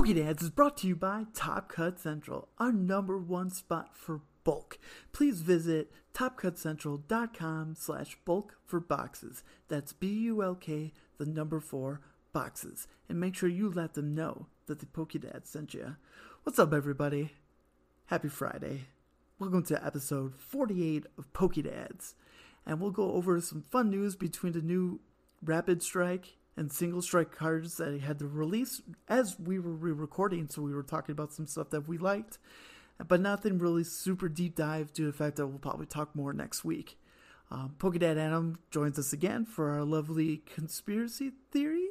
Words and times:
Pokedads 0.00 0.40
is 0.40 0.48
brought 0.48 0.78
to 0.78 0.86
you 0.86 0.96
by 0.96 1.26
Top 1.34 1.68
Cut 1.68 2.00
Central, 2.00 2.48
our 2.56 2.72
number 2.72 3.18
one 3.18 3.50
spot 3.50 3.94
for 3.94 4.22
bulk. 4.44 4.78
Please 5.12 5.42
visit 5.42 5.92
topcutcentral.com 6.14 7.74
slash 7.78 8.16
bulk 8.24 8.56
for 8.64 8.80
boxes. 8.80 9.44
That's 9.68 9.92
B-U-L-K, 9.92 10.94
the 11.18 11.26
number 11.26 11.60
four, 11.60 12.00
boxes. 12.32 12.88
And 13.10 13.20
make 13.20 13.34
sure 13.34 13.50
you 13.50 13.70
let 13.70 13.92
them 13.92 14.14
know 14.14 14.46
that 14.68 14.78
the 14.78 14.86
Pokedad 14.86 15.46
sent 15.46 15.74
you. 15.74 15.96
What's 16.44 16.58
up, 16.58 16.72
everybody? 16.72 17.32
Happy 18.06 18.28
Friday. 18.28 18.86
Welcome 19.38 19.64
to 19.64 19.84
episode 19.84 20.34
48 20.34 21.04
of 21.18 21.30
Pokedads. 21.34 22.14
And 22.64 22.80
we'll 22.80 22.90
go 22.90 23.12
over 23.12 23.38
some 23.42 23.64
fun 23.70 23.90
news 23.90 24.16
between 24.16 24.54
the 24.54 24.62
new 24.62 25.00
Rapid 25.44 25.82
Strike 25.82 26.38
and 26.60 26.70
single 26.70 27.00
strike 27.00 27.32
cards 27.32 27.78
that 27.78 27.92
he 27.92 28.00
had 28.00 28.18
to 28.18 28.26
release 28.26 28.82
as 29.08 29.40
we 29.40 29.58
were 29.58 29.72
re-recording 29.72 30.46
so 30.46 30.60
we 30.60 30.74
were 30.74 30.82
talking 30.82 31.12
about 31.12 31.32
some 31.32 31.46
stuff 31.46 31.70
that 31.70 31.88
we 31.88 31.96
liked 31.96 32.38
but 33.08 33.18
nothing 33.18 33.58
really 33.58 33.82
super 33.82 34.28
deep 34.28 34.56
dive 34.56 34.92
due 34.92 35.06
to 35.06 35.10
the 35.10 35.16
fact 35.16 35.36
that 35.36 35.46
we'll 35.46 35.58
probably 35.58 35.86
talk 35.86 36.14
more 36.14 36.34
next 36.34 36.62
week. 36.62 36.98
Um, 37.50 37.74
pokedad 37.78 38.18
adam 38.18 38.58
joins 38.70 38.98
us 38.98 39.14
again 39.14 39.46
for 39.46 39.70
our 39.70 39.84
lovely 39.84 40.42
conspiracy 40.54 41.32
theory 41.50 41.88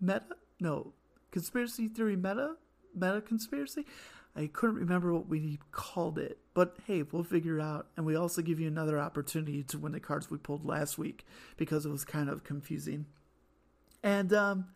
meta? 0.00 0.36
No 0.58 0.92
conspiracy 1.30 1.86
theory 1.86 2.16
meta? 2.16 2.56
Meta 2.94 3.20
conspiracy? 3.20 3.86
I 4.34 4.48
couldn't 4.52 4.76
remember 4.76 5.12
what 5.12 5.28
we 5.28 5.60
called 5.70 6.18
it 6.18 6.38
but 6.52 6.76
hey 6.86 7.02
we'll 7.02 7.22
figure 7.22 7.58
it 7.58 7.62
out 7.62 7.86
and 7.96 8.04
we 8.04 8.16
also 8.16 8.42
give 8.42 8.58
you 8.58 8.66
another 8.66 8.98
opportunity 8.98 9.62
to 9.62 9.78
win 9.78 9.92
the 9.92 10.00
cards 10.00 10.30
we 10.30 10.38
pulled 10.38 10.64
last 10.64 10.98
week 10.98 11.24
because 11.56 11.86
it 11.86 11.90
was 11.90 12.04
kind 12.04 12.28
of 12.28 12.42
confusing 12.44 13.06
and 14.02 14.32
um, 14.32 14.66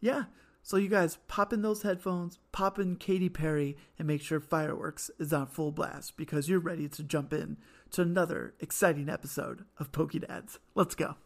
yeah, 0.00 0.24
so 0.62 0.76
you 0.76 0.88
guys 0.88 1.18
pop 1.26 1.52
in 1.52 1.62
those 1.62 1.82
headphones, 1.82 2.38
pop 2.52 2.78
in 2.78 2.96
Katy 2.96 3.28
Perry, 3.28 3.76
and 3.98 4.06
make 4.06 4.22
sure 4.22 4.38
Fireworks 4.40 5.10
is 5.18 5.32
on 5.32 5.46
full 5.46 5.72
blast 5.72 6.16
because 6.16 6.48
you're 6.48 6.60
ready 6.60 6.88
to 6.88 7.02
jump 7.02 7.32
in 7.32 7.56
to 7.90 8.02
another 8.02 8.54
exciting 8.60 9.08
episode 9.08 9.64
of 9.78 9.90
Pokedads. 9.90 10.58
Let's 10.74 10.94
go. 10.94 11.16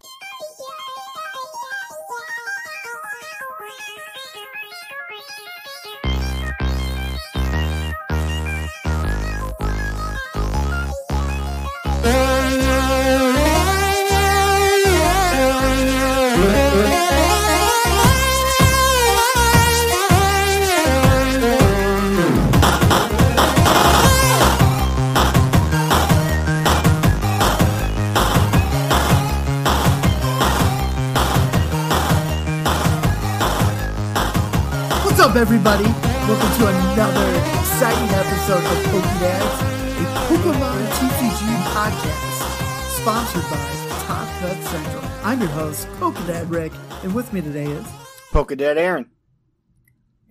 Up, 35.36 35.42
everybody? 35.42 35.84
Welcome 35.84 36.58
to 36.60 36.66
another 36.66 37.38
exciting 37.60 38.08
episode 38.08 38.64
of 38.64 38.84
Pokedads, 38.86 39.60
a 40.00 40.04
Pokemon 40.28 40.88
TCG 40.96 41.42
podcast 41.74 43.00
sponsored 43.00 43.42
by 43.50 43.98
Top 44.06 44.26
Cut 44.40 44.56
Central. 44.64 45.04
I'm 45.22 45.38
your 45.40 45.50
host, 45.50 45.88
Pokedad 45.98 46.50
Rick, 46.50 46.72
and 47.02 47.14
with 47.14 47.34
me 47.34 47.42
today 47.42 47.66
is, 47.66 47.84
Pokedad 48.30 48.78
Aaron. 48.78 49.10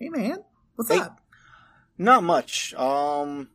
hey 0.00 0.08
man, 0.08 0.38
what's 0.74 0.90
Hey. 0.90 0.98
up? 0.98 1.20
Not 1.96 2.24
much. 2.24 2.74
Um, 2.74 3.50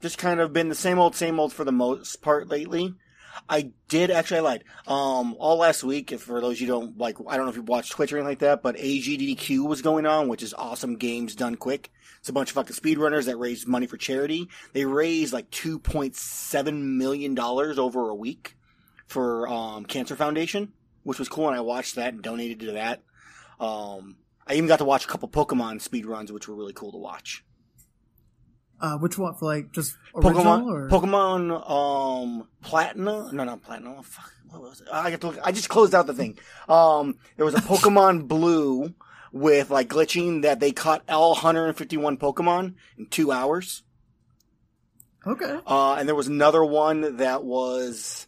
just 0.00 0.18
kind 0.18 0.40
of 0.40 0.52
been 0.52 0.68
the 0.68 0.74
same 0.74 0.98
old, 0.98 1.14
same 1.14 1.38
old 1.38 1.52
for 1.52 1.62
the 1.62 1.70
most 1.70 2.22
part 2.22 2.48
lately. 2.48 2.92
I 3.48 3.72
did 3.88 4.10
actually 4.10 4.38
I 4.38 4.40
lied. 4.40 4.64
Um, 4.86 5.36
all 5.38 5.56
last 5.56 5.84
week, 5.84 6.12
if 6.12 6.22
for 6.22 6.40
those 6.40 6.60
you 6.60 6.66
don't 6.66 6.98
like, 6.98 7.16
I 7.26 7.36
don't 7.36 7.46
know 7.46 7.50
if 7.50 7.56
you 7.56 7.62
watched 7.62 7.92
Twitch 7.92 8.12
or 8.12 8.16
anything 8.16 8.30
like 8.30 8.38
that, 8.40 8.62
but 8.62 8.76
AGDQ 8.76 9.66
was 9.66 9.82
going 9.82 10.06
on, 10.06 10.28
which 10.28 10.42
is 10.42 10.54
awesome 10.54 10.96
games 10.96 11.34
done 11.34 11.56
quick. 11.56 11.90
It's 12.20 12.28
a 12.28 12.32
bunch 12.32 12.50
of 12.50 12.54
fucking 12.54 12.76
speedrunners 12.76 13.26
that 13.26 13.36
raised 13.36 13.68
money 13.68 13.86
for 13.86 13.96
charity. 13.96 14.48
They 14.72 14.84
raised 14.84 15.32
like 15.32 15.50
two 15.50 15.78
point 15.78 16.16
seven 16.16 16.98
million 16.98 17.34
dollars 17.34 17.78
over 17.78 18.08
a 18.08 18.14
week 18.14 18.56
for 19.06 19.48
um 19.48 19.84
Cancer 19.84 20.16
Foundation, 20.16 20.72
which 21.04 21.18
was 21.18 21.28
cool, 21.28 21.48
and 21.48 21.56
I 21.56 21.60
watched 21.60 21.94
that 21.96 22.14
and 22.14 22.22
donated 22.22 22.60
to 22.60 22.72
that. 22.72 23.02
Um, 23.60 24.16
I 24.46 24.54
even 24.54 24.68
got 24.68 24.78
to 24.78 24.84
watch 24.84 25.04
a 25.04 25.08
couple 25.08 25.28
Pokemon 25.28 25.86
speedruns, 25.86 26.30
which 26.30 26.48
were 26.48 26.54
really 26.54 26.72
cool 26.72 26.92
to 26.92 26.98
watch. 26.98 27.44
Uh, 28.80 28.98
which 28.98 29.16
one 29.16 29.34
for 29.34 29.46
like 29.46 29.72
just 29.72 29.96
original 30.14 30.44
Pokemon, 30.44 30.66
or 30.66 30.88
Pokemon, 30.88 31.70
um, 31.70 32.48
Platinum. 32.62 33.34
No, 33.34 33.44
not 33.44 33.62
Platinum. 33.62 34.02
Fuck, 34.02 34.30
what 34.50 34.60
was 34.62 34.80
it? 34.82 34.88
I 34.92 35.10
got 35.10 35.20
to 35.22 35.26
look. 35.28 35.38
I 35.42 35.52
just 35.52 35.68
closed 35.68 35.94
out 35.94 36.06
the 36.06 36.12
thing. 36.14 36.38
Um, 36.68 37.18
there 37.36 37.46
was 37.46 37.54
a 37.54 37.60
Pokemon 37.60 38.28
Blue 38.28 38.94
with 39.32 39.70
like 39.70 39.88
glitching 39.88 40.42
that 40.42 40.60
they 40.60 40.72
caught 40.72 41.02
all 41.08 41.30
151 41.32 42.16
Pokemon 42.18 42.74
in 42.98 43.06
two 43.06 43.32
hours. 43.32 43.82
okay? 45.26 45.58
Uh, 45.66 45.94
and 45.94 46.08
there 46.08 46.14
was 46.14 46.28
another 46.28 46.64
one 46.64 47.16
that 47.16 47.44
was, 47.44 48.26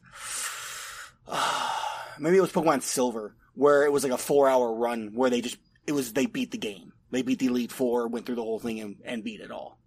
maybe 2.18 2.36
it 2.36 2.40
was 2.42 2.52
Pokemon 2.52 2.82
Silver, 2.82 3.34
where 3.54 3.84
it 3.84 3.92
was 3.92 4.02
like 4.02 4.12
a 4.12 4.18
four 4.18 4.48
hour 4.48 4.72
run 4.74 5.12
where 5.14 5.30
they 5.30 5.40
just, 5.40 5.58
it 5.86 5.92
was, 5.92 6.12
they 6.12 6.26
beat 6.26 6.50
the 6.50 6.58
game. 6.58 6.92
They 7.10 7.22
beat 7.22 7.38
the 7.38 7.46
Elite 7.46 7.72
Four, 7.72 8.08
went 8.08 8.26
through 8.26 8.34
the 8.34 8.42
whole 8.42 8.58
thing 8.58 8.80
and, 8.80 8.96
and 9.04 9.24
beat 9.24 9.40
it 9.40 9.50
all. 9.50 9.77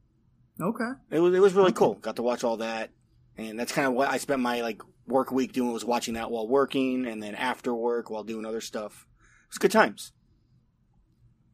Okay. 0.61 0.91
It 1.09 1.19
was, 1.19 1.33
it 1.33 1.39
was 1.41 1.53
really 1.53 1.69
Okay. 1.69 1.77
cool. 1.77 1.93
Got 1.95 2.17
to 2.17 2.23
watch 2.23 2.43
all 2.43 2.57
that. 2.57 2.91
And 3.37 3.59
that's 3.59 3.71
kind 3.71 3.87
of 3.87 3.93
what 3.93 4.09
I 4.09 4.17
spent 4.17 4.41
my 4.41 4.61
like 4.61 4.81
work 5.07 5.31
week 5.31 5.53
doing 5.53 5.71
was 5.73 5.83
watching 5.83 6.13
that 6.13 6.29
while 6.31 6.47
working 6.47 7.05
and 7.07 7.21
then 7.23 7.33
after 7.35 7.73
work 7.73 8.09
while 8.09 8.23
doing 8.23 8.45
other 8.45 8.61
stuff. 8.61 9.07
It 9.45 9.49
was 9.53 9.57
good 9.57 9.71
times. 9.71 10.11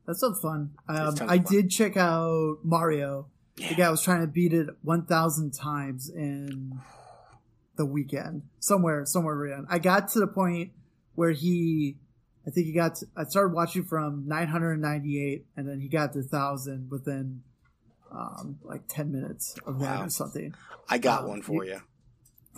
That 0.05 0.15
sounds 0.15 0.39
fun. 0.39 0.71
Um, 0.87 1.15
I 1.27 1.37
fun. 1.39 1.45
did 1.49 1.69
check 1.69 1.97
out 1.97 2.57
Mario. 2.63 3.27
Yeah. 3.57 3.69
The 3.69 3.75
guy 3.75 3.89
was 3.89 4.01
trying 4.01 4.21
to 4.21 4.27
beat 4.27 4.53
it 4.53 4.67
1,000 4.83 5.51
times 5.51 6.09
in 6.09 6.79
the 7.75 7.85
weekend. 7.85 8.43
Somewhere, 8.59 9.05
somewhere 9.05 9.35
around. 9.35 9.67
I 9.69 9.79
got 9.79 10.09
to 10.09 10.19
the 10.19 10.27
point 10.27 10.71
where 11.15 11.31
he, 11.31 11.97
I 12.47 12.51
think 12.51 12.67
he 12.67 12.73
got, 12.73 12.95
to, 12.95 13.07
I 13.17 13.23
started 13.25 13.53
watching 13.53 13.83
from 13.83 14.27
998 14.27 15.45
and 15.57 15.67
then 15.67 15.79
he 15.79 15.87
got 15.89 16.13
to 16.13 16.19
1,000 16.19 16.87
within, 16.89 17.41
um, 18.17 18.57
like 18.63 18.81
10 18.87 19.11
minutes 19.11 19.55
of 19.65 19.79
that 19.79 19.99
Wow. 19.99 20.05
or 20.05 20.09
something. 20.09 20.53
I 20.89 20.97
got 20.97 21.23
Uh, 21.23 21.27
one 21.27 21.41
for 21.41 21.63
you- 21.65 21.73
you. 21.73 21.81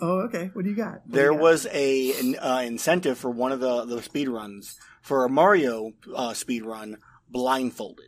Oh, 0.02 0.20
okay. 0.20 0.48
What 0.54 0.64
do 0.64 0.70
you 0.70 0.76
got? 0.76 1.02
What 1.04 1.12
There 1.12 1.26
you 1.32 1.36
got? 1.36 1.42
was 1.42 1.66
a 1.70 2.18
an 2.18 2.36
uh, 2.36 2.62
incentive 2.64 3.18
for 3.18 3.30
one 3.30 3.52
of 3.52 3.60
the 3.60 3.84
the 3.84 4.02
speed 4.02 4.28
runs 4.28 4.76
for 5.02 5.24
a 5.24 5.28
Mario 5.28 5.92
uh, 6.14 6.32
speed 6.32 6.64
run 6.64 6.96
blindfolded. 7.28 8.06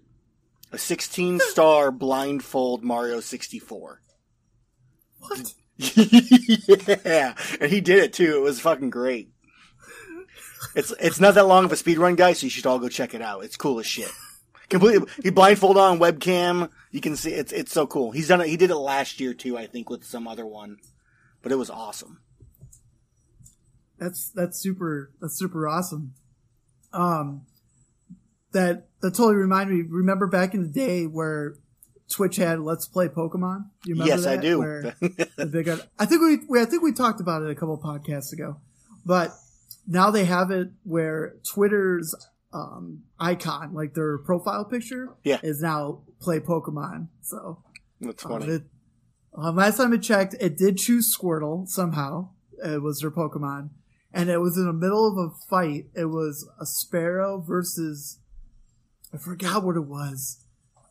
A 0.73 0.79
16 0.79 1.39
star 1.51 1.91
blindfold 1.93 2.83
Mario 2.83 3.21
64. 3.21 4.01
What? 5.19 5.55
yeah, 5.79 7.35
and 7.61 7.71
he 7.71 7.81
did 7.83 7.99
it 7.99 8.13
too. 8.15 8.37
It 8.37 8.41
was 8.43 8.61
fucking 8.61 8.91
great. 8.91 9.31
It's 10.75 10.93
it's 11.01 11.21
not 11.21 11.35
that 11.35 11.47
long 11.47 11.65
of 11.67 11.73
a 11.73 11.77
speed 11.77 11.99
run, 11.99 12.15
guys. 12.15 12.39
So 12.39 12.45
you 12.47 12.51
should 12.51 12.67
all 12.67 12.79
go 12.79 12.89
check 12.89 13.15
it 13.15 13.21
out. 13.23 13.45
It's 13.45 13.57
cool 13.57 13.79
as 13.81 13.87
shit. 13.87 14.11
Completely, 14.69 15.07
he 15.23 15.31
blindfold 15.31 15.77
on 15.77 15.99
webcam. 15.99 16.71
You 16.91 17.01
can 17.01 17.17
see 17.17 17.33
it's 17.33 17.53
it's 17.53 17.73
so 17.73 17.87
cool. 17.87 18.11
He's 18.13 18.29
done 18.29 18.41
it. 18.41 18.49
He 18.49 18.57
did 18.57 18.71
it 18.71 18.77
last 18.77 19.21
year 19.21 19.35
too, 19.35 19.59
I 19.59 19.67
think, 19.67 19.91
with 19.91 20.05
some 20.05 20.27
other 20.27 20.47
one, 20.47 20.79
but 21.43 21.53
it 21.53 21.57
was 21.57 21.71
awesome. 21.71 22.21
That's 23.99 24.31
that's 24.31 24.59
super 24.59 25.11
that's 25.21 25.39
super 25.39 25.69
awesome. 25.69 26.15
Um, 26.93 27.47
that 28.53 28.89
that 29.01 29.15
totally 29.15 29.37
reminded 29.37 29.75
me. 29.75 29.85
Remember 29.89 30.27
back 30.27 30.55
in 30.55 30.63
the 30.63 30.69
day 30.69 31.05
where 31.05 31.57
Twitch 32.09 32.37
had 32.37 32.61
Let's 32.61 32.87
Play 32.87 33.09
Pokemon? 33.09 33.67
You 33.85 33.95
remember 33.95 34.11
yes, 34.11 34.27
I 34.27 34.37
that? 34.37 34.43
do. 34.43 34.59
Where 34.59 34.95
they 35.37 35.63
got, 35.63 35.87
I 35.99 36.07
think 36.07 36.21
we, 36.21 36.39
we 36.49 36.61
I 36.61 36.65
think 36.65 36.83
we 36.83 36.93
talked 36.93 37.21
about 37.21 37.43
it 37.43 37.51
a 37.51 37.55
couple 37.55 37.79
podcasts 37.79 38.33
ago, 38.33 38.57
but 39.05 39.33
now 39.87 40.11
they 40.11 40.25
have 40.25 40.51
it 40.51 40.69
where 40.85 41.35
Twitter's 41.45 42.15
um, 42.53 43.03
icon, 43.19 43.73
like 43.75 43.95
their 43.95 44.19
profile 44.19 44.65
picture, 44.65 45.09
Yeah. 45.25 45.41
is 45.43 45.61
now 45.61 46.03
Play 46.21 46.41
Pokemon. 46.41 47.09
So 47.23 47.63
That's 48.01 48.25
um, 48.27 48.43
it, 48.43 48.63
um, 49.35 49.57
last 49.57 49.77
time 49.79 49.93
I 49.93 49.97
checked, 49.97 50.35
it 50.41 50.57
did 50.57 50.77
choose 50.77 51.17
Squirtle 51.17 51.67
somehow. 51.69 52.31
It 52.65 52.83
was 52.83 53.01
their 53.01 53.11
Pokemon. 53.11 53.71
And 54.13 54.29
it 54.29 54.39
was 54.39 54.59
in 54.59 54.67
the 54.67 54.73
middle 54.75 55.07
of 55.09 55.17
a 55.17 55.35
fight. 55.49 55.87
It 55.95 56.05
was 56.07 56.47
a 56.61 56.65
Spearow 56.65 57.45
versus, 57.47 58.19
I 59.13 59.17
forgot 59.17 59.65
what 59.65 59.77
it 59.77 59.87
was. 59.87 60.45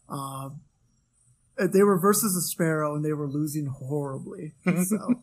Um, 0.09 0.61
they 1.67 1.83
were 1.83 1.97
versus 1.97 2.35
a 2.35 2.55
Spearow 2.55 2.95
and 2.95 3.03
they 3.03 3.13
were 3.13 3.27
losing 3.27 3.67
horribly. 3.67 4.53
So, 4.85 5.21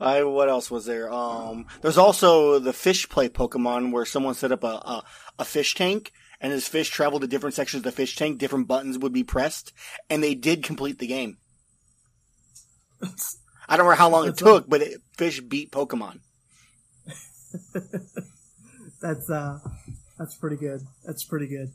I 0.00 0.24
what 0.24 0.48
else 0.48 0.70
was 0.70 0.86
there? 0.86 1.12
Um, 1.12 1.66
there's 1.80 1.98
also 1.98 2.58
the 2.58 2.72
fish 2.72 3.08
play 3.08 3.28
Pokemon 3.28 3.92
where 3.92 4.04
someone 4.04 4.34
set 4.34 4.52
up 4.52 4.64
a, 4.64 4.66
a 4.66 5.04
a 5.38 5.44
fish 5.44 5.74
tank 5.74 6.12
and 6.40 6.52
as 6.52 6.68
fish 6.68 6.90
traveled 6.90 7.22
to 7.22 7.28
different 7.28 7.54
sections 7.54 7.80
of 7.80 7.84
the 7.84 7.92
fish 7.92 8.16
tank, 8.16 8.38
different 8.38 8.68
buttons 8.68 8.98
would 8.98 9.12
be 9.12 9.24
pressed, 9.24 9.72
and 10.10 10.22
they 10.22 10.34
did 10.34 10.62
complete 10.62 10.98
the 10.98 11.06
game. 11.06 11.38
I 13.68 13.76
don't 13.76 13.86
know 13.86 13.92
how 13.92 14.10
long 14.10 14.28
it 14.28 14.36
took, 14.36 14.68
but 14.68 14.82
it, 14.82 15.00
fish 15.16 15.40
beat 15.40 15.72
Pokemon. 15.72 16.20
That's 19.00 19.28
uh, 19.30 19.58
that's 20.18 20.34
pretty 20.36 20.56
good. 20.56 20.80
That's 21.04 21.22
pretty 21.22 21.46
good. 21.46 21.72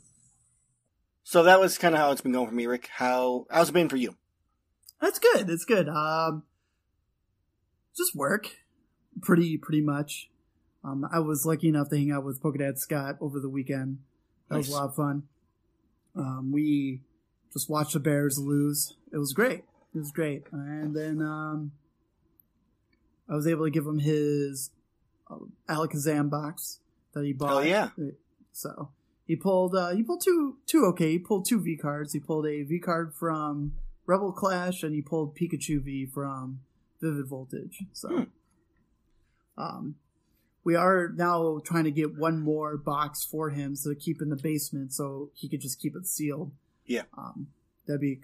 So 1.32 1.44
that 1.44 1.58
was 1.58 1.78
kind 1.78 1.94
of 1.94 1.98
how 2.02 2.12
it's 2.12 2.20
been 2.20 2.32
going 2.32 2.46
for 2.46 2.54
me, 2.54 2.66
Rick. 2.66 2.90
How 2.92 3.46
how's 3.50 3.70
it 3.70 3.72
been 3.72 3.88
for 3.88 3.96
you? 3.96 4.16
That's 5.00 5.18
good. 5.18 5.48
It's 5.48 5.64
good. 5.64 5.88
Um, 5.88 6.42
just 7.96 8.14
work, 8.14 8.50
pretty 9.22 9.56
pretty 9.56 9.80
much. 9.80 10.28
Um, 10.84 11.08
I 11.10 11.20
was 11.20 11.46
lucky 11.46 11.68
enough 11.68 11.88
to 11.88 11.96
hang 11.96 12.12
out 12.12 12.22
with 12.22 12.42
Pokedad 12.42 12.76
Scott 12.76 13.16
over 13.22 13.40
the 13.40 13.48
weekend. 13.48 14.00
That 14.50 14.58
was 14.58 14.68
a 14.68 14.72
lot 14.72 14.84
of 14.90 14.94
fun. 14.94 15.22
Um, 16.14 16.52
we 16.52 17.00
just 17.50 17.70
watched 17.70 17.94
the 17.94 18.00
Bears 18.00 18.38
lose. 18.38 18.98
It 19.10 19.16
was 19.16 19.32
great. 19.32 19.64
It 19.94 19.98
was 20.00 20.12
great. 20.12 20.42
And 20.52 20.94
then 20.94 21.22
um, 21.22 21.72
I 23.26 23.34
was 23.34 23.46
able 23.46 23.64
to 23.64 23.70
give 23.70 23.86
him 23.86 24.00
his 24.00 24.70
uh, 25.30 25.36
Alakazam 25.66 26.28
box 26.28 26.80
that 27.14 27.24
he 27.24 27.32
bought. 27.32 27.52
Oh, 27.52 27.60
yeah. 27.60 27.88
So 28.52 28.90
he 29.32 29.36
pulled 29.36 29.74
uh, 29.74 29.94
he 29.94 30.02
pulled 30.02 30.20
two 30.20 30.58
two 30.66 30.84
okay. 30.88 31.12
He 31.12 31.18
pulled 31.18 31.46
two 31.46 31.58
V 31.58 31.74
cards. 31.78 32.12
He 32.12 32.20
pulled 32.20 32.46
a 32.46 32.62
V 32.64 32.78
card 32.78 33.14
from 33.14 33.72
Rebel 34.04 34.30
Clash 34.30 34.82
and 34.82 34.94
he 34.94 35.00
pulled 35.00 35.34
Pikachu 35.34 35.80
V 35.82 36.04
from 36.04 36.60
Vivid 37.00 37.28
Voltage. 37.28 37.84
So 37.94 38.08
Hmm. 38.10 38.22
um 39.56 39.94
we 40.64 40.74
are 40.76 41.08
now 41.16 41.60
trying 41.64 41.84
to 41.84 41.90
get 41.90 42.14
one 42.18 42.40
more 42.40 42.76
box 42.76 43.24
for 43.24 43.48
him 43.48 43.74
to 43.84 43.94
keep 43.94 44.20
in 44.20 44.28
the 44.28 44.36
basement 44.36 44.92
so 44.92 45.30
he 45.32 45.48
could 45.48 45.62
just 45.62 45.80
keep 45.80 45.96
it 45.96 46.06
sealed. 46.06 46.52
Yeah. 46.84 47.04
Um 47.16 47.46
that'd 47.86 48.02
be 48.02 48.20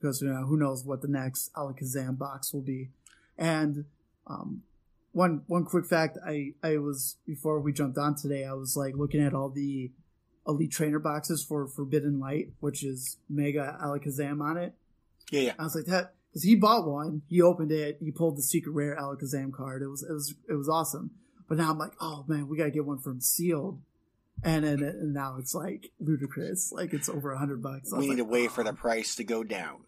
because 0.00 0.20
you 0.20 0.30
know, 0.30 0.46
who 0.46 0.56
knows 0.56 0.84
what 0.84 1.00
the 1.00 1.06
next 1.08 1.54
Alakazam 1.54 2.18
box 2.18 2.52
will 2.52 2.60
be. 2.60 2.90
And 3.38 3.84
um 4.26 4.64
one 5.12 5.42
one 5.46 5.64
quick 5.64 5.86
fact 5.86 6.18
I 6.26 6.54
I 6.60 6.78
was 6.78 7.18
before 7.24 7.60
we 7.60 7.72
jumped 7.72 7.98
on 7.98 8.16
today 8.16 8.44
I 8.44 8.54
was 8.54 8.76
like 8.76 8.96
looking 8.96 9.22
at 9.22 9.32
all 9.32 9.48
the 9.48 9.92
elite 10.46 10.72
trainer 10.72 10.98
boxes 10.98 11.44
for 11.44 11.66
Forbidden 11.66 12.18
Light, 12.18 12.50
which 12.60 12.82
is 12.82 13.18
Mega 13.28 13.78
Alakazam 13.82 14.42
on 14.42 14.56
it. 14.56 14.74
Yeah, 15.30 15.40
yeah. 15.40 15.52
I 15.58 15.64
was 15.64 15.74
like 15.74 15.86
that 15.86 16.14
because 16.30 16.42
he 16.42 16.54
bought 16.54 16.86
one, 16.86 17.22
he 17.28 17.42
opened 17.42 17.72
it, 17.72 17.98
he 18.00 18.10
pulled 18.10 18.36
the 18.36 18.42
secret 18.42 18.72
rare 18.72 18.96
Alakazam 18.96 19.52
card. 19.52 19.82
It 19.82 19.88
was 19.88 20.02
it 20.02 20.12
was 20.12 20.34
it 20.48 20.54
was 20.54 20.68
awesome. 20.68 21.10
But 21.48 21.58
now 21.58 21.70
I'm 21.70 21.78
like, 21.78 21.92
oh 22.00 22.24
man, 22.28 22.48
we 22.48 22.56
gotta 22.56 22.70
get 22.70 22.86
one 22.86 22.98
from 22.98 23.20
sealed, 23.20 23.80
and 24.42 24.64
then 24.64 24.82
and 24.82 25.12
now 25.12 25.36
it's 25.38 25.54
like 25.54 25.90
ludicrous, 25.98 26.72
like 26.72 26.92
it's 26.92 27.08
over 27.08 27.32
a 27.32 27.38
hundred 27.38 27.62
bucks. 27.62 27.92
We 27.92 28.00
need 28.00 28.08
like, 28.08 28.18
to 28.18 28.24
wait 28.24 28.52
for 28.52 28.62
oh. 28.62 28.64
the 28.64 28.72
price 28.72 29.16
to 29.16 29.24
go 29.24 29.42
down. 29.42 29.80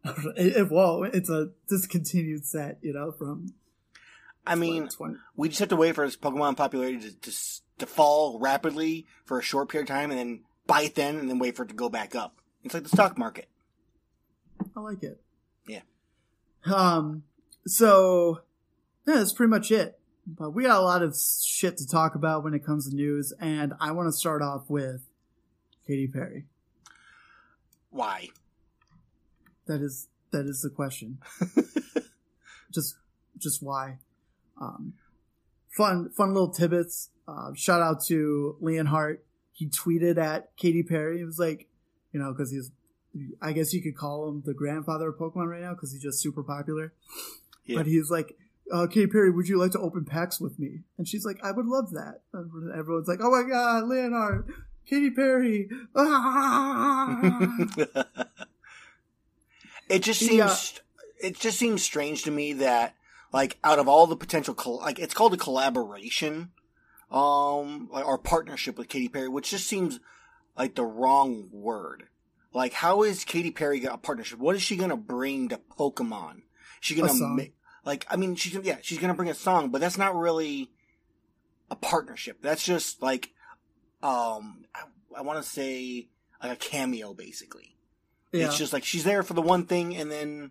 it, 0.36 0.56
it, 0.56 0.70
whoa, 0.70 1.02
it's 1.02 1.28
a 1.28 1.50
discontinued 1.68 2.46
set, 2.46 2.78
you 2.82 2.92
know, 2.92 3.10
from 3.12 3.54
I 4.46 4.54
mean, 4.54 4.88
20 4.88 5.16
we 5.36 5.48
just 5.48 5.58
have 5.58 5.68
to 5.68 5.76
wait 5.76 5.94
for 5.94 6.04
his 6.04 6.16
Pokemon 6.16 6.56
popularity 6.56 7.10
to, 7.10 7.16
to 7.16 7.32
to 7.78 7.86
fall 7.86 8.38
rapidly 8.38 9.06
for 9.24 9.38
a 9.38 9.42
short 9.42 9.68
period 9.68 9.88
of 9.88 9.96
time, 9.96 10.10
and 10.10 10.18
then 10.18 10.40
buy 10.66 10.82
it 10.82 10.94
then, 10.94 11.16
and 11.16 11.28
then 11.28 11.38
wait 11.38 11.56
for 11.56 11.64
it 11.64 11.68
to 11.68 11.74
go 11.74 11.88
back 11.88 12.14
up. 12.14 12.40
It's 12.64 12.74
like 12.74 12.82
the 12.84 12.88
stock 12.88 13.18
market. 13.18 13.48
I 14.76 14.80
like 14.80 15.02
it. 15.02 15.20
Yeah. 15.66 15.82
Um. 16.64 17.24
So, 17.66 18.40
yeah, 19.06 19.16
that's 19.16 19.32
pretty 19.32 19.50
much 19.50 19.70
it. 19.70 19.98
But 20.26 20.50
we 20.50 20.64
got 20.64 20.78
a 20.78 20.82
lot 20.82 21.02
of 21.02 21.16
shit 21.16 21.78
to 21.78 21.86
talk 21.86 22.14
about 22.14 22.44
when 22.44 22.52
it 22.52 22.64
comes 22.64 22.88
to 22.88 22.94
news, 22.94 23.32
and 23.40 23.72
I 23.80 23.92
want 23.92 24.08
to 24.08 24.12
start 24.12 24.42
off 24.42 24.68
with 24.68 25.08
Katy 25.86 26.08
Perry. 26.08 26.44
Why? 27.90 28.28
That 29.66 29.80
is 29.80 30.08
that 30.30 30.46
is 30.46 30.60
the 30.60 30.70
question. 30.70 31.18
just 32.72 32.96
just 33.38 33.62
why? 33.62 33.98
Um, 34.60 34.94
fun 35.78 36.10
fun 36.10 36.34
little 36.34 36.50
tidbits. 36.50 37.08
Uh, 37.26 37.52
shout 37.54 37.80
out 37.80 38.04
to 38.04 38.56
Leonhart. 38.60 39.18
He 39.52 39.68
tweeted 39.68 40.18
at 40.18 40.54
Katy 40.56 40.82
Perry. 40.82 41.18
He 41.18 41.24
was 41.24 41.38
like, 41.38 41.68
you 42.12 42.20
know, 42.20 42.32
because 42.32 42.50
he's, 42.50 42.70
I 43.40 43.52
guess 43.52 43.72
you 43.72 43.82
could 43.82 43.96
call 43.96 44.28
him 44.28 44.42
the 44.44 44.54
grandfather 44.54 45.08
of 45.08 45.16
Pokemon 45.16 45.46
right 45.46 45.62
now 45.62 45.74
because 45.74 45.92
he's 45.92 46.02
just 46.02 46.20
super 46.20 46.42
popular. 46.42 46.92
Yeah. 47.64 47.78
But 47.78 47.86
he's 47.86 48.10
like, 48.10 48.36
uh, 48.72 48.86
Katy 48.86 49.06
Perry, 49.06 49.30
would 49.30 49.48
you 49.48 49.58
like 49.58 49.72
to 49.72 49.78
open 49.78 50.04
packs 50.04 50.40
with 50.40 50.58
me? 50.58 50.80
And 50.96 51.06
she's 51.06 51.24
like, 51.24 51.38
I 51.42 51.52
would 51.52 51.66
love 51.66 51.92
that. 51.92 52.22
And 52.32 52.72
everyone's 52.76 53.08
like, 53.08 53.20
oh 53.22 53.30
my 53.30 53.48
god, 53.48 53.84
Leonard, 53.84 54.52
Katy 54.86 55.10
Perry. 55.10 55.68
Ah! 55.94 57.20
it 59.88 60.02
just 60.02 60.20
seems 60.20 60.80
it 61.20 61.38
just 61.38 61.58
seems 61.58 61.82
strange 61.82 62.24
to 62.24 62.30
me 62.30 62.54
that 62.54 62.94
like 63.32 63.58
out 63.62 63.78
of 63.78 63.88
all 63.88 64.06
the 64.06 64.16
potential 64.16 64.54
col- 64.54 64.78
like 64.78 64.98
it's 64.98 65.14
called 65.14 65.34
a 65.34 65.38
collaboration 65.38 66.50
um 67.10 67.88
like, 67.92 68.06
or 68.06 68.18
partnership 68.18 68.78
with 68.78 68.88
Katy 68.88 69.08
Perry 69.08 69.28
which 69.28 69.50
just 69.50 69.66
seems 69.66 70.00
like 70.56 70.74
the 70.74 70.84
wrong 70.84 71.48
word. 71.52 72.04
Like 72.52 72.72
how 72.72 73.02
is 73.02 73.24
Katy 73.24 73.50
Perry 73.50 73.80
got 73.80 73.94
a 73.94 73.98
partnership? 73.98 74.38
What 74.38 74.56
is 74.56 74.62
she 74.62 74.76
going 74.76 74.90
to 74.90 74.96
bring 74.96 75.48
to 75.50 75.60
Pokemon? 75.78 76.42
She 76.80 76.94
gonna 76.94 77.14
make 77.34 77.54
like 77.84 78.06
I 78.10 78.16
mean 78.16 78.34
she's 78.34 78.54
yeah 78.54 78.78
she's 78.82 78.98
going 78.98 79.08
to 79.08 79.16
bring 79.16 79.30
a 79.30 79.34
song 79.34 79.70
but 79.70 79.80
that's 79.80 79.98
not 79.98 80.16
really 80.16 80.70
a 81.70 81.76
partnership. 81.76 82.38
That's 82.42 82.62
just 82.62 83.02
like 83.02 83.30
um 84.02 84.64
I, 84.74 84.84
I 85.16 85.22
want 85.22 85.42
to 85.42 85.48
say 85.48 86.08
like 86.42 86.52
a 86.52 86.56
cameo 86.56 87.14
basically. 87.14 87.74
Yeah. 88.32 88.46
it's 88.46 88.58
just 88.58 88.72
like 88.72 88.84
she's 88.84 89.04
there 89.04 89.22
for 89.22 89.34
the 89.34 89.42
one 89.42 89.64
thing, 89.64 89.96
and 89.96 90.10
then 90.10 90.50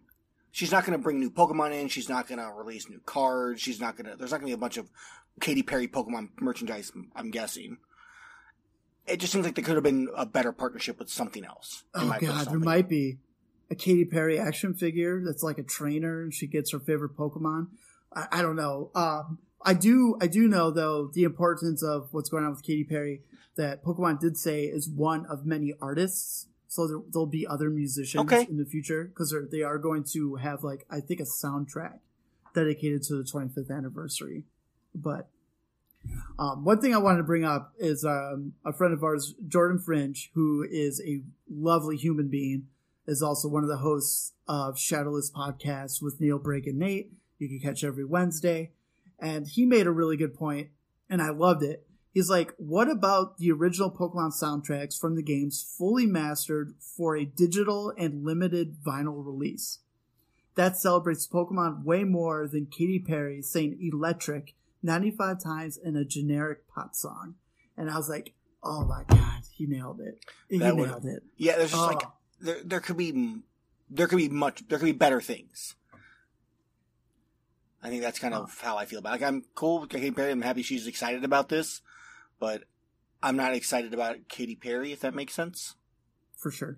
she's 0.58 0.72
not 0.72 0.86
going 0.86 0.98
to 0.98 1.04
bring 1.04 1.20
new 1.20 1.30
Pokemon 1.30 1.80
in. 1.80 1.88
She's 1.88 2.10
not 2.10 2.28
going 2.28 2.40
to 2.40 2.52
release 2.52 2.90
new 2.90 3.00
cards. 3.06 3.62
She's 3.62 3.80
not 3.80 3.96
going 3.96 4.10
to. 4.10 4.18
There's 4.18 4.32
not 4.32 4.42
going 4.42 4.52
to 4.52 4.58
be 4.58 4.60
a 4.60 4.66
bunch 4.66 4.78
of 4.78 4.90
Katy 5.40 5.62
Perry 5.62 5.88
Pokemon 5.88 6.30
merchandise. 6.42 6.92
I'm 7.16 7.30
guessing. 7.30 7.78
It 9.06 9.18
just 9.18 9.32
seems 9.32 9.46
like 9.46 9.54
there 9.54 9.64
could 9.64 9.76
have 9.76 9.84
been 9.84 10.10
a 10.18 10.26
better 10.26 10.52
partnership 10.52 10.98
with 10.98 11.10
something 11.10 11.46
else. 11.46 11.84
Oh 11.94 12.14
god, 12.20 12.48
there 12.48 12.60
might 12.60 12.90
be 12.90 13.20
a 13.70 13.76
Katy 13.76 14.06
Perry 14.06 14.40
action 14.40 14.74
figure 14.74 15.22
that's 15.24 15.44
like 15.44 15.60
a 15.60 15.64
trainer 15.64 16.22
and 16.22 16.34
she 16.34 16.48
gets 16.48 16.72
her 16.72 16.80
favorite 16.80 17.16
Pokemon. 17.16 17.68
I, 18.14 18.28
I 18.32 18.42
don't 18.42 18.56
know. 18.56 18.90
Um, 18.96 19.38
I 19.62 19.76
do, 19.76 20.18
I 20.20 20.28
do 20.28 20.48
know 20.48 20.72
though 20.72 21.10
the 21.14 21.24
importance 21.24 21.84
of 21.84 22.10
what's 22.12 22.30
going 22.30 22.44
on 22.44 22.50
with 22.50 22.64
Katy 22.64 22.84
Perry. 22.84 23.22
That 23.56 23.84
Pokemon 23.84 24.20
did 24.20 24.38
say 24.38 24.66
is 24.66 24.90
one 24.90 25.26
of 25.26 25.46
many 25.46 25.74
artists, 25.82 26.48
so 26.68 26.88
there, 26.88 27.00
there'll 27.12 27.26
be 27.26 27.48
other 27.48 27.70
musicians 27.70 28.22
Okay. 28.32 28.46
in 28.50 28.58
the 28.58 28.66
future 28.66 29.06
because 29.06 29.34
they 29.52 29.62
are 29.64 29.78
going 29.78 30.04
to 30.14 30.36
have 30.36 30.64
like 30.64 30.86
I 30.90 31.00
think 31.00 31.20
a 31.20 31.24
soundtrack 31.24 32.00
dedicated 32.54 33.04
to 33.04 33.16
the 33.16 33.24
25th 33.24 33.70
anniversary. 33.76 34.44
But 34.96 35.30
um, 36.40 36.64
one 36.64 36.80
thing 36.80 36.94
I 36.94 36.98
wanted 36.98 37.18
to 37.18 37.24
bring 37.24 37.44
up 37.46 37.74
is 37.78 38.06
um, 38.06 38.54
a 38.66 38.72
friend 38.74 38.94
of 38.94 39.04
ours, 39.04 39.34
Jordan 39.48 39.80
Fringe, 39.80 40.32
who 40.34 40.66
is 40.70 41.02
a 41.06 41.22
lovely 41.50 41.98
human 41.98 42.28
being, 42.30 42.68
is 43.08 43.22
also 43.22 43.48
one 43.48 43.64
of 43.64 43.70
the 43.70 43.78
hosts 43.78 44.34
of 44.48 44.78
Shadowless 44.80 45.32
Podcast 45.32 46.02
with 46.02 46.20
Neil 46.22 46.40
Brake 46.40 46.68
and 46.68 46.78
Nate. 46.80 47.12
You 47.40 47.48
can 47.48 47.60
catch 47.60 47.84
every 47.84 48.06
Wednesday. 48.06 48.72
And 49.20 49.48
he 49.48 49.66
made 49.66 49.88
a 49.88 49.92
really 49.92 50.16
good 50.16 50.36
point, 50.36 50.70
and 51.10 51.22
I 51.24 51.30
loved 51.30 51.64
it. 51.64 51.87
He's 52.18 52.32
like, 52.32 52.56
what 52.58 52.90
about 52.90 53.38
the 53.38 53.52
original 53.52 53.92
Pokemon 53.92 54.34
soundtracks 54.34 55.00
from 55.00 55.16
the 55.16 55.22
games 55.22 55.62
fully 55.78 56.08
mastered 56.08 56.74
for 56.80 57.16
a 57.16 57.26
digital 57.26 57.94
and 57.96 58.26
limited 58.26 58.78
vinyl 58.84 59.24
release? 59.24 59.82
That 60.56 60.78
celebrates 60.78 61.28
Pokemon 61.28 61.84
way 61.84 62.06
more 62.06 62.48
than 62.48 62.66
Katy 62.66 62.98
Perry 62.98 63.44
saying 63.44 63.78
electric 63.80 64.56
95 64.82 65.44
times 65.44 65.78
in 65.78 65.96
a 65.96 66.04
generic 66.04 66.68
pop 66.68 66.96
song. 66.96 67.36
And 67.78 67.88
I 67.88 67.98
was 67.98 68.10
like, 68.10 68.34
oh 68.64 68.84
my 68.84 69.04
god, 69.08 69.44
he 69.52 69.68
nailed 69.68 70.00
it. 70.02 70.18
He 70.50 70.58
That 70.58 70.76
would- 70.76 70.90
nailed 70.90 71.06
it. 71.06 71.22
Yeah, 71.36 71.58
there's 71.58 71.70
just 71.70 71.84
like 71.84 72.02
Oh. 72.04 72.14
there. 72.42 72.64
There 72.64 72.80
could 72.80 72.98
be 72.98 73.44
there 73.92 74.08
could 74.08 74.18
be 74.18 74.30
much. 74.30 74.68
There 74.68 74.80
could 74.80 74.86
be 74.86 74.92
better 74.92 75.22
things. 75.22 75.76
I 77.84 77.90
think 77.90 78.02
that's 78.02 78.18
kind 78.18 78.34
of 78.34 78.50
oh. 78.50 78.66
how 78.66 78.76
I 78.78 78.86
feel 78.86 78.98
about. 78.98 79.10
it. 79.10 79.22
Like 79.22 79.28
I'm 79.28 79.44
cool 79.54 79.82
with 79.82 79.92
Katy 79.92 80.10
Perry. 80.10 80.32
I'm 80.32 80.42
happy 80.42 80.64
she's 80.64 80.88
excited 80.88 81.24
about 81.24 81.50
this, 81.50 81.84
but 82.40 82.64
I'm 83.24 83.36
not 83.36 83.54
excited 83.56 83.94
about 83.94 84.28
Katy 84.30 84.56
Perry. 84.56 84.92
If 84.92 85.00
that 85.02 85.16
makes 85.16 85.34
sense. 85.34 85.76
for 86.38 86.52
sure. 86.52 86.78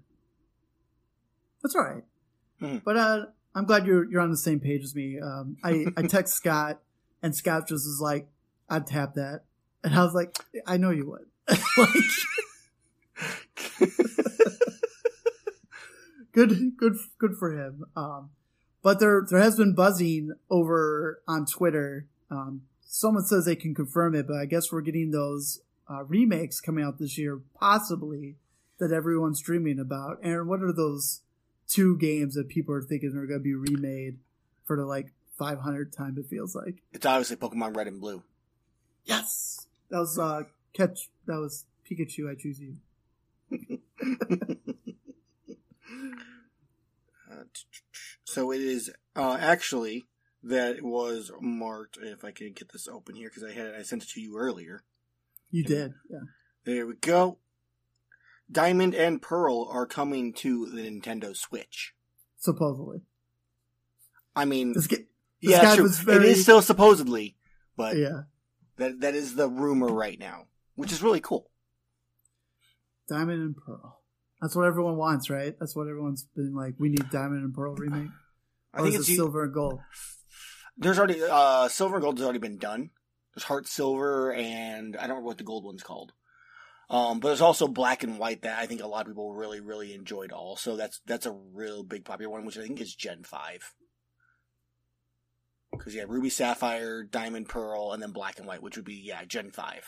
That's 1.61 1.75
all 1.75 1.83
right. 1.83 2.03
Mhm. 2.61 2.83
But 2.83 2.97
uh, 2.97 3.25
I'm 3.55 3.65
glad 3.65 3.85
you're 3.85 4.09
you're 4.09 4.21
on 4.21 4.31
the 4.31 4.37
same 4.37 4.59
page 4.59 4.83
as 4.83 4.95
me. 4.95 5.19
Um, 5.19 5.57
I 5.63 5.85
I 5.97 6.01
text 6.07 6.35
Scott, 6.35 6.79
and 7.21 7.35
Scott 7.35 7.67
just 7.67 7.85
was 7.85 7.99
like, 8.01 8.27
"I'd 8.69 8.87
tap 8.87 9.15
that," 9.15 9.41
and 9.83 9.93
I 9.93 10.03
was 10.03 10.13
like, 10.13 10.37
"I 10.65 10.77
know 10.77 10.91
you 10.91 11.07
would." 11.09 11.25
like, 11.77 11.89
good, 16.31 16.77
good, 16.77 16.93
good 17.17 17.35
for 17.37 17.51
him. 17.57 17.85
Um, 17.95 18.29
but 18.81 18.99
there 18.99 19.25
there 19.29 19.39
has 19.39 19.55
been 19.57 19.73
buzzing 19.73 20.31
over 20.49 21.21
on 21.27 21.45
Twitter. 21.45 22.07
Um, 22.31 22.61
someone 22.91 23.23
says 23.23 23.45
they 23.45 23.55
can 23.55 23.75
confirm 23.75 24.15
it, 24.15 24.27
but 24.27 24.35
I 24.37 24.45
guess 24.45 24.71
we're 24.71 24.81
getting 24.81 25.11
those 25.11 25.61
uh, 25.89 26.03
remakes 26.05 26.59
coming 26.59 26.83
out 26.83 26.97
this 26.97 27.17
year, 27.19 27.39
possibly 27.59 28.35
that 28.79 28.91
everyone's 28.91 29.41
dreaming 29.41 29.79
about. 29.79 30.17
Aaron, 30.23 30.47
what 30.47 30.61
are 30.63 30.73
those 30.73 31.21
two 31.67 31.95
games 31.97 32.33
that 32.33 32.47
people 32.49 32.73
are 32.73 32.81
thinking 32.81 33.09
are 33.15 33.27
going 33.27 33.39
to 33.39 33.43
be 33.43 33.53
remade 33.53 34.17
for 34.65 34.75
the 34.75 34.85
like 34.85 35.11
500 35.37 35.93
time? 35.93 36.17
It 36.17 36.25
feels 36.29 36.55
like 36.55 36.81
It's 36.91 37.05
obviously 37.05 37.35
Pokemon 37.37 37.75
Red 37.77 37.87
and 37.87 38.01
Blue. 38.01 38.23
yes, 39.05 39.67
that 39.89 39.99
was 39.99 40.17
uh 40.17 40.43
catch. 40.73 41.09
That 41.27 41.39
was 41.39 41.65
Pikachu. 41.89 42.29
I 42.29 42.35
choose 42.35 42.59
you. 42.59 42.77
Uh, 47.31 47.43
so 48.23 48.51
it 48.51 48.59
is 48.59 48.89
uh, 49.15 49.37
actually 49.39 50.07
that 50.43 50.81
was 50.81 51.31
marked. 51.39 51.97
If 52.01 52.23
I 52.23 52.31
can 52.31 52.53
get 52.53 52.71
this 52.71 52.87
open 52.87 53.15
here, 53.15 53.29
because 53.29 53.43
I 53.43 53.53
had 53.53 53.67
it, 53.67 53.75
I 53.77 53.83
sent 53.83 54.03
it 54.03 54.09
to 54.09 54.21
you 54.21 54.37
earlier. 54.37 54.83
You 55.51 55.63
did, 55.63 55.93
yeah. 56.09 56.19
There 56.65 56.87
we 56.87 56.95
go. 56.95 57.39
Diamond 58.51 58.95
and 58.95 59.21
Pearl 59.21 59.67
are 59.71 59.85
coming 59.85 60.33
to 60.33 60.65
the 60.67 60.81
Nintendo 60.81 61.35
Switch. 61.35 61.93
Supposedly, 62.37 63.01
I 64.35 64.45
mean, 64.45 64.73
this, 64.73 64.87
this 64.87 64.99
yeah, 65.41 65.75
very 65.75 66.25
it 66.25 66.31
is 66.31 66.43
still 66.43 66.61
supposedly, 66.61 67.35
but 67.75 67.97
yeah. 67.97 68.21
that 68.77 69.01
that 69.01 69.15
is 69.15 69.35
the 69.35 69.49
rumor 69.49 69.87
right 69.87 70.19
now, 70.19 70.45
which 70.75 70.91
is 70.91 71.03
really 71.03 71.19
cool. 71.19 71.51
Diamond 73.09 73.41
and 73.41 73.55
Pearl. 73.57 73.99
That's 74.41 74.55
what 74.55 74.67
everyone 74.67 74.95
wants, 74.95 75.29
right? 75.29 75.55
That's 75.59 75.75
what 75.75 75.87
everyone's 75.87 76.27
been 76.35 76.55
like. 76.55 76.75
We 76.77 76.89
need 76.89 77.09
Diamond 77.09 77.43
and 77.43 77.53
Pearl 77.53 77.75
remake. 77.75 78.09
I 78.73 78.79
Or 78.79 78.83
think 78.83 78.95
it's 78.95 79.09
it 79.09 79.15
Silver 79.15 79.43
and 79.43 79.53
Gold? 79.53 79.79
There's 80.79 80.97
already 80.97 81.21
uh 81.21 81.67
silver 81.67 81.95
and 81.95 82.03
gold 82.03 82.17
has 82.17 82.23
already 82.23 82.39
been 82.39 82.57
done. 82.57 82.89
There's 83.35 83.43
heart 83.43 83.67
silver 83.67 84.33
and 84.33 84.95
I 84.95 85.01
don't 85.01 85.09
remember 85.09 85.27
what 85.27 85.37
the 85.37 85.43
gold 85.43 85.63
one's 85.63 85.83
called. 85.83 86.13
Um, 86.89 87.19
but 87.19 87.27
there's 87.27 87.41
also 87.41 87.67
black 87.67 88.01
and 88.01 88.17
white 88.17 88.41
that 88.41 88.57
I 88.57 88.65
think 88.65 88.81
a 88.81 88.87
lot 88.87 89.01
of 89.01 89.07
people 89.07 89.35
really, 89.35 89.59
really 89.59 89.93
enjoyed 89.93 90.31
also. 90.31 90.75
That's 90.75 91.01
that's 91.05 91.27
a 91.27 91.37
real 91.53 91.83
big 91.83 92.03
popular 92.03 92.31
one, 92.31 92.45
which 92.45 92.57
I 92.57 92.63
think 92.63 92.81
is 92.81 92.95
Gen 92.95 93.23
five. 93.23 93.75
Because 95.71 95.93
yeah, 95.93 96.05
ruby, 96.07 96.31
sapphire, 96.31 97.03
diamond, 97.03 97.47
pearl, 97.47 97.93
and 97.93 98.01
then 98.01 98.11
black 98.11 98.39
and 98.39 98.47
white, 98.47 98.63
which 98.63 98.75
would 98.75 98.85
be 98.85 98.95
yeah, 99.05 99.23
Gen 99.25 99.51
five. 99.51 99.85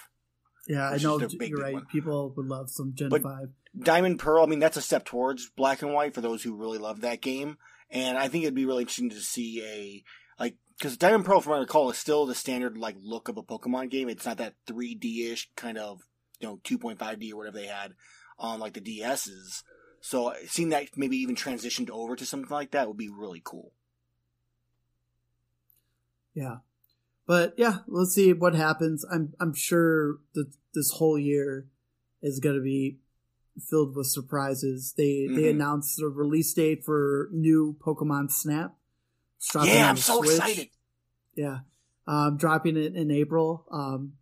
Yeah, 0.67 0.89
I 0.89 0.98
know 0.98 1.17
you're 1.17 1.29
big, 1.29 1.39
big 1.39 1.57
right. 1.57 1.74
one. 1.74 1.86
People 1.91 2.33
would 2.38 2.45
love 2.45 2.69
some 2.69 2.93
Gen 2.93 3.10
But- 3.10 3.24
Five. 3.24 3.50
Diamond 3.79 4.19
Pearl, 4.19 4.43
I 4.43 4.48
mean, 4.48 4.60
that's 4.60 4.75
a 4.75 4.81
step 4.81 5.05
towards 5.05 5.50
black 5.50 5.81
and 5.81 5.93
white 5.93 6.13
for 6.13 6.19
those 6.19 6.43
who 6.43 6.57
really 6.57 6.77
love 6.77 7.01
that 7.01 7.21
game. 7.21 7.57
And 7.89 8.17
I 8.17 8.27
think 8.27 8.43
it'd 8.43 8.53
be 8.53 8.65
really 8.65 8.81
interesting 8.81 9.10
to 9.12 9.21
see 9.21 9.63
a, 9.63 10.03
like, 10.38 10.57
because 10.82 10.98
Diamond 10.98 11.26
Pearl, 11.26 11.42
from 11.42 11.52
what 11.52 11.58
I 11.58 11.62
recall, 11.62 11.92
is 11.92 12.00
still 12.00 12.26
the 12.26 12.34
standard, 12.34 12.76
like, 12.76 12.96
look 13.00 13.30
of 13.30 13.38
a 13.38 13.44
Pokemon 13.44 13.92
game. 13.92 14.10
It's 14.10 14.26
not 14.26 14.38
that 14.38 14.56
3D 14.66 15.32
ish 15.32 15.48
kind 15.56 15.78
of, 15.78 16.02
you 16.40 16.48
know, 16.48 16.60
2.5D 16.64 17.32
or 17.32 17.38
whatever 17.38 17.60
they 17.60 17.68
had 17.68 17.94
on, 18.40 18.60
like, 18.60 18.74
the 18.74 18.82
DSs. 18.82 19.62
So 20.00 20.34
seeing 20.48 20.70
that 20.70 20.88
maybe 20.98 21.18
even 21.18 21.36
transitioned 21.36 21.92
over 21.92 22.16
to 22.16 22.26
something 22.26 22.50
like 22.50 22.72
that 22.72 22.88
would 22.88 22.98
be 22.98 23.10
really 23.10 23.44
cool. 23.44 23.74
Yeah, 26.34 26.58
but 27.28 27.54
yeah, 27.58 27.80
let's 27.86 28.16
see 28.16 28.34
what 28.34 28.56
happens. 28.56 29.06
I'm 29.14 29.34
I'm 29.40 29.54
sure 29.54 30.22
that 30.34 30.52
this 30.74 30.94
whole 30.94 31.20
year 31.20 31.68
is 32.24 32.40
going 32.40 32.56
to 32.56 32.62
be 32.64 32.98
filled 33.70 33.96
with 33.96 34.08
surprises. 34.08 34.96
They 34.98 35.28
they 35.28 35.44
Mhm. 35.44 35.50
announced 35.52 35.98
the 35.98 36.08
release 36.08 36.54
date 36.54 36.84
for 36.84 37.30
new 37.32 37.76
Pokemon 37.80 38.32
Snap. 38.32 38.76
Yeah, 39.63 39.89
I'm 39.89 39.98
so 39.98 40.21
Switch. 40.21 40.38
excited. 40.38 40.69
Yeah, 41.36 41.60
um, 42.07 42.38
dropping 42.38 42.77
it 42.77 42.95
in 42.95 43.12
April. 43.12 43.65
Um, 43.71 44.13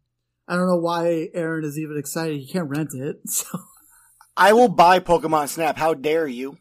I 0.47 0.55
don't 0.55 0.67
know 0.67 0.77
why 0.77 1.29
Aaron 1.33 1.63
is 1.63 1.77
even 1.77 1.97
excited. 1.97 2.39
He 2.39 2.47
can't 2.47 2.69
rent 2.69 2.93
it, 2.93 3.17
so. 3.27 3.47
I 4.35 4.53
will 4.53 4.69
buy 4.69 4.99
Pokemon 4.99 5.49
Snap. 5.49 5.77
How 5.77 5.93
dare 5.93 6.27
you? 6.27 6.57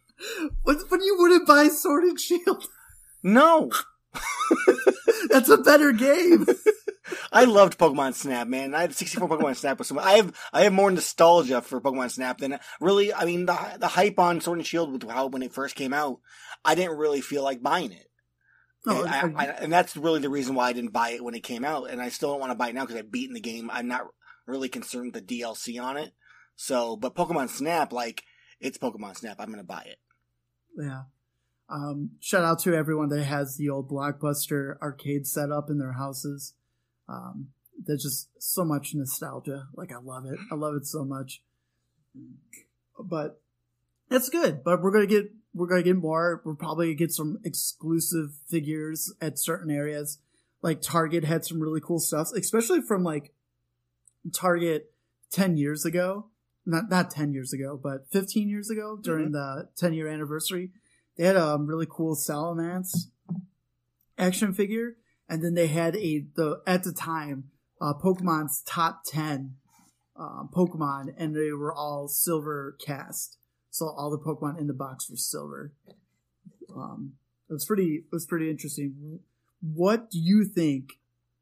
But, 0.65 0.79
but 0.91 1.01
you 1.01 1.17
wouldn't 1.17 1.47
buy 1.47 1.69
Sword 1.69 2.05
and 2.05 2.19
Shield. 2.19 2.65
No! 3.23 3.71
That's 5.31 5.49
a 5.49 5.59
better 5.59 5.93
game. 5.93 6.47
I 7.33 7.45
loved 7.45 7.79
Pokemon 7.79 8.15
Snap, 8.15 8.49
man. 8.49 8.75
I 8.75 8.83
have 8.83 8.95
64 8.95 9.29
Pokemon 9.29 9.57
Snap 9.57 9.79
with 9.79 9.87
some. 9.87 9.99
I 9.99 10.13
have 10.13 10.35
I 10.53 10.65
have 10.65 10.73
more 10.73 10.91
nostalgia 10.91 11.61
for 11.63 11.81
Pokemon 11.81 12.11
Snap 12.11 12.39
than 12.39 12.59
really. 12.81 13.15
I 13.15 13.25
mean, 13.25 13.47
the 13.47 13.57
the 13.79 13.89
hype 13.89 14.19
on 14.19 14.41
Sword 14.41 14.59
and 14.59 14.67
Shield 14.67 14.93
with 14.93 15.09
how 15.09 15.27
when 15.27 15.43
it 15.43 15.53
first 15.53 15.77
came 15.77 15.93
out, 15.93 16.21
I 16.65 16.75
didn't 16.75 16.97
really 16.97 17.21
feel 17.21 17.43
like 17.45 17.63
buying 17.63 17.93
it. 17.93 18.08
No, 18.87 19.05
I, 19.05 19.21
I- 19.21 19.33
I, 19.37 19.45
and 19.61 19.73
that's 19.73 19.97
really 19.97 20.21
the 20.21 20.29
reason 20.31 20.55
why 20.55 20.69
I 20.69 20.73
didn't 20.73 20.93
buy 20.93 21.11
it 21.11 21.23
when 21.25 21.35
it 21.35 21.43
came 21.43 21.65
out, 21.65 21.91
and 21.91 22.01
I 22.01 22.09
still 22.09 22.31
don't 22.31 22.41
want 22.41 22.53
to 22.53 22.59
buy 22.59 22.69
it 22.69 22.75
now 22.75 22.83
because 22.87 22.97
I've 22.97 23.11
beaten 23.13 23.35
the 23.35 23.41
game. 23.41 23.71
I'm 23.73 23.89
not 23.89 24.03
really 24.47 24.69
concerned 24.69 25.13
with 25.13 25.27
the 25.27 25.41
DLC 25.41 25.83
on 25.83 25.97
it. 25.97 26.13
So, 26.57 26.97
but 26.97 27.15
Pokemon 27.15 27.49
Snap, 27.51 27.93
like 27.93 28.23
it's 28.61 28.79
Pokemon 28.79 29.17
Snap, 29.17 29.37
I'm 29.39 29.51
gonna 29.51 29.63
buy 29.65 29.83
it. 29.87 29.99
Yeah. 30.77 31.03
Um, 31.69 32.13
shout 32.21 32.45
out 32.45 32.61
to 32.61 32.75
everyone 32.75 33.11
that 33.11 33.25
has 33.25 33.57
the 33.57 33.69
old 33.69 33.91
blockbuster 33.91 34.79
arcade 34.81 35.27
set 35.27 35.53
up 35.53 35.69
in 35.69 35.79
their 35.79 35.93
houses. 35.93 36.55
Um, 37.09 37.49
there's 37.85 38.03
just 38.03 38.31
so 38.39 38.65
much 38.65 38.95
nostalgia. 38.95 39.67
Like 39.75 39.93
I 39.93 39.99
love 40.03 40.25
it. 40.25 40.39
I 40.51 40.55
love 40.55 40.75
it 40.77 40.87
so 40.87 41.05
much. 41.05 41.43
But 42.99 43.41
it's 44.11 44.29
good. 44.29 44.65
But 44.65 44.83
we're 44.83 44.91
gonna 44.93 45.07
get 45.07 45.31
we're 45.59 45.67
gonna 45.67 45.83
get 45.83 45.97
more. 45.97 46.41
We're 46.45 46.55
probably 46.55 46.87
gonna 46.87 46.95
get 46.95 47.13
some 47.13 47.39
exclusive 47.45 48.31
figures 48.49 49.13
at 49.21 49.39
certain 49.39 49.71
areas. 49.71 50.19
Like 50.63 50.81
Target 50.81 51.25
had 51.25 51.45
some 51.45 51.61
really 51.61 51.81
cool 51.81 52.01
stuff, 52.01 52.29
especially 52.35 52.81
from 52.81 53.03
like 53.03 53.33
Target 54.33 54.93
ten 55.31 55.57
years 55.57 55.85
ago. 55.85 56.27
Not 56.65 56.91
not 56.91 57.11
ten 57.11 57.33
years 57.33 57.53
ago, 57.53 57.79
but 57.83 58.11
fifteen 58.11 58.49
years 58.49 58.71
ago 58.71 58.99
during 59.03 59.33
the 59.33 59.69
ten 59.77 59.93
year 59.95 60.09
anniversary. 60.09 60.71
They 61.17 61.25
had 61.25 61.37
a 61.37 61.59
really 61.61 61.87
cool 61.91 62.15
Salamence 62.15 63.09
action 64.17 64.55
figure, 64.55 64.97
and 65.29 65.43
then 65.43 65.55
they 65.55 65.67
had 65.67 65.97
a 65.97 66.27
the 66.37 66.61
at 66.67 66.85
the 66.85 66.93
time 66.93 67.51
uh, 67.81 67.95
Pokemon's 67.95 68.63
top 68.67 69.03
ten 69.05 69.55
uh, 70.19 70.45
Pokemon, 70.55 71.15
and 71.17 71.35
they 71.35 71.53
were 71.53 71.73
all 71.73 72.09
silver 72.09 72.77
cast. 72.85 73.39
So 73.79 73.87
all 73.97 74.11
the 74.11 74.19
Pokemon 74.19 74.59
in 74.59 74.67
the 74.67 74.73
box 74.75 75.09
were 75.09 75.17
silver. 75.17 75.73
Um, 76.75 77.13
it 77.49 77.53
was 77.53 77.65
pretty. 77.65 78.03
It 78.07 78.13
was 78.13 78.27
pretty 78.27 78.51
interesting. 78.51 79.21
What 79.61 80.11
do 80.11 80.19
you 80.19 80.45
think 80.45 80.95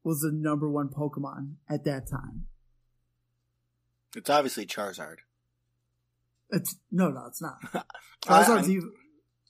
was 0.03 0.21
the 0.21 0.31
number 0.31 0.69
one 0.69 0.89
Pokemon 0.89 1.53
at 1.67 1.83
that 1.85 2.07
time? 2.07 2.45
It's 4.15 4.29
obviously 4.29 4.67
Charizard. 4.67 5.17
It's 6.51 6.75
no, 6.91 7.09
no, 7.09 7.25
it's 7.25 7.41
not. 7.41 7.57
Charizard's 8.23 8.49
I'm- 8.67 8.71
even. 8.71 8.91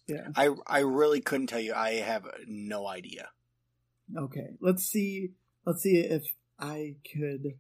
Yeah. 0.08 0.28
I 0.38 0.50
I 0.66 0.80
really 0.80 1.20
couldn't 1.20 1.48
tell 1.48 1.60
you. 1.60 1.74
I 1.74 1.96
have 1.96 2.26
no 2.48 2.88
idea. 2.88 3.28
Okay. 4.18 4.52
Let's 4.62 4.86
see. 4.86 5.32
Let's 5.66 5.84
see 5.84 5.98
if 5.98 6.24
I 6.58 6.96
could. 7.14 7.56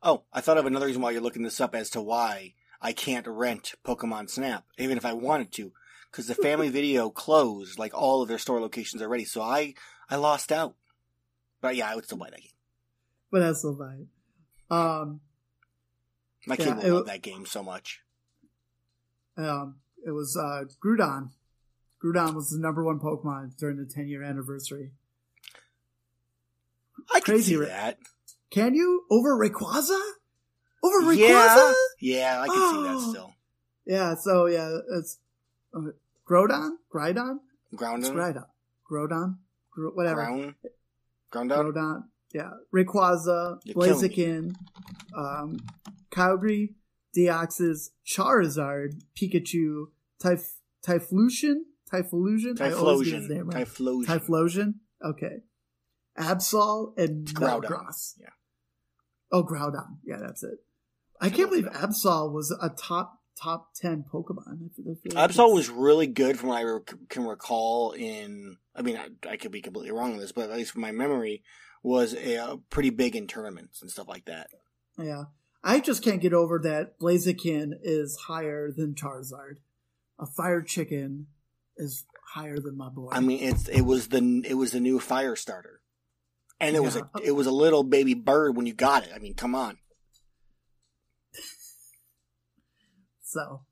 Oh, 0.00 0.22
I 0.32 0.40
thought 0.40 0.58
of 0.58 0.66
another 0.66 0.86
reason 0.86 1.02
why 1.02 1.10
you're 1.10 1.20
looking 1.20 1.42
this 1.42 1.60
up 1.60 1.74
as 1.74 1.90
to 1.90 2.00
why 2.00 2.54
I 2.82 2.92
can't 2.92 3.26
rent 3.26 3.74
Pokemon 3.84 4.30
Snap, 4.30 4.64
even 4.78 4.96
if 4.96 5.04
I 5.04 5.12
wanted 5.12 5.52
to, 5.52 5.72
because 6.10 6.26
the 6.26 6.34
Family 6.34 6.68
Video 6.70 7.10
closed 7.10 7.78
like 7.78 7.92
all 7.94 8.22
of 8.22 8.28
their 8.28 8.38
store 8.38 8.60
locations 8.60 9.02
already. 9.02 9.24
So 9.24 9.42
I 9.42 9.74
I 10.08 10.16
lost 10.16 10.50
out. 10.52 10.74
But 11.60 11.76
yeah, 11.76 11.90
I 11.90 11.94
would 11.94 12.04
still 12.06 12.18
buy 12.18 12.30
that 12.30 12.40
game. 12.40 12.50
But 13.30 13.40
that's 13.40 13.62
so 13.62 13.74
fine. 13.76 14.06
Um. 14.70 15.20
My 16.46 16.56
Yeah, 16.58 16.64
kid 16.64 16.76
will 16.76 16.84
it- 16.84 16.92
love 16.92 17.06
that 17.06 17.22
game 17.22 17.44
so 17.44 17.62
much. 17.62 18.00
Um, 19.36 19.76
it 20.06 20.10
was 20.12 20.36
uh, 20.36 20.64
Groudon. 20.82 21.30
Groudon 22.02 22.34
was 22.34 22.48
the 22.50 22.58
number 22.58 22.82
one 22.82 22.98
Pokemon 22.98 23.56
during 23.58 23.76
the 23.76 23.84
10 23.84 24.08
year 24.08 24.22
anniversary. 24.22 24.92
I 27.12 27.20
can 27.20 27.34
Crazy, 27.34 27.54
see 27.56 27.64
that. 27.64 27.98
Can 28.50 28.74
you? 28.74 29.04
Over 29.10 29.36
Rayquaza? 29.38 30.00
Over 30.82 31.00
Rayquaza? 31.06 31.74
Yeah, 32.00 32.16
yeah, 32.16 32.40
I 32.40 32.46
can 32.46 32.54
see 32.56 32.60
Oh. 32.78 32.82
that 32.82 33.10
still. 33.10 33.34
Yeah, 33.86 34.14
so 34.14 34.46
yeah, 34.46 34.78
it's 34.96 35.18
uh, 35.74 35.80
Groudon? 36.28 36.70
Groudon? 36.94 37.38
Ground 37.74 38.02
It's 38.04 38.10
Groudon. 38.10 38.44
Groudon? 38.90 39.36
Gro- 39.72 39.90
whatever. 39.92 40.16
ground, 40.24 40.54
ground 41.30 41.52
up. 41.52 41.66
Groudon. 41.66 42.02
Yeah. 42.32 42.50
Rayquaza, 42.74 43.60
You're. 43.64 43.74
Blaziken, 43.76 44.54
um, 45.16 45.58
Kyogre, 46.10 46.74
Deoxys, 47.16 47.90
Charizard, 48.06 49.02
Pikachu, 49.16 49.86
Typh- 50.22 50.58
Typhlosion? 50.86 51.62
Typhlosion? 51.92 52.60
I 52.60 52.72
always 52.72 53.10
get 53.10 53.22
his 53.22 53.28
Typhlosion. 53.30 53.52
right. 53.54 53.66
Typhlosion. 53.66 54.06
Typhlosion? 54.06 54.74
Okay. 55.04 55.42
Absol 56.18 56.96
and 56.98 57.26
Groudon. 57.26 58.14
Yeah. 58.20 58.28
Oh, 59.32 59.42
Groudon. 59.44 59.98
Yeah, 60.04 60.18
that's 60.20 60.42
it. 60.44 60.58
I 61.20 61.30
can't 61.30 61.50
believe 61.50 61.66
Absol 61.66 62.32
was 62.32 62.50
a 62.62 62.70
top 62.70 63.18
top 63.40 63.74
ten 63.74 64.04
Pokemon. 64.12 64.66
I 64.66 64.68
feel- 64.74 64.92
I 64.92 64.94
feel 64.94 65.12
like 65.14 65.30
Absol 65.30 65.54
was 65.54 65.70
really 65.70 66.06
good 66.06 66.38
from 66.38 66.50
what 66.50 66.58
I 66.58 66.64
rec- 66.64 67.08
can 67.08 67.24
recall 67.24 67.92
in, 67.92 68.56
I 68.74 68.82
mean, 68.82 68.96
I, 68.98 69.08
I 69.28 69.36
could 69.38 69.50
be 69.52 69.62
completely 69.62 69.92
wrong 69.92 70.12
on 70.12 70.18
this, 70.18 70.32
but 70.32 70.50
at 70.50 70.56
least 70.56 70.72
from 70.72 70.82
my 70.82 70.92
memory, 70.92 71.42
was 71.82 72.14
uh, 72.14 72.56
pretty 72.68 72.90
big 72.90 73.16
in 73.16 73.26
tournaments 73.26 73.80
and 73.80 73.90
stuff 73.90 74.08
like 74.08 74.26
that. 74.26 74.48
Yeah, 74.98 75.24
I 75.64 75.80
just 75.80 76.02
can't 76.04 76.20
get 76.20 76.34
over 76.34 76.58
that 76.58 76.98
Blaziken 77.00 77.72
is 77.82 78.16
higher 78.26 78.70
than 78.70 78.94
Charizard. 78.94 79.56
A 80.18 80.26
fire 80.26 80.60
chicken 80.60 81.28
is 81.78 82.04
higher 82.34 82.58
than 82.58 82.76
my 82.76 82.90
boy. 82.90 83.08
I 83.12 83.20
mean, 83.20 83.42
it's 83.42 83.68
it 83.68 83.80
was 83.82 84.08
the 84.08 84.42
it 84.46 84.54
was 84.54 84.72
the 84.72 84.80
new 84.80 85.00
fire 85.00 85.34
starter, 85.36 85.80
and 86.60 86.76
it 86.76 86.80
was 86.82 86.96
a 86.96 87.08
it 87.24 87.32
was 87.32 87.46
a 87.46 87.50
little 87.52 87.82
baby 87.84 88.12
bird 88.12 88.54
when 88.56 88.66
you 88.66 88.74
got 88.74 89.04
it. 89.04 89.10
I 89.14 89.18
mean, 89.18 89.32
come 89.34 89.54
on. 89.54 89.78
So, 93.30 93.62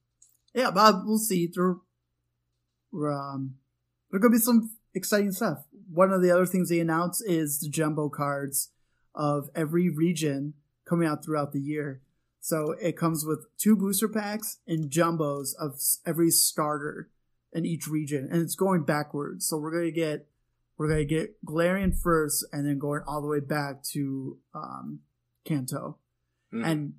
yeah, 0.54 0.70
but 0.70 1.04
we'll 1.04 1.18
see. 1.18 1.50
There, 1.54 1.76
um, 3.10 3.56
there 4.10 4.20
could 4.20 4.32
be 4.32 4.38
some 4.38 4.70
exciting 4.94 5.32
stuff. 5.32 5.64
One 5.92 6.12
of 6.12 6.22
the 6.22 6.30
other 6.30 6.46
things 6.46 6.68
they 6.68 6.80
announced 6.80 7.22
is 7.26 7.60
the 7.60 7.68
jumbo 7.68 8.08
cards 8.08 8.70
of 9.14 9.48
every 9.54 9.88
region 9.88 10.54
coming 10.88 11.08
out 11.08 11.24
throughout 11.24 11.52
the 11.52 11.60
year. 11.60 12.02
So 12.40 12.72
it 12.80 12.96
comes 12.96 13.24
with 13.24 13.46
two 13.58 13.76
booster 13.76 14.08
packs 14.08 14.58
and 14.66 14.90
jumbos 14.90 15.50
of 15.58 15.80
every 16.06 16.30
starter 16.30 17.10
in 17.52 17.66
each 17.66 17.88
region, 17.88 18.28
and 18.30 18.40
it's 18.42 18.54
going 18.54 18.84
backwards. 18.84 19.46
So 19.48 19.58
we're 19.58 19.72
gonna 19.72 19.90
get 19.90 20.28
we're 20.76 20.88
gonna 20.88 21.04
get 21.04 21.44
Galarian 21.44 21.98
first, 22.00 22.46
and 22.52 22.64
then 22.64 22.78
going 22.78 23.02
all 23.06 23.20
the 23.20 23.26
way 23.26 23.40
back 23.40 23.82
to 23.94 24.38
um, 24.54 25.00
Kanto 25.44 25.98
Mm. 26.50 26.66
and 26.66 26.94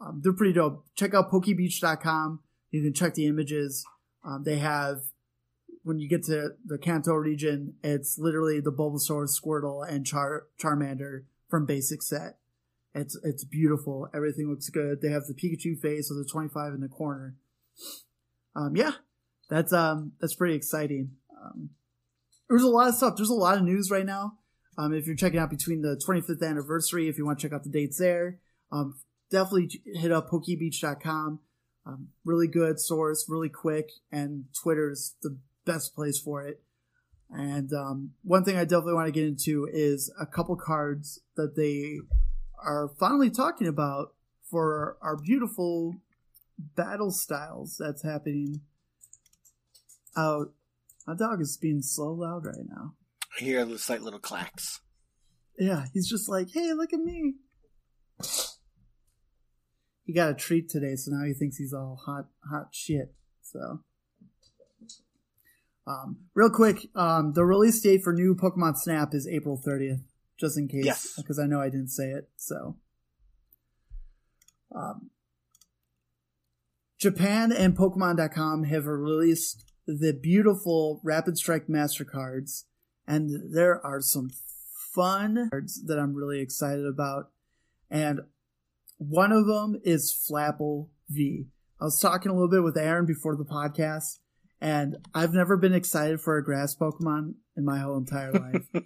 um, 0.00 0.20
they're 0.22 0.32
pretty 0.32 0.52
dope. 0.52 0.84
Check 0.96 1.14
out 1.14 1.30
pokebeach.com. 1.30 2.40
You 2.70 2.82
can 2.82 2.94
check 2.94 3.14
the 3.14 3.26
images. 3.26 3.84
Um, 4.24 4.42
they 4.44 4.56
have, 4.56 5.02
when 5.82 5.98
you 5.98 6.08
get 6.08 6.24
to 6.24 6.50
the 6.64 6.78
Kanto 6.78 7.14
region, 7.14 7.74
it's 7.82 8.18
literally 8.18 8.60
the 8.60 8.72
Bulbasaur, 8.72 9.28
Squirtle, 9.28 9.86
and 9.88 10.06
Char- 10.06 10.46
Charmander 10.60 11.24
from 11.48 11.66
basic 11.66 12.02
set. 12.02 12.38
It's 12.94 13.18
it's 13.24 13.44
beautiful. 13.44 14.08
Everything 14.14 14.48
looks 14.48 14.68
good. 14.70 15.02
They 15.02 15.10
have 15.10 15.24
the 15.26 15.34
Pikachu 15.34 15.80
face 15.80 16.10
with 16.10 16.24
the 16.24 16.30
25 16.30 16.74
in 16.74 16.80
the 16.80 16.88
corner. 16.88 17.34
Um, 18.54 18.76
yeah, 18.76 18.92
that's 19.50 19.72
um 19.72 20.12
that's 20.20 20.34
pretty 20.34 20.54
exciting. 20.54 21.10
Um, 21.44 21.70
there's 22.48 22.62
a 22.62 22.68
lot 22.68 22.88
of 22.88 22.94
stuff. 22.94 23.14
There's 23.16 23.30
a 23.30 23.34
lot 23.34 23.56
of 23.56 23.64
news 23.64 23.90
right 23.90 24.06
now. 24.06 24.38
Um, 24.78 24.94
if 24.94 25.06
you're 25.06 25.16
checking 25.16 25.40
out 25.40 25.50
between 25.50 25.82
the 25.82 26.00
25th 26.06 26.48
anniversary, 26.48 27.08
if 27.08 27.18
you 27.18 27.26
want 27.26 27.38
to 27.38 27.48
check 27.48 27.54
out 27.54 27.64
the 27.64 27.70
dates 27.70 27.98
there, 27.98 28.38
um, 28.72 28.94
definitely 29.34 29.80
hit 29.84 30.12
up 30.12 30.30
pokebeach.com. 30.30 31.40
Um, 31.86 32.08
really 32.24 32.46
good 32.46 32.80
source, 32.80 33.26
really 33.28 33.50
quick, 33.50 33.90
and 34.10 34.44
Twitter 34.62 34.90
is 34.90 35.16
the 35.22 35.36
best 35.66 35.94
place 35.94 36.18
for 36.18 36.46
it. 36.46 36.62
And 37.30 37.72
um, 37.72 38.12
one 38.22 38.44
thing 38.44 38.56
I 38.56 38.64
definitely 38.64 38.94
want 38.94 39.08
to 39.08 39.12
get 39.12 39.26
into 39.26 39.68
is 39.70 40.12
a 40.18 40.24
couple 40.24 40.56
cards 40.56 41.20
that 41.36 41.56
they 41.56 41.98
are 42.64 42.88
finally 42.98 43.28
talking 43.28 43.66
about 43.66 44.14
for 44.50 44.96
our 45.02 45.16
beautiful 45.16 45.96
battle 46.58 47.10
styles 47.10 47.76
that's 47.78 48.02
happening 48.02 48.60
out. 50.16 50.52
My 51.06 51.14
dog 51.14 51.42
is 51.42 51.58
being 51.58 51.82
so 51.82 52.04
loud 52.04 52.46
right 52.46 52.66
now. 52.66 52.94
I 53.38 53.44
hear 53.44 53.64
the 53.64 53.78
slight 53.78 54.00
little 54.00 54.20
clacks. 54.20 54.80
Yeah, 55.58 55.86
he's 55.92 56.08
just 56.08 56.28
like, 56.28 56.48
hey, 56.52 56.72
look 56.72 56.92
at 56.92 57.00
me. 57.00 57.34
He 60.04 60.12
got 60.12 60.30
a 60.30 60.34
treat 60.34 60.68
today, 60.68 60.96
so 60.96 61.10
now 61.12 61.24
he 61.24 61.32
thinks 61.32 61.56
he's 61.56 61.72
all 61.72 62.00
hot, 62.04 62.26
hot 62.50 62.68
shit. 62.72 63.14
So, 63.42 63.80
um, 65.86 66.18
real 66.34 66.50
quick, 66.50 66.88
um, 66.94 67.32
the 67.32 67.44
release 67.44 67.80
date 67.80 68.02
for 68.02 68.12
new 68.12 68.34
Pokemon 68.34 68.76
Snap 68.76 69.14
is 69.14 69.26
April 69.26 69.60
30th, 69.64 70.02
just 70.38 70.58
in 70.58 70.68
case, 70.68 70.84
Yes. 70.84 71.14
because 71.16 71.38
I 71.38 71.46
know 71.46 71.60
I 71.60 71.70
didn't 71.70 71.88
say 71.90 72.10
it. 72.10 72.28
So, 72.36 72.76
um, 74.74 75.10
Japan 76.98 77.52
and 77.52 77.76
Pokemon.com 77.76 78.64
have 78.64 78.86
released 78.86 79.64
the 79.86 80.12
beautiful 80.12 81.00
Rapid 81.02 81.36
Strike 81.38 81.68
Master 81.68 82.04
cards, 82.04 82.66
and 83.06 83.54
there 83.54 83.84
are 83.84 84.00
some 84.00 84.30
fun 84.94 85.48
cards 85.50 85.82
that 85.84 85.98
I'm 85.98 86.14
really 86.14 86.40
excited 86.40 86.86
about. 86.86 87.30
And 87.90 88.20
one 88.98 89.32
of 89.32 89.46
them 89.46 89.80
is 89.84 90.16
Flapple 90.28 90.88
V. 91.08 91.46
I 91.80 91.84
was 91.84 91.98
talking 91.98 92.30
a 92.30 92.34
little 92.34 92.48
bit 92.48 92.62
with 92.62 92.76
Aaron 92.76 93.06
before 93.06 93.36
the 93.36 93.44
podcast, 93.44 94.18
and 94.60 94.96
I've 95.14 95.34
never 95.34 95.56
been 95.56 95.74
excited 95.74 96.20
for 96.20 96.36
a 96.36 96.44
grass 96.44 96.74
Pokemon 96.74 97.34
in 97.56 97.64
my 97.64 97.78
whole 97.78 97.96
entire 97.96 98.32
life. 98.32 98.66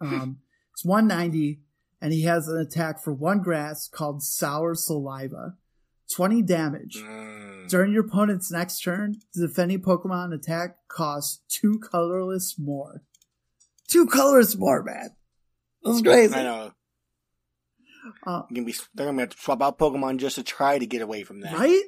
um, 0.00 0.38
it's 0.72 0.84
190, 0.84 1.60
and 2.00 2.12
he 2.12 2.22
has 2.22 2.48
an 2.48 2.58
attack 2.58 3.02
for 3.02 3.12
one 3.12 3.42
grass 3.42 3.88
called 3.88 4.22
Sour 4.22 4.74
Saliva. 4.74 5.54
20 6.14 6.42
damage. 6.42 6.96
Mm. 6.98 7.68
During 7.68 7.92
your 7.92 8.04
opponent's 8.04 8.50
next 8.50 8.80
turn, 8.82 9.16
the 9.34 9.48
defending 9.48 9.80
Pokemon 9.80 10.34
attack 10.34 10.76
costs 10.88 11.42
two 11.48 11.80
colorless 11.80 12.56
more. 12.58 13.02
Two 13.88 14.06
colorless 14.06 14.56
more, 14.56 14.82
man. 14.82 15.10
That's 15.82 16.02
crazy. 16.02 16.34
I 16.34 16.42
know. 16.42 16.72
Uh, 18.26 18.42
You're 18.50 18.56
gonna 18.56 18.66
be, 18.66 18.74
they're 18.94 19.06
gonna 19.06 19.20
have 19.22 19.30
to 19.30 19.38
swap 19.38 19.62
out 19.62 19.78
Pokemon 19.78 20.18
just 20.18 20.36
to 20.36 20.42
try 20.42 20.78
to 20.78 20.86
get 20.86 21.02
away 21.02 21.22
from 21.22 21.40
that. 21.40 21.54
right? 21.58 21.82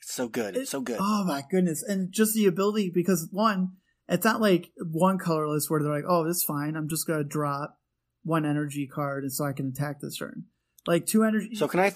It's 0.00 0.12
so 0.14 0.28
good. 0.28 0.56
It's 0.56 0.70
so 0.70 0.80
good. 0.80 0.98
Oh 1.00 1.24
my 1.24 1.42
goodness. 1.50 1.82
And 1.82 2.12
just 2.12 2.34
the 2.34 2.46
ability, 2.46 2.90
because 2.94 3.28
one, 3.32 3.72
it's 4.08 4.24
not 4.24 4.40
like 4.40 4.70
one 4.78 5.16
colorless 5.18 5.70
where 5.70 5.82
they're 5.82 5.90
like, 5.94 6.04
oh, 6.06 6.26
this 6.26 6.38
is 6.38 6.44
fine. 6.44 6.76
I'm 6.76 6.88
just 6.88 7.06
going 7.06 7.20
to 7.20 7.24
drop 7.24 7.78
one 8.22 8.44
energy 8.44 8.86
card 8.86 9.22
and 9.24 9.32
so 9.32 9.46
I 9.46 9.52
can 9.54 9.68
attack 9.68 10.00
this 10.00 10.18
turn. 10.18 10.44
Like 10.86 11.06
two 11.06 11.24
energy. 11.24 11.54
So 11.54 11.68
can 11.68 11.80
I? 11.80 11.94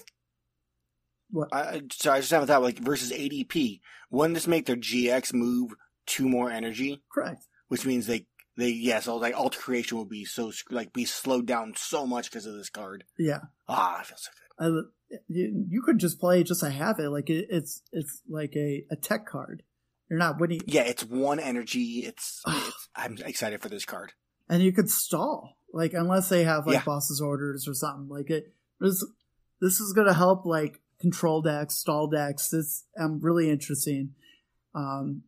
What? 1.29 1.49
I, 1.51 1.59
I- 1.61 1.81
so 1.91 2.11
I 2.11 2.19
just 2.19 2.31
have 2.31 2.43
a 2.43 2.47
thought 2.47 2.63
like 2.63 2.79
versus 2.79 3.11
ADP. 3.11 3.81
Wouldn't 4.09 4.33
this 4.35 4.47
make 4.47 4.65
their 4.65 4.75
GX 4.75 5.33
move 5.33 5.73
two 6.07 6.27
more 6.27 6.49
energy, 6.49 7.03
correct. 7.13 7.45
which 7.67 7.85
means 7.85 8.07
they 8.07 8.25
they 8.59 8.69
yeah. 8.69 8.99
So 8.99 9.15
like 9.17 9.35
alt 9.37 9.57
creation 9.57 9.97
would 9.97 10.09
be 10.09 10.25
so 10.25 10.51
like 10.69 10.93
be 10.93 11.05
slowed 11.05 11.45
down 11.45 11.73
so 11.77 12.05
much 12.05 12.29
because 12.29 12.45
of 12.45 12.53
this 12.55 12.69
card. 12.69 13.03
Yeah. 13.17 13.39
Ah, 13.67 13.99
I 13.99 14.03
feel 14.03 14.17
so 14.17 14.29
good. 14.57 14.85
I, 15.11 15.17
you, 15.27 15.65
you 15.69 15.81
could 15.81 15.97
just 15.99 16.19
play 16.19 16.43
just 16.43 16.61
to 16.61 16.69
have 16.69 16.99
it. 16.99 17.09
Like 17.09 17.29
it, 17.29 17.47
it's, 17.49 17.81
it's 17.91 18.21
like 18.29 18.53
a, 18.55 18.83
a 18.91 18.95
tech 18.95 19.25
card. 19.25 19.63
You're 20.09 20.19
not 20.19 20.39
winning. 20.39 20.61
Yeah, 20.65 20.81
it's 20.83 21.03
one 21.03 21.39
energy. 21.39 22.03
It's, 22.05 22.41
it's 22.47 22.89
I'm 22.95 23.17
excited 23.25 23.61
for 23.61 23.69
this 23.69 23.85
card. 23.85 24.11
and 24.49 24.61
you 24.61 24.71
could 24.71 24.89
stall 24.89 25.57
like 25.73 25.93
unless 25.93 26.29
they 26.29 26.43
have 26.43 26.65
like 26.67 26.73
Yeah. 26.75 26.83
bosses 26.83 27.21
orders 27.21 27.67
or 27.67 27.73
something 27.75 28.09
like 28.09 28.29
it 28.31 28.53
this 28.81 29.05
this 29.61 29.79
is 29.79 29.93
gonna 29.93 30.13
help 30.15 30.43
like 30.45 30.81
control 30.99 31.41
decks 31.43 31.75
stall 31.75 32.07
decks 32.07 32.49
this 32.49 32.85
um 32.99 33.19
really 33.21 33.51
interesting 33.51 34.15
um 34.73 35.21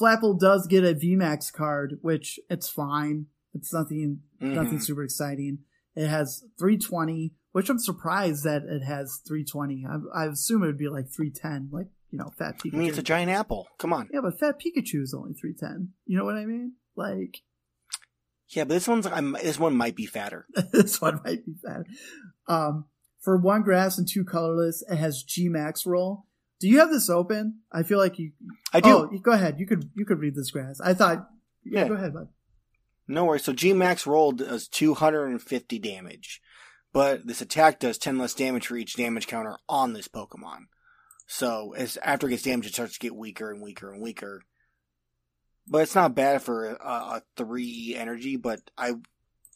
flapple 0.00 0.38
does 0.38 0.66
get 0.66 0.84
a 0.84 0.94
vmax 0.94 1.52
card 1.52 1.98
which 2.02 2.38
it's 2.48 2.68
fine 2.68 3.26
it's 3.54 3.72
nothing 3.72 4.20
nothing 4.40 4.78
Mhm. 4.78 4.82
super 4.82 5.02
exciting 5.04 5.58
it 5.94 6.06
has 6.08 6.44
320 6.58 7.34
which 7.52 7.68
i'm 7.68 7.78
surprised 7.78 8.44
that 8.44 8.62
it 8.62 8.82
has 8.84 9.20
320 9.26 9.84
i, 10.14 10.22
I 10.22 10.26
assume 10.26 10.62
it 10.62 10.66
would 10.66 10.78
be 10.78 10.88
like 10.88 11.08
310 11.08 11.68
like 11.72 11.88
you 12.10 12.18
know 12.18 12.30
fat 12.38 12.58
pikachu 12.58 12.74
I 12.74 12.76
mean, 12.78 12.88
it's 12.88 12.98
a 12.98 13.02
giant 13.02 13.30
apple. 13.30 13.68
Come 13.78 13.92
on. 13.92 14.08
yeah 14.12 14.20
but 14.22 14.38
fat 14.40 14.56
pikachu 14.60 15.02
is 15.02 15.14
only 15.14 15.34
310 15.34 15.90
you 16.06 16.16
know 16.18 16.24
what 16.24 16.36
i 16.36 16.44
mean 16.46 16.74
like 16.96 17.42
Yeah, 18.48 18.64
but 18.64 18.74
this 18.74 18.88
one's 18.88 19.06
I'm, 19.06 19.32
this 19.40 19.60
one 19.60 19.76
might 19.76 19.94
be 19.94 20.06
fatter. 20.06 20.46
this 20.72 21.00
one 21.00 21.20
might 21.24 21.46
be 21.46 21.54
bad. 21.62 21.84
Um, 22.48 22.86
for 23.20 23.36
one 23.38 23.62
grass 23.62 23.96
and 23.96 24.08
two 24.08 24.24
colorless, 24.24 24.82
it 24.90 24.96
has 24.96 25.22
G 25.22 25.48
Max 25.48 25.86
roll. 25.86 26.26
Do 26.60 26.68
you 26.68 26.78
have 26.78 26.90
this 26.90 27.08
open? 27.08 27.60
I 27.72 27.82
feel 27.82 27.98
like 27.98 28.18
you. 28.18 28.32
I 28.72 28.80
do. 28.80 28.90
Oh, 28.90 29.18
go 29.22 29.32
ahead. 29.32 29.58
You 29.58 29.66
could 29.66 29.90
you 29.94 30.04
could 30.04 30.20
read 30.20 30.34
this 30.34 30.50
grass. 30.50 30.80
I 30.80 30.94
thought. 30.94 31.28
Yeah, 31.64 31.88
go 31.88 31.94
ahead, 31.94 32.14
bud. 32.14 32.28
No 33.08 33.24
worries. 33.24 33.44
So 33.44 33.52
G 33.52 33.72
Max 33.72 34.06
rolled 34.06 34.38
does 34.38 34.68
250 34.68 35.78
damage, 35.78 36.40
but 36.92 37.26
this 37.26 37.40
attack 37.40 37.80
does 37.80 37.98
10 37.98 38.18
less 38.18 38.34
damage 38.34 38.66
for 38.66 38.76
each 38.76 38.94
damage 38.94 39.26
counter 39.26 39.56
on 39.68 39.94
this 39.94 40.06
Pokemon. 40.06 40.66
So 41.26 41.74
as 41.76 41.96
after 41.98 42.26
it 42.26 42.30
gets 42.30 42.42
damaged, 42.42 42.68
it 42.68 42.74
starts 42.74 42.94
to 42.94 42.98
get 43.00 43.16
weaker 43.16 43.50
and 43.50 43.62
weaker 43.62 43.92
and 43.92 44.02
weaker. 44.02 44.42
But 45.66 45.82
it's 45.82 45.94
not 45.94 46.14
bad 46.14 46.42
for 46.42 46.66
a, 46.66 46.84
a 46.84 47.22
three 47.36 47.94
energy. 47.96 48.36
But 48.36 48.60
I, 48.76 48.94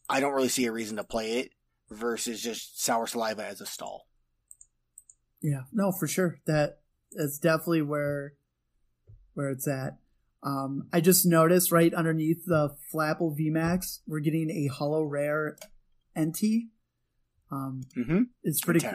I 0.08 0.20
don't 0.20 0.34
really 0.34 0.48
see 0.48 0.66
a 0.66 0.72
reason 0.72 0.96
to 0.96 1.04
play 1.04 1.38
it 1.38 1.50
versus 1.90 2.42
just 2.42 2.82
Sour 2.82 3.06
Saliva 3.06 3.44
as 3.44 3.60
a 3.60 3.66
stall. 3.66 4.06
Yeah, 5.42 5.62
no, 5.72 5.92
for 5.92 6.06
sure. 6.06 6.40
That 6.46 6.78
is 7.16 7.38
definitely 7.38 7.82
where 7.82 8.34
where 9.34 9.50
it's 9.50 9.66
at. 9.68 9.98
Um, 10.42 10.88
I 10.92 11.00
just 11.00 11.24
noticed 11.26 11.72
right 11.72 11.92
underneath 11.94 12.44
the 12.46 12.76
Flapple 12.92 13.36
VMAX, 13.38 14.00
we're 14.06 14.20
getting 14.20 14.50
a 14.50 14.66
holo 14.72 15.02
rare 15.04 15.56
Entei. 16.16 16.68
Um, 17.50 17.82
Mm-hmm. 17.96 18.22
it's 18.42 18.60
pretty. 18.60 18.86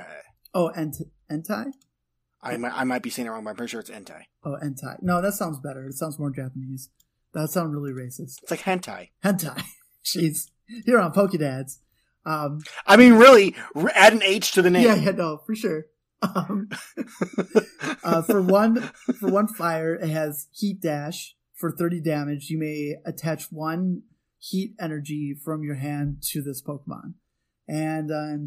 Oh, 0.53 0.67
Ent 0.69 0.97
Entai. 1.31 1.71
I 2.41 2.55
might, 2.57 2.71
I 2.73 2.83
might 2.85 3.01
be 3.03 3.09
saying 3.09 3.27
it 3.27 3.31
wrong, 3.31 3.43
but 3.43 3.49
I'm 3.51 3.55
pretty 3.57 3.71
sure 3.71 3.79
it's 3.81 3.89
Entei. 3.89 4.23
Oh, 4.43 4.57
Entai. 4.63 5.01
No, 5.01 5.21
that 5.21 5.33
sounds 5.33 5.59
better. 5.59 5.85
It 5.87 5.93
sounds 5.95 6.17
more 6.19 6.29
Japanese. 6.31 6.89
That 7.33 7.49
sounds 7.49 7.73
really 7.73 7.91
racist. 7.91 8.41
It's 8.43 8.49
like 8.51 8.61
hentai. 8.61 9.09
hentai. 9.23 9.61
Jeez, 10.05 10.49
here 10.85 10.99
on 10.99 11.11
Pokedads. 11.13 11.77
Um, 12.25 12.59
I 12.87 12.95
mean, 12.97 13.13
really, 13.13 13.55
add 13.93 14.13
an 14.13 14.23
H 14.23 14.51
to 14.53 14.61
the 14.61 14.69
name. 14.69 14.83
yeah, 14.83 14.95
yeah, 14.95 15.11
no, 15.11 15.41
for 15.45 15.55
sure. 15.55 15.85
Um, 16.21 16.69
uh, 18.03 18.21
for 18.23 18.41
one, 18.41 18.81
for 19.19 19.29
one 19.31 19.47
fire, 19.47 19.95
it 19.95 20.09
has 20.09 20.47
heat 20.51 20.81
dash 20.81 21.35
for 21.55 21.71
30 21.71 22.01
damage. 22.01 22.49
You 22.49 22.57
may 22.57 22.95
attach 23.05 23.51
one 23.51 24.03
heat 24.37 24.75
energy 24.79 25.33
from 25.33 25.63
your 25.63 25.75
hand 25.75 26.23
to 26.31 26.41
this 26.41 26.61
Pokemon. 26.61 27.13
And, 27.67 28.11
um, 28.11 28.45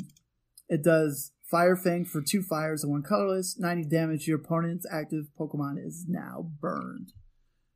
it 0.68 0.82
does 0.82 1.32
Fire 1.52 1.76
Fang 1.76 2.06
for 2.06 2.22
two 2.22 2.42
fires 2.42 2.82
and 2.82 2.90
one 2.90 3.02
colorless. 3.02 3.58
90 3.58 3.84
damage. 3.84 4.26
Your 4.26 4.38
opponent's 4.38 4.86
active 4.90 5.26
Pokemon 5.38 5.84
is 5.84 6.06
now 6.08 6.50
burned. 6.60 7.12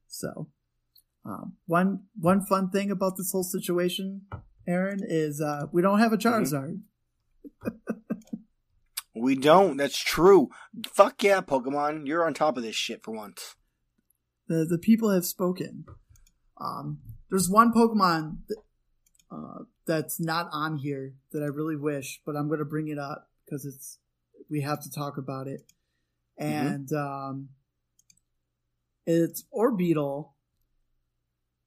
So, 0.07 0.49
um, 1.27 1.57
one, 1.67 2.05
one 2.19 2.41
fun 2.41 2.71
thing 2.71 2.91
about 2.91 3.19
this 3.19 3.33
whole 3.33 3.43
situation, 3.43 4.23
Aaron, 4.67 5.01
is, 5.07 5.43
uh, 5.43 5.67
we 5.73 5.83
don't 5.83 5.99
have 5.99 6.15
a 6.15 6.17
Charizard. 6.17 6.81
We 9.19 9.35
don't. 9.35 9.77
That's 9.77 9.99
true. 9.99 10.51
Fuck 10.93 11.23
yeah, 11.23 11.41
Pokemon. 11.41 12.07
You're 12.07 12.27
on 12.27 12.35
top 12.35 12.57
of 12.57 12.63
this 12.63 12.77
shit 12.77 13.03
for 13.03 13.13
once. 13.13 13.57
the 14.49 14.67
the 14.69 14.79
people 14.79 15.11
have 15.11 15.25
spoken. 15.25 15.85
Um, 16.61 16.99
there's 17.31 17.49
one 17.51 17.73
Pokemon 17.73 18.39
th- 18.49 18.61
uh, 19.31 19.65
that's 19.87 20.21
not 20.21 20.49
on 20.53 20.79
here 20.79 21.15
that 21.33 21.43
I 21.43 21.47
really 21.47 21.77
wish, 21.77 22.21
but 22.25 22.37
I'm 22.37 22.49
going 22.49 22.59
to 22.61 22.65
bring 22.65 22.89
it 22.89 22.99
up 22.99 23.29
because 23.45 23.65
it's 23.65 23.99
we 24.51 24.61
have 24.63 24.83
to 24.83 24.91
talk 24.91 25.17
about 25.17 25.47
it. 25.49 25.63
And 26.39 26.93
um, 26.93 27.49
it's 29.07 29.45
Orbeetle 29.55 30.31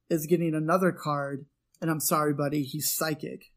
is 0.09 0.27
getting 0.27 0.53
another 0.53 0.91
card, 0.91 1.45
and 1.81 1.89
I'm 1.89 1.99
sorry, 1.99 2.33
buddy, 2.33 2.63
he's 2.63 2.91
psychic. 2.91 3.51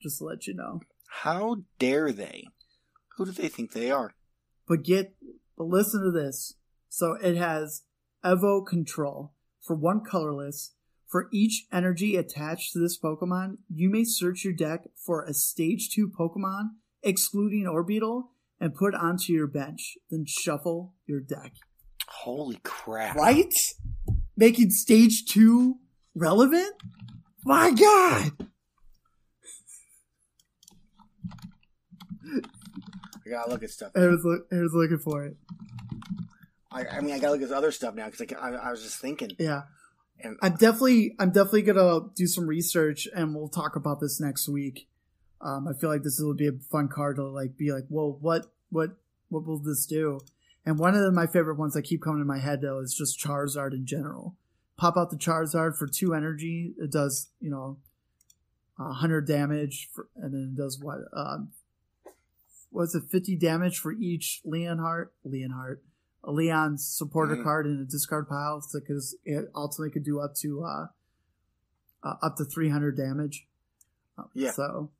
Just 0.00 0.18
to 0.18 0.24
let 0.24 0.46
you 0.46 0.54
know. 0.54 0.80
How 1.22 1.58
dare 1.78 2.10
they? 2.12 2.44
Who 3.16 3.26
do 3.26 3.32
they 3.32 3.48
think 3.48 3.72
they 3.72 3.90
are? 3.90 4.14
But 4.66 4.84
get, 4.84 5.14
but 5.56 5.66
listen 5.66 6.02
to 6.02 6.10
this. 6.10 6.54
So 6.88 7.14
it 7.14 7.36
has 7.36 7.82
Evo 8.24 8.66
Control 8.66 9.32
for 9.60 9.76
one 9.76 10.02
colorless. 10.04 10.74
For 11.06 11.28
each 11.30 11.66
energy 11.70 12.16
attached 12.16 12.72
to 12.72 12.78
this 12.78 12.98
Pokemon, 12.98 13.58
you 13.68 13.90
may 13.90 14.04
search 14.04 14.44
your 14.44 14.54
deck 14.54 14.88
for 14.96 15.24
a 15.24 15.34
stage 15.34 15.90
2 15.94 16.08
Pokemon, 16.08 16.70
excluding 17.02 17.64
Orbeetle, 17.64 18.28
and 18.58 18.74
put 18.74 18.94
onto 18.94 19.34
your 19.34 19.46
bench. 19.46 19.98
Then 20.10 20.24
shuffle 20.26 20.94
your 21.04 21.20
deck. 21.20 21.52
Holy 22.08 22.58
crap. 22.62 23.16
Right? 23.16 23.54
Making 24.36 24.70
stage 24.70 25.26
2 25.26 25.76
relevant? 26.14 26.72
My 27.44 27.72
god! 27.72 28.32
I 33.32 33.38
gotta 33.38 33.50
look 33.50 33.62
at 33.62 33.70
stuff. 33.70 33.92
I 33.96 34.06
was, 34.06 34.24
look, 34.24 34.46
I 34.52 34.56
was 34.56 34.72
looking 34.74 34.98
for 34.98 35.24
it. 35.24 35.36
I, 36.70 36.86
I 36.86 37.00
mean, 37.00 37.14
I 37.14 37.18
gotta 37.18 37.32
look 37.32 37.42
at 37.42 37.50
other 37.50 37.72
stuff 37.72 37.94
now 37.94 38.10
because 38.10 38.34
I, 38.38 38.48
I, 38.48 38.68
I 38.68 38.70
was 38.70 38.82
just 38.82 38.98
thinking. 38.98 39.30
Yeah. 39.38 39.62
And 40.20 40.36
I'm 40.42 40.52
definitely 40.52 41.14
I'm 41.18 41.30
definitely 41.30 41.62
gonna 41.62 42.08
do 42.14 42.26
some 42.26 42.46
research 42.46 43.08
and 43.14 43.34
we'll 43.34 43.48
talk 43.48 43.76
about 43.76 44.00
this 44.00 44.20
next 44.20 44.48
week. 44.48 44.88
Um, 45.40 45.66
I 45.66 45.72
feel 45.78 45.90
like 45.90 46.02
this 46.02 46.20
will 46.20 46.34
be 46.34 46.46
a 46.46 46.52
fun 46.70 46.88
card 46.88 47.16
to 47.16 47.24
like 47.24 47.56
be 47.56 47.72
like, 47.72 47.84
well, 47.88 48.16
what 48.20 48.46
what 48.70 48.90
what 49.28 49.46
will 49.46 49.58
this 49.58 49.86
do? 49.86 50.20
And 50.64 50.78
one 50.78 50.94
of 50.94 51.02
the, 51.02 51.10
my 51.10 51.26
favorite 51.26 51.58
ones 51.58 51.74
that 51.74 51.82
keep 51.82 52.02
coming 52.02 52.20
to 52.20 52.24
my 52.24 52.38
head 52.38 52.60
though 52.60 52.78
is 52.78 52.94
just 52.94 53.18
Charizard 53.18 53.72
in 53.72 53.84
general. 53.84 54.36
Pop 54.76 54.96
out 54.96 55.10
the 55.10 55.16
Charizard 55.16 55.76
for 55.76 55.88
two 55.88 56.14
energy. 56.14 56.74
It 56.78 56.92
does 56.92 57.30
you 57.40 57.50
know, 57.50 57.78
hundred 58.78 59.26
damage, 59.26 59.88
for, 59.92 60.08
and 60.16 60.32
then 60.32 60.54
it 60.54 60.56
does 60.56 60.78
what? 60.80 60.98
Um, 61.12 61.50
was 62.72 62.94
it 62.94 63.04
fifty 63.10 63.36
damage 63.36 63.78
for 63.78 63.92
each 63.92 64.40
Leonhart? 64.44 65.08
Leonhart 65.26 65.78
a 66.24 66.30
Leon's 66.30 66.86
supporter 66.86 67.36
Mm. 67.36 67.42
card 67.42 67.66
in 67.66 67.80
a 67.80 67.84
discard 67.84 68.28
pile 68.28 68.62
because 68.72 69.16
it 69.24 69.50
ultimately 69.54 69.90
could 69.90 70.04
do 70.04 70.20
up 70.20 70.34
to 70.36 70.62
uh, 70.62 70.86
uh 72.02 72.14
up 72.22 72.36
to 72.36 72.44
300 72.44 72.96
damage. 72.96 73.48
Uh, 74.16 74.24
Yeah. 74.34 74.52
So, 74.52 74.92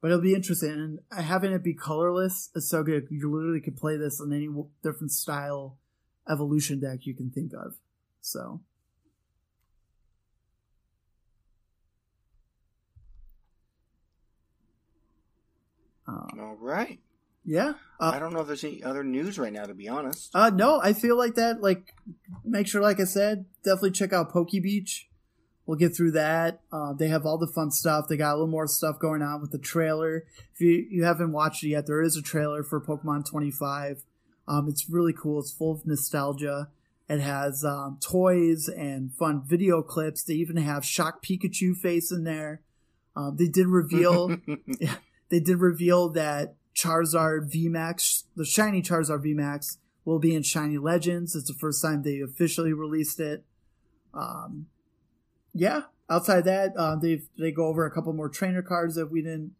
but 0.00 0.10
it'll 0.12 0.22
be 0.22 0.34
interesting, 0.34 0.70
and 0.70 1.00
having 1.10 1.52
it 1.52 1.64
be 1.64 1.74
colorless 1.74 2.50
is 2.54 2.68
so 2.68 2.82
good. 2.84 3.08
You 3.10 3.30
literally 3.32 3.60
could 3.60 3.76
play 3.76 3.96
this 3.96 4.20
in 4.20 4.32
any 4.32 4.48
different 4.82 5.10
style 5.10 5.78
evolution 6.30 6.78
deck 6.78 7.06
you 7.06 7.14
can 7.14 7.30
think 7.30 7.52
of. 7.54 7.76
So. 8.20 8.60
Um, 16.06 16.38
all 16.40 16.56
right. 16.56 17.00
Yeah. 17.48 17.72
Uh, 17.98 18.12
I 18.14 18.18
don't 18.18 18.34
know 18.34 18.40
if 18.40 18.46
there's 18.46 18.62
any 18.62 18.84
other 18.84 19.02
news 19.02 19.38
right 19.38 19.52
now, 19.52 19.64
to 19.64 19.74
be 19.74 19.88
honest. 19.88 20.30
Uh, 20.34 20.50
no, 20.50 20.80
I 20.82 20.92
feel 20.92 21.16
like 21.16 21.34
that. 21.36 21.62
Like, 21.62 21.94
make 22.44 22.66
sure, 22.66 22.82
like 22.82 23.00
I 23.00 23.04
said, 23.04 23.46
definitely 23.64 23.92
check 23.92 24.12
out 24.12 24.30
Poke 24.30 24.50
Beach. 24.50 25.08
We'll 25.64 25.78
get 25.78 25.96
through 25.96 26.12
that. 26.12 26.60
Uh, 26.70 26.92
they 26.92 27.08
have 27.08 27.24
all 27.24 27.38
the 27.38 27.46
fun 27.46 27.70
stuff. 27.70 28.04
They 28.08 28.18
got 28.18 28.32
a 28.32 28.36
little 28.36 28.48
more 28.48 28.66
stuff 28.66 28.98
going 28.98 29.22
on 29.22 29.40
with 29.40 29.50
the 29.50 29.58
trailer. 29.58 30.24
If 30.54 30.60
you, 30.60 30.86
you 30.90 31.04
haven't 31.04 31.32
watched 31.32 31.64
it 31.64 31.68
yet, 31.68 31.86
there 31.86 32.02
is 32.02 32.16
a 32.16 32.22
trailer 32.22 32.62
for 32.62 32.80
Pokemon 32.80 33.28
25. 33.28 34.04
Um, 34.46 34.68
it's 34.68 34.88
really 34.88 35.14
cool. 35.14 35.40
It's 35.40 35.52
full 35.52 35.72
of 35.72 35.86
nostalgia. 35.86 36.68
It 37.08 37.20
has 37.20 37.64
um, 37.64 37.98
toys 38.02 38.68
and 38.68 39.12
fun 39.14 39.42
video 39.44 39.82
clips. 39.82 40.22
They 40.22 40.34
even 40.34 40.58
have 40.58 40.84
Shock 40.84 41.22
Pikachu 41.22 41.74
face 41.74 42.12
in 42.12 42.24
there. 42.24 42.60
Um, 43.16 43.36
they 43.36 43.48
did 43.48 43.66
reveal 43.66 44.28
they 45.30 45.40
did 45.40 45.58
reveal 45.58 46.10
that 46.10 46.54
Charizard 46.78 47.52
VMAX, 47.52 48.24
the 48.36 48.44
shiny 48.44 48.82
Charizard 48.82 49.24
VMAX, 49.24 49.78
will 50.04 50.18
be 50.18 50.34
in 50.34 50.42
Shiny 50.42 50.78
Legends. 50.78 51.34
It's 51.34 51.48
the 51.48 51.54
first 51.54 51.82
time 51.82 52.02
they 52.02 52.20
officially 52.20 52.72
released 52.72 53.20
it. 53.20 53.44
Um, 54.14 54.66
yeah. 55.52 55.82
Outside 56.10 56.44
that, 56.44 56.72
uh, 56.76 56.96
they 56.96 57.22
they 57.38 57.52
go 57.52 57.66
over 57.66 57.84
a 57.84 57.90
couple 57.90 58.12
more 58.14 58.30
trainer 58.30 58.62
cards 58.62 58.94
that 58.94 59.10
we 59.10 59.20
didn't 59.20 59.54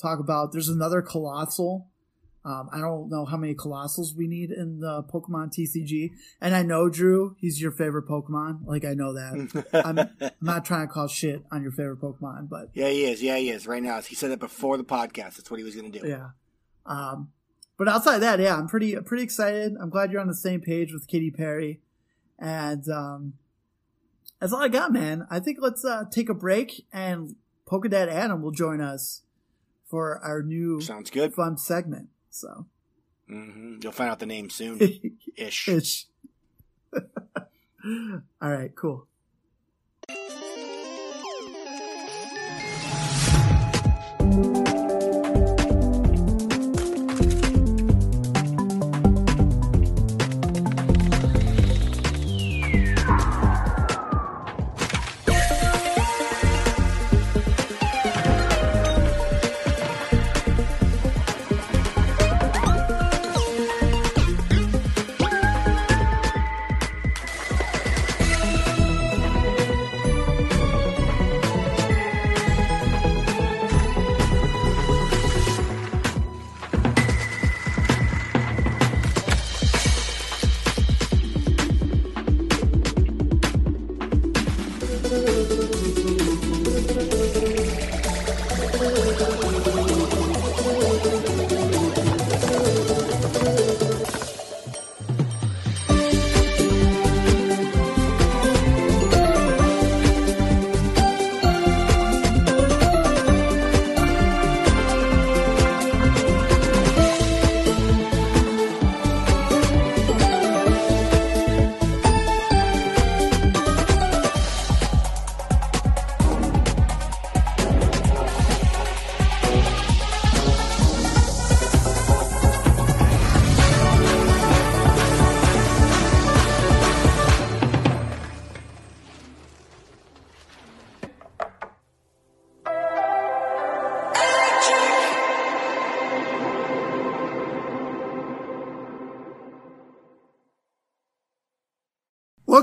talk 0.00 0.18
about. 0.18 0.52
There's 0.52 0.70
another 0.70 1.02
Coalossal. 1.02 1.88
Um, 2.46 2.68
I 2.72 2.78
don't 2.78 3.08
know 3.08 3.24
how 3.24 3.36
many 3.36 3.54
Coalossals 3.54 4.14
we 4.14 4.28
need 4.28 4.52
in 4.52 4.78
the 4.78 5.02
Pokemon 5.02 5.52
TCG, 5.52 6.12
and 6.40 6.54
I 6.54 6.62
know 6.62 6.88
Drew, 6.88 7.34
he's 7.40 7.60
your 7.60 7.72
favorite 7.72 8.06
Pokemon. 8.06 8.60
Like 8.64 8.84
I 8.84 8.94
know 8.94 9.14
that. 9.14 9.68
I'm, 9.74 9.98
I'm 9.98 10.30
not 10.40 10.64
trying 10.64 10.86
to 10.86 10.92
call 10.92 11.08
shit 11.08 11.42
on 11.50 11.62
your 11.62 11.72
favorite 11.72 12.00
Pokemon, 12.00 12.48
but 12.48 12.70
yeah, 12.72 12.88
he 12.88 13.04
is. 13.04 13.20
Yeah, 13.20 13.36
he 13.36 13.50
is. 13.50 13.66
Right 13.66 13.82
now, 13.82 14.00
he 14.00 14.14
said 14.14 14.30
that 14.30 14.38
before 14.38 14.76
the 14.76 14.84
podcast. 14.84 15.36
That's 15.36 15.50
what 15.50 15.58
he 15.58 15.64
was 15.64 15.74
going 15.74 15.90
to 15.90 15.98
do. 15.98 16.06
Yeah. 16.06 16.28
Um, 16.86 17.32
but 17.76 17.88
outside 17.88 18.14
of 18.14 18.20
that, 18.20 18.38
yeah, 18.38 18.56
I'm 18.56 18.68
pretty 18.68 18.94
pretty 18.94 19.24
excited. 19.24 19.74
I'm 19.80 19.90
glad 19.90 20.12
you're 20.12 20.20
on 20.20 20.28
the 20.28 20.34
same 20.34 20.60
page 20.60 20.92
with 20.92 21.08
Katy 21.08 21.32
Perry, 21.32 21.80
and 22.38 22.88
um, 22.88 23.32
that's 24.38 24.52
all 24.52 24.62
I 24.62 24.68
got, 24.68 24.92
man. 24.92 25.26
I 25.30 25.40
think 25.40 25.58
let's 25.60 25.84
uh, 25.84 26.04
take 26.12 26.28
a 26.28 26.34
break, 26.34 26.86
and 26.92 27.34
Pokedad 27.66 28.06
Adam 28.06 28.40
will 28.40 28.52
join 28.52 28.80
us 28.80 29.22
for 29.84 30.20
our 30.22 30.42
new 30.42 30.80
Sounds 30.80 31.10
good. 31.10 31.34
fun 31.34 31.58
segment. 31.58 32.08
So, 32.36 32.66
hmm 33.28 33.78
You'll 33.82 33.92
find 33.92 34.10
out 34.10 34.18
the 34.18 34.26
name 34.26 34.50
soon. 34.50 34.78
Ish. 35.36 35.68
Ish. 35.68 36.06
all 36.92 37.00
right, 38.40 38.74
cool. 38.74 39.06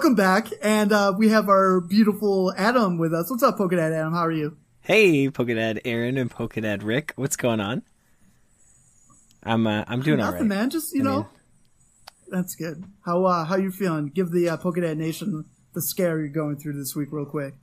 Welcome 0.03 0.15
back, 0.15 0.49
and 0.61 0.91
uh, 0.91 1.13
we 1.17 1.29
have 1.29 1.47
our 1.47 1.79
beautiful 1.79 2.53
Adam 2.57 2.97
with 2.97 3.13
us. 3.13 3.31
What's 3.31 3.41
up, 3.41 3.57
Pokedad 3.57 3.93
Adam? 3.97 4.11
How 4.11 4.25
are 4.25 4.33
you? 4.33 4.57
Hey, 4.81 5.29
Pokedad 5.29 5.79
Aaron 5.85 6.17
and 6.17 6.29
Pokedad 6.29 6.83
Rick. 6.83 7.13
What's 7.15 7.37
going 7.37 7.61
on? 7.61 7.83
I'm 9.43 9.65
uh, 9.65 9.85
I'm 9.87 10.01
doing 10.01 10.17
Nothing, 10.17 10.33
all 10.33 10.39
right. 10.41 10.47
man. 10.49 10.69
Just 10.69 10.93
you 10.93 11.03
I 11.03 11.05
know, 11.05 11.15
mean- 11.19 11.25
that's 12.27 12.53
good. 12.55 12.83
How 13.05 13.23
uh, 13.23 13.45
how 13.45 13.55
you 13.55 13.71
feeling? 13.71 14.07
Give 14.07 14.29
the 14.29 14.49
uh, 14.49 14.57
Pokedad 14.57 14.97
Nation 14.97 15.45
the 15.73 15.81
scare 15.81 16.19
you're 16.19 16.27
going 16.27 16.57
through 16.57 16.73
this 16.73 16.93
week, 16.97 17.07
real 17.13 17.25
quick. 17.25 17.53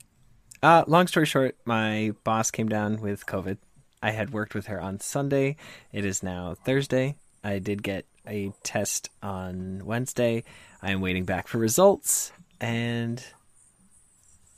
Uh, 0.63 0.83
long 0.87 1.05
story 1.05 1.27
short, 1.27 1.55
my 1.65 2.11
boss 2.23 2.49
came 2.49 2.69
down 2.69 3.01
with 3.01 3.27
COVID. 3.27 3.59
I 4.01 4.09
had 4.09 4.31
worked 4.33 4.55
with 4.55 4.65
her 4.65 4.81
on 4.81 4.99
Sunday. 4.99 5.57
It 5.93 6.05
is 6.05 6.23
now 6.23 6.55
Thursday. 6.65 7.17
I 7.43 7.59
did 7.59 7.83
get 7.83 8.05
a 8.27 8.51
test 8.63 9.11
on 9.21 9.83
Wednesday. 9.85 10.43
I 10.81 10.91
am 10.91 11.01
waiting 11.01 11.25
back 11.25 11.47
for 11.47 11.57
results, 11.57 12.31
and 12.59 13.23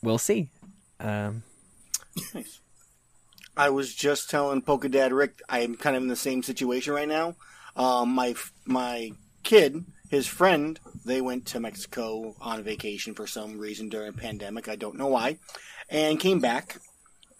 we'll 0.01 0.17
see. 0.17 0.49
Um, 0.99 1.43
Nice. 2.33 2.59
I 3.55 3.69
was 3.69 3.93
just 3.93 4.29
telling 4.29 4.61
Pokedad 4.61 5.11
Rick 5.11 5.41
I'm 5.49 5.75
kind 5.75 5.95
of 5.95 6.03
in 6.03 6.09
the 6.09 6.15
same 6.15 6.43
situation 6.43 6.93
right 6.93 7.07
now. 7.07 7.35
Um, 7.75 8.09
my 8.09 8.35
my 8.65 9.11
kid, 9.43 9.85
his 10.09 10.27
friend, 10.27 10.79
they 11.05 11.21
went 11.21 11.45
to 11.47 11.59
Mexico 11.59 12.35
on 12.39 12.63
vacation 12.63 13.13
for 13.13 13.27
some 13.27 13.59
reason 13.59 13.89
during 13.89 14.09
a 14.09 14.13
pandemic. 14.13 14.67
I 14.67 14.75
don't 14.75 14.97
know 14.97 15.07
why, 15.07 15.37
and 15.89 16.19
came 16.19 16.39
back. 16.39 16.77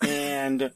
And 0.01 0.71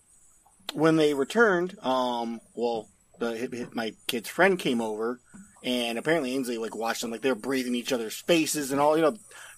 when 0.74 0.96
they 0.96 1.14
returned, 1.14 1.78
um, 1.84 2.40
well, 2.54 2.88
the 3.20 3.68
my 3.74 3.94
kid's 4.08 4.30
friend 4.30 4.58
came 4.58 4.82
over, 4.82 5.20
and 5.64 5.98
apparently 5.98 6.34
Ainsley 6.34 6.58
like 6.58 6.76
watched 6.76 7.02
them 7.02 7.12
like 7.12 7.22
they're 7.22 7.36
breathing 7.36 7.76
each 7.76 7.92
other's 7.92 8.16
faces 8.16 8.72
and 8.72 8.80
all. 8.80 8.98
You 8.98 9.04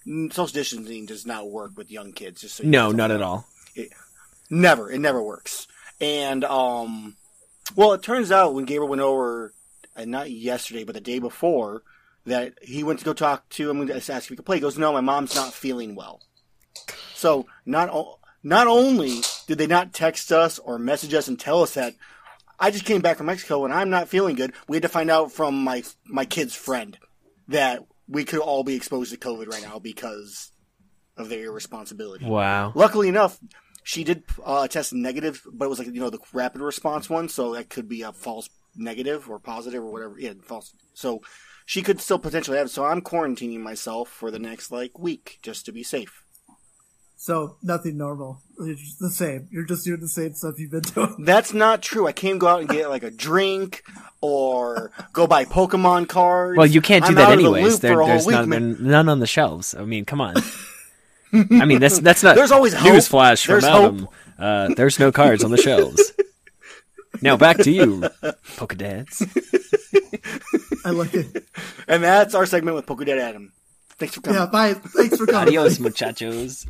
know, 0.06 0.30
social 0.30 0.52
distancing 0.52 1.06
does 1.06 1.26
not 1.26 1.50
work 1.50 1.72
with 1.76 1.90
young 1.90 2.12
kids. 2.12 2.40
Just 2.40 2.56
so 2.56 2.62
you 2.64 2.70
no, 2.70 2.90
not 2.90 3.08
know. 3.08 3.14
at 3.14 3.22
all. 3.22 3.46
Never. 4.50 4.90
It 4.90 4.98
never 4.98 5.22
works. 5.22 5.68
And 6.00 6.44
um, 6.44 7.16
well, 7.76 7.92
it 7.92 8.02
turns 8.02 8.32
out 8.32 8.54
when 8.54 8.64
Gabriel 8.64 8.88
went 8.88 9.02
over, 9.02 9.54
uh, 9.96 10.04
not 10.04 10.30
yesterday, 10.30 10.84
but 10.84 10.94
the 10.94 11.00
day 11.00 11.18
before, 11.18 11.82
that 12.26 12.54
he 12.62 12.82
went 12.82 12.98
to 12.98 13.04
go 13.04 13.12
talk 13.12 13.48
to 13.50 13.70
him 13.70 13.80
and 13.80 13.90
ask 13.90 14.08
if 14.10 14.28
he 14.28 14.36
could 14.36 14.46
play. 14.46 14.56
He 14.56 14.60
goes, 14.60 14.78
"No, 14.78 14.92
my 14.92 15.00
mom's 15.00 15.34
not 15.34 15.52
feeling 15.52 15.94
well." 15.94 16.20
So 17.14 17.46
not 17.66 17.90
o- 17.90 18.18
not 18.42 18.66
only 18.66 19.20
did 19.46 19.58
they 19.58 19.66
not 19.66 19.92
text 19.92 20.32
us 20.32 20.58
or 20.58 20.78
message 20.78 21.14
us 21.14 21.28
and 21.28 21.38
tell 21.38 21.62
us 21.62 21.74
that, 21.74 21.94
I 22.60 22.70
just 22.70 22.84
came 22.84 23.00
back 23.00 23.16
from 23.16 23.26
Mexico 23.26 23.64
and 23.64 23.72
I'm 23.72 23.90
not 23.90 24.08
feeling 24.08 24.36
good. 24.36 24.52
We 24.68 24.76
had 24.76 24.82
to 24.82 24.88
find 24.88 25.10
out 25.10 25.32
from 25.32 25.64
my 25.64 25.82
my 26.06 26.24
kid's 26.24 26.54
friend 26.54 26.98
that 27.48 27.84
we 28.06 28.24
could 28.24 28.40
all 28.40 28.62
be 28.64 28.74
exposed 28.74 29.12
to 29.12 29.18
COVID 29.18 29.48
right 29.48 29.62
now 29.62 29.78
because 29.78 30.52
of 31.16 31.28
their 31.28 31.46
irresponsibility. 31.46 32.24
Wow. 32.24 32.72
Luckily 32.74 33.08
enough, 33.08 33.38
she 33.82 34.04
did 34.04 34.24
uh, 34.44 34.68
test 34.68 34.92
negative, 34.92 35.42
but 35.50 35.64
it 35.64 35.68
was 35.68 35.78
like 35.78 35.88
you 35.88 36.00
know 36.00 36.10
the 36.10 36.18
rapid 36.32 36.60
response 36.60 37.08
one, 37.08 37.28
so 37.28 37.54
that 37.54 37.70
could 37.70 37.88
be 37.88 38.02
a 38.02 38.12
false 38.12 38.48
negative 38.76 39.28
or 39.28 39.38
positive 39.38 39.82
or 39.82 39.90
whatever. 39.90 40.16
Yeah, 40.18 40.34
false. 40.42 40.74
So 40.94 41.22
she 41.64 41.82
could 41.82 42.00
still 42.00 42.18
potentially 42.18 42.58
have. 42.58 42.66
it. 42.66 42.70
So 42.70 42.84
I'm 42.84 43.00
quarantining 43.00 43.60
myself 43.60 44.08
for 44.08 44.30
the 44.30 44.38
next 44.38 44.70
like 44.70 44.98
week 44.98 45.38
just 45.42 45.64
to 45.66 45.72
be 45.72 45.82
safe. 45.82 46.24
So 47.22 47.56
nothing 47.62 47.98
normal. 47.98 48.40
It's 48.60 48.80
just 48.80 48.98
the 48.98 49.10
same. 49.10 49.46
You're 49.50 49.66
just 49.66 49.84
doing 49.84 50.00
the 50.00 50.08
same 50.08 50.32
stuff 50.32 50.58
you've 50.58 50.70
been 50.70 50.80
doing. 50.80 51.16
That's 51.26 51.52
not 51.52 51.82
true. 51.82 52.06
I 52.06 52.12
can't 52.12 52.38
go 52.38 52.48
out 52.48 52.60
and 52.60 52.68
get 52.70 52.88
like 52.88 53.02
a 53.02 53.10
drink 53.10 53.82
or 54.22 54.90
go 55.12 55.26
buy 55.26 55.44
Pokemon 55.44 56.08
cards. 56.08 56.56
Well, 56.56 56.66
you 56.66 56.80
can't 56.80 57.04
do 57.04 57.08
I'm 57.10 57.14
that 57.16 57.28
out 57.28 57.38
of 57.38 57.44
the 57.44 57.78
There, 57.78 57.92
for 57.94 58.00
a 58.00 58.04
whole 58.06 58.14
there's 58.14 58.26
week, 58.26 58.36
none, 58.36 58.48
man. 58.48 58.72
there- 58.72 58.80
none 58.92 59.08
on 59.10 59.18
the 59.18 59.26
shelves. 59.26 59.74
I 59.74 59.84
mean, 59.84 60.06
come 60.06 60.22
on. 60.22 60.34
I 61.34 61.66
mean, 61.66 61.78
that's 61.78 61.98
that's 62.00 62.22
not. 62.22 62.36
There's 62.36 62.52
always 62.52 62.72
hope. 62.72 62.90
Newsflash 62.90 63.44
from 63.44 63.52
There's 63.52 63.64
Adam. 63.64 64.08
Uh, 64.38 64.68
there's 64.74 64.98
no 64.98 65.12
cards 65.12 65.44
on 65.44 65.50
the 65.50 65.58
shelves. 65.58 66.12
Now 67.22 67.36
back 67.36 67.58
to 67.58 67.70
you, 67.70 68.00
Pokedads. 68.56 69.20
I 70.86 70.90
like 70.90 71.12
it. 71.12 71.44
And 71.86 72.02
that's 72.02 72.34
our 72.34 72.46
segment 72.46 72.76
with 72.76 72.86
Pokedad 72.86 73.18
Adam. 73.18 73.52
Thanks 73.98 74.14
for 74.14 74.22
coming. 74.22 74.40
Yeah, 74.40 74.46
bye. 74.46 74.72
Thanks 74.72 75.18
for 75.18 75.26
coming. 75.26 75.48
Adios, 75.48 75.78
muchachos. 75.80 76.66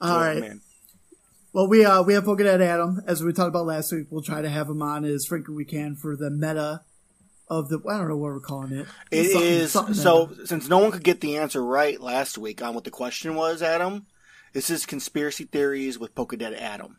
All 0.00 0.18
right. 0.20 0.40
man. 0.40 0.60
Well, 1.52 1.68
we 1.68 1.84
uh 1.84 2.02
we 2.02 2.14
have 2.14 2.24
Pokedad 2.24 2.60
Adam 2.60 3.00
as 3.06 3.22
we 3.24 3.32
talked 3.32 3.48
about 3.48 3.66
last 3.66 3.90
week. 3.92 4.06
We'll 4.10 4.22
try 4.22 4.42
to 4.42 4.48
have 4.48 4.68
him 4.68 4.82
on 4.82 5.04
as 5.04 5.24
frequently 5.26 5.56
we 5.56 5.64
can 5.64 5.96
for 5.96 6.14
the 6.16 6.30
meta 6.30 6.82
of 7.48 7.68
the. 7.70 7.78
I 7.88 7.96
don't 7.96 8.08
know 8.08 8.16
what 8.16 8.32
we're 8.32 8.40
calling 8.40 8.72
it. 8.72 8.86
It 9.10 9.30
Something- 9.30 9.48
is 9.48 9.72
something 9.72 9.94
so 9.94 10.26
meta. 10.26 10.46
since 10.46 10.68
no 10.68 10.78
one 10.78 10.92
could 10.92 11.02
get 11.04 11.20
the 11.22 11.38
answer 11.38 11.64
right 11.64 11.98
last 12.00 12.36
week 12.36 12.62
on 12.62 12.74
what 12.74 12.84
the 12.84 12.90
question 12.90 13.34
was, 13.36 13.62
Adam. 13.62 14.06
This 14.52 14.68
is 14.68 14.84
conspiracy 14.84 15.44
theories 15.44 15.98
with 15.98 16.14
Pokedad 16.14 16.58
Adam. 16.60 16.98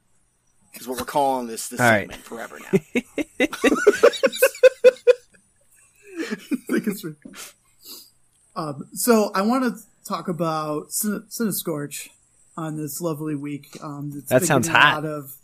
Is 0.73 0.87
what 0.87 0.99
we're 0.99 1.05
calling 1.05 1.47
this 1.47 1.67
this 1.69 1.79
All 1.79 1.89
right. 1.89 2.01
segment 2.01 2.21
forever 2.23 2.59
now. 2.59 2.79
Think 6.69 6.87
it's 6.87 7.03
re- 7.03 7.13
um, 8.55 8.87
so 8.93 9.31
I 9.35 9.41
want 9.43 9.63
to 9.63 9.79
talk 10.07 10.27
about 10.27 10.89
Cine- 10.89 11.25
Centiskorch 11.31 12.09
on 12.57 12.75
this 12.75 12.99
lovely 12.99 13.35
week. 13.35 13.77
Um, 13.81 14.11
it's 14.17 14.29
That 14.29 14.43
sounds 14.43 14.67
hot. 14.67 14.93
A 14.93 14.95
lot 14.95 15.05
of, 15.05 15.35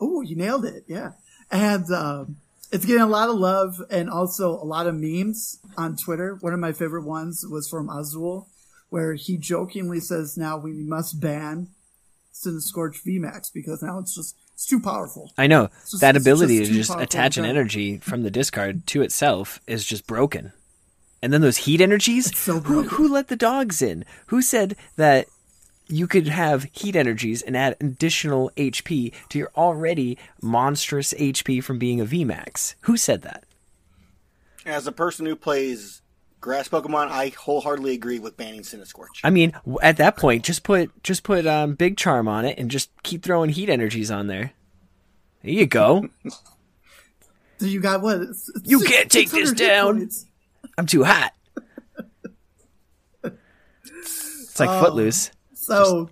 oh, 0.00 0.20
you 0.20 0.36
nailed 0.36 0.64
it! 0.64 0.84
Yeah, 0.88 1.12
and 1.50 1.90
um, 1.92 2.36
it's 2.72 2.84
getting 2.84 3.02
a 3.02 3.06
lot 3.06 3.28
of 3.28 3.36
love 3.36 3.80
and 3.90 4.10
also 4.10 4.50
a 4.50 4.64
lot 4.64 4.86
of 4.86 4.94
memes 4.94 5.58
on 5.76 5.96
Twitter. 5.96 6.36
One 6.40 6.52
of 6.52 6.60
my 6.60 6.72
favorite 6.72 7.04
ones 7.04 7.44
was 7.48 7.68
from 7.68 7.88
Azul, 7.88 8.48
where 8.88 9.14
he 9.14 9.36
jokingly 9.36 10.00
says, 10.00 10.36
"Now 10.36 10.58
we 10.58 10.72
must 10.72 11.20
ban 11.20 11.68
Scorch 12.32 13.04
VMAX 13.04 13.52
because 13.52 13.82
now 13.82 13.98
it's 13.98 14.14
just 14.14 14.34
it's 14.54 14.66
too 14.66 14.80
powerful." 14.80 15.32
I 15.38 15.46
know 15.46 15.68
just- 15.88 16.00
that 16.00 16.16
ability 16.16 16.58
just 16.58 16.70
to 16.70 16.76
just 16.76 16.94
attach 16.98 17.36
an 17.36 17.44
energy 17.44 17.98
from 17.98 18.22
the 18.22 18.30
discard 18.30 18.86
to 18.88 19.02
itself 19.02 19.60
is 19.66 19.84
just 19.84 20.06
broken. 20.06 20.52
And 21.22 21.34
then 21.34 21.42
those 21.42 21.58
heat 21.58 21.82
energies. 21.82 22.34
so 22.34 22.60
who, 22.60 22.84
who 22.84 23.06
let 23.06 23.28
the 23.28 23.36
dogs 23.36 23.82
in? 23.82 24.06
Who 24.28 24.40
said 24.40 24.74
that 24.96 25.26
you 25.90 26.06
could 26.06 26.28
have 26.28 26.68
heat 26.72 26.96
energies 26.96 27.42
and 27.42 27.56
add 27.56 27.76
additional 27.80 28.50
HP 28.56 29.12
to 29.28 29.38
your 29.38 29.50
already 29.56 30.16
monstrous 30.40 31.12
HP 31.14 31.62
from 31.62 31.78
being 31.78 32.00
a 32.00 32.04
VMAX? 32.06 32.74
Who 32.82 32.96
said 32.96 33.22
that? 33.22 33.44
As 34.66 34.86
a 34.86 34.92
person 34.92 35.26
who 35.26 35.34
plays 35.36 36.00
grass 36.40 36.68
Pokemon, 36.68 37.08
I 37.08 37.30
wholeheartedly 37.30 37.94
agree 37.94 38.18
with 38.18 38.36
banning 38.36 38.62
Centiskorch. 38.62 39.06
I 39.24 39.30
mean, 39.30 39.52
at 39.82 39.96
that 39.98 40.16
point, 40.16 40.44
just 40.44 40.62
put 40.62 40.90
just 41.02 41.22
put 41.22 41.46
um, 41.46 41.74
Big 41.74 41.96
Charm 41.96 42.28
on 42.28 42.44
it 42.44 42.58
and 42.58 42.70
just 42.70 42.90
keep 43.02 43.22
throwing 43.22 43.50
heat 43.50 43.68
energies 43.68 44.10
on 44.10 44.26
there. 44.26 44.52
There 45.42 45.52
you 45.52 45.66
go. 45.66 46.08
So 47.58 47.66
you 47.66 47.78
got 47.80 48.00
what? 48.00 48.22
It's- 48.22 48.48
it's 48.56 48.70
You 48.70 48.80
can't 48.80 49.10
take 49.10 49.30
this 49.30 49.52
down. 49.52 50.08
I'm 50.78 50.86
too 50.86 51.04
hot. 51.04 51.34
It's 53.22 54.58
like 54.58 54.70
Oh. 54.70 54.80
Footloose. 54.82 55.30
So 55.60 56.08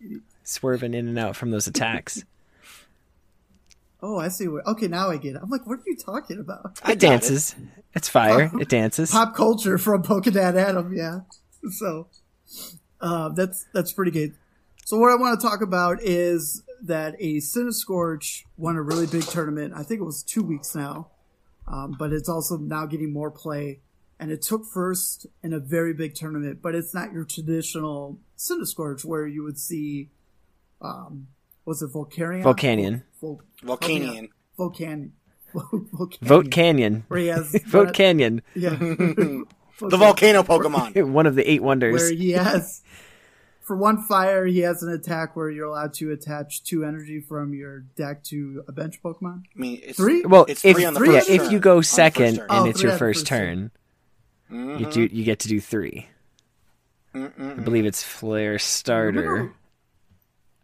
swerving 0.44 0.94
in 0.94 1.08
and 1.08 1.18
out 1.18 1.34
from 1.36 1.50
those 1.50 1.66
attacks. 1.66 2.24
Oh, 4.06 4.18
I 4.18 4.28
see. 4.28 4.48
What, 4.48 4.66
okay, 4.66 4.86
now 4.86 5.08
I 5.08 5.16
get 5.16 5.34
it. 5.34 5.40
I'm 5.42 5.48
like, 5.48 5.66
what 5.66 5.78
are 5.78 5.82
you 5.86 5.96
talking 5.96 6.38
about? 6.38 6.76
It 6.76 6.84
got 6.84 6.98
dances. 6.98 7.56
It's 7.94 8.06
fire. 8.06 8.50
It 8.60 8.68
dances. 8.68 9.10
Pop 9.10 9.34
culture 9.34 9.78
from 9.78 10.02
Pokedad 10.02 10.56
Adam, 10.56 10.94
yeah. 10.94 11.20
So, 11.70 12.08
uh, 13.00 13.30
that's 13.30 13.64
that's 13.72 13.94
pretty 13.94 14.10
good. 14.10 14.34
So, 14.84 14.98
what 14.98 15.10
I 15.10 15.14
want 15.14 15.40
to 15.40 15.46
talk 15.46 15.62
about 15.62 16.02
is 16.02 16.62
that 16.82 17.14
a 17.18 17.36
Centiskorch 17.36 18.42
won 18.58 18.76
a 18.76 18.82
really 18.82 19.06
big 19.06 19.22
tournament. 19.22 19.72
I 19.74 19.82
think 19.82 20.02
it 20.02 20.04
was 20.04 20.22
two 20.22 20.42
weeks 20.42 20.74
now, 20.74 21.08
um, 21.66 21.96
but 21.98 22.12
it's 22.12 22.28
also 22.28 22.58
now 22.58 22.84
getting 22.84 23.10
more 23.10 23.30
play. 23.30 23.80
And 24.18 24.30
it 24.30 24.42
took 24.42 24.64
first 24.64 25.26
in 25.42 25.52
a 25.52 25.58
very 25.58 25.92
big 25.92 26.14
tournament, 26.14 26.60
but 26.62 26.74
it's 26.74 26.94
not 26.94 27.12
your 27.12 27.24
traditional 27.24 28.18
Centiskorch 28.38 29.04
where 29.04 29.26
you 29.26 29.42
would 29.42 29.58
see, 29.58 30.10
um, 30.80 31.28
was 31.64 31.82
it 31.82 31.92
Volcarion? 31.92 32.42
Volcanion. 32.44 33.02
Vol- 33.20 33.42
Volcanion. 33.62 34.28
Volcan. 34.56 35.12
Volcanion. 35.54 36.18
Vote 36.20 36.50
Canyon. 36.50 37.04
Where 37.08 37.20
he 37.20 37.26
has 37.28 37.52
Vote 37.66 37.94
Canyon. 37.94 38.42
Yeah. 38.54 38.76
The 39.80 39.96
volcano 39.96 40.44
Pokemon. 40.44 41.10
One 41.10 41.26
of 41.26 41.34
the 41.34 41.50
eight 41.50 41.60
wonders. 41.60 42.00
Where 42.00 42.12
he 42.12 42.30
has, 42.30 42.80
for 43.60 43.76
one 43.76 44.04
fire, 44.04 44.46
he 44.46 44.60
has 44.60 44.84
an 44.84 44.92
attack 44.92 45.34
where 45.34 45.50
you're 45.50 45.66
allowed 45.66 45.94
to 45.94 46.12
attach 46.12 46.62
two 46.62 46.84
energy 46.84 47.20
from 47.20 47.54
your 47.54 47.80
deck 47.96 48.22
to 48.24 48.62
a 48.68 48.72
bench 48.72 49.02
Pokemon. 49.02 49.42
I 49.54 49.58
mean, 49.58 49.80
it's, 49.82 49.96
Three? 49.96 50.24
Well, 50.24 50.44
It's 50.48 50.64
if, 50.64 50.76
three 50.76 50.84
on 50.84 50.94
the 50.94 51.00
yeah, 51.00 51.18
first 51.18 51.28
if 51.28 51.50
you 51.50 51.58
go 51.58 51.80
second 51.80 52.38
and 52.38 52.46
Oh, 52.50 52.64
it's 52.66 52.82
your 52.82 52.92
on 52.92 52.94
the 52.94 52.98
first 53.00 53.20
first 53.20 53.26
turn, 53.26 53.72
Mm-hmm. 54.50 54.78
you 54.84 54.90
do 54.90 55.08
you 55.16 55.24
get 55.24 55.40
to 55.40 55.48
do 55.48 55.60
three. 55.60 56.08
I 57.14 57.28
believe 57.62 57.86
it's 57.86 58.02
Flare 58.02 58.58
Starter. 58.58 59.20
Remember- 59.22 59.54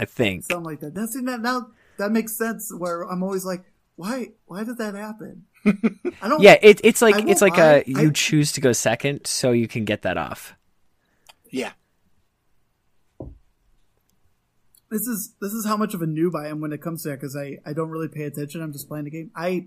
I 0.01 0.05
think. 0.07 0.45
Something 0.45 0.65
like 0.65 0.81
that. 0.81 0.95
That's 0.95 1.15
in 1.15 1.27
that 1.27 1.41
now. 1.41 1.69
That 1.99 2.11
makes 2.11 2.37
sense. 2.37 2.73
Where 2.75 3.03
I'm 3.03 3.23
always 3.23 3.45
like, 3.45 3.63
why? 3.97 4.29
Why 4.47 4.65
did 4.65 4.79
that 4.79 4.95
happen? 4.95 5.45
I 5.67 6.29
don't. 6.29 6.41
Yeah, 6.43 6.57
it, 6.63 6.81
it's 6.83 7.03
like 7.03 7.27
it's 7.29 7.43
like 7.43 7.59
lie, 7.59 7.83
a 7.87 7.91
you 7.91 8.09
I- 8.09 8.11
choose 8.13 8.53
to 8.53 8.61
go 8.61 8.73
second, 8.73 9.27
so 9.27 9.53
you 9.53 9.69
can 9.69 9.85
get 9.85 10.03
that 10.03 10.17
off. 10.17 10.55
Yeah. 11.51 11.73
this 14.91 15.07
is 15.07 15.35
this 15.41 15.53
is 15.53 15.65
how 15.67 15.77
much 15.77 15.95
of 15.95 16.03
a 16.03 16.07
noob 16.07 16.35
I 16.35 16.49
am 16.49 16.61
when 16.61 16.73
it 16.73 16.81
comes 16.83 17.03
to 17.05 17.11
that 17.11 17.21
because 17.21 17.37
I 17.37 17.59
I 17.65 17.73
don't 17.73 17.91
really 17.91 18.09
pay 18.09 18.25
attention. 18.25 18.61
I'm 18.63 18.73
just 18.73 18.89
playing 18.89 19.05
the 19.05 19.11
game. 19.11 19.31
I 19.37 19.67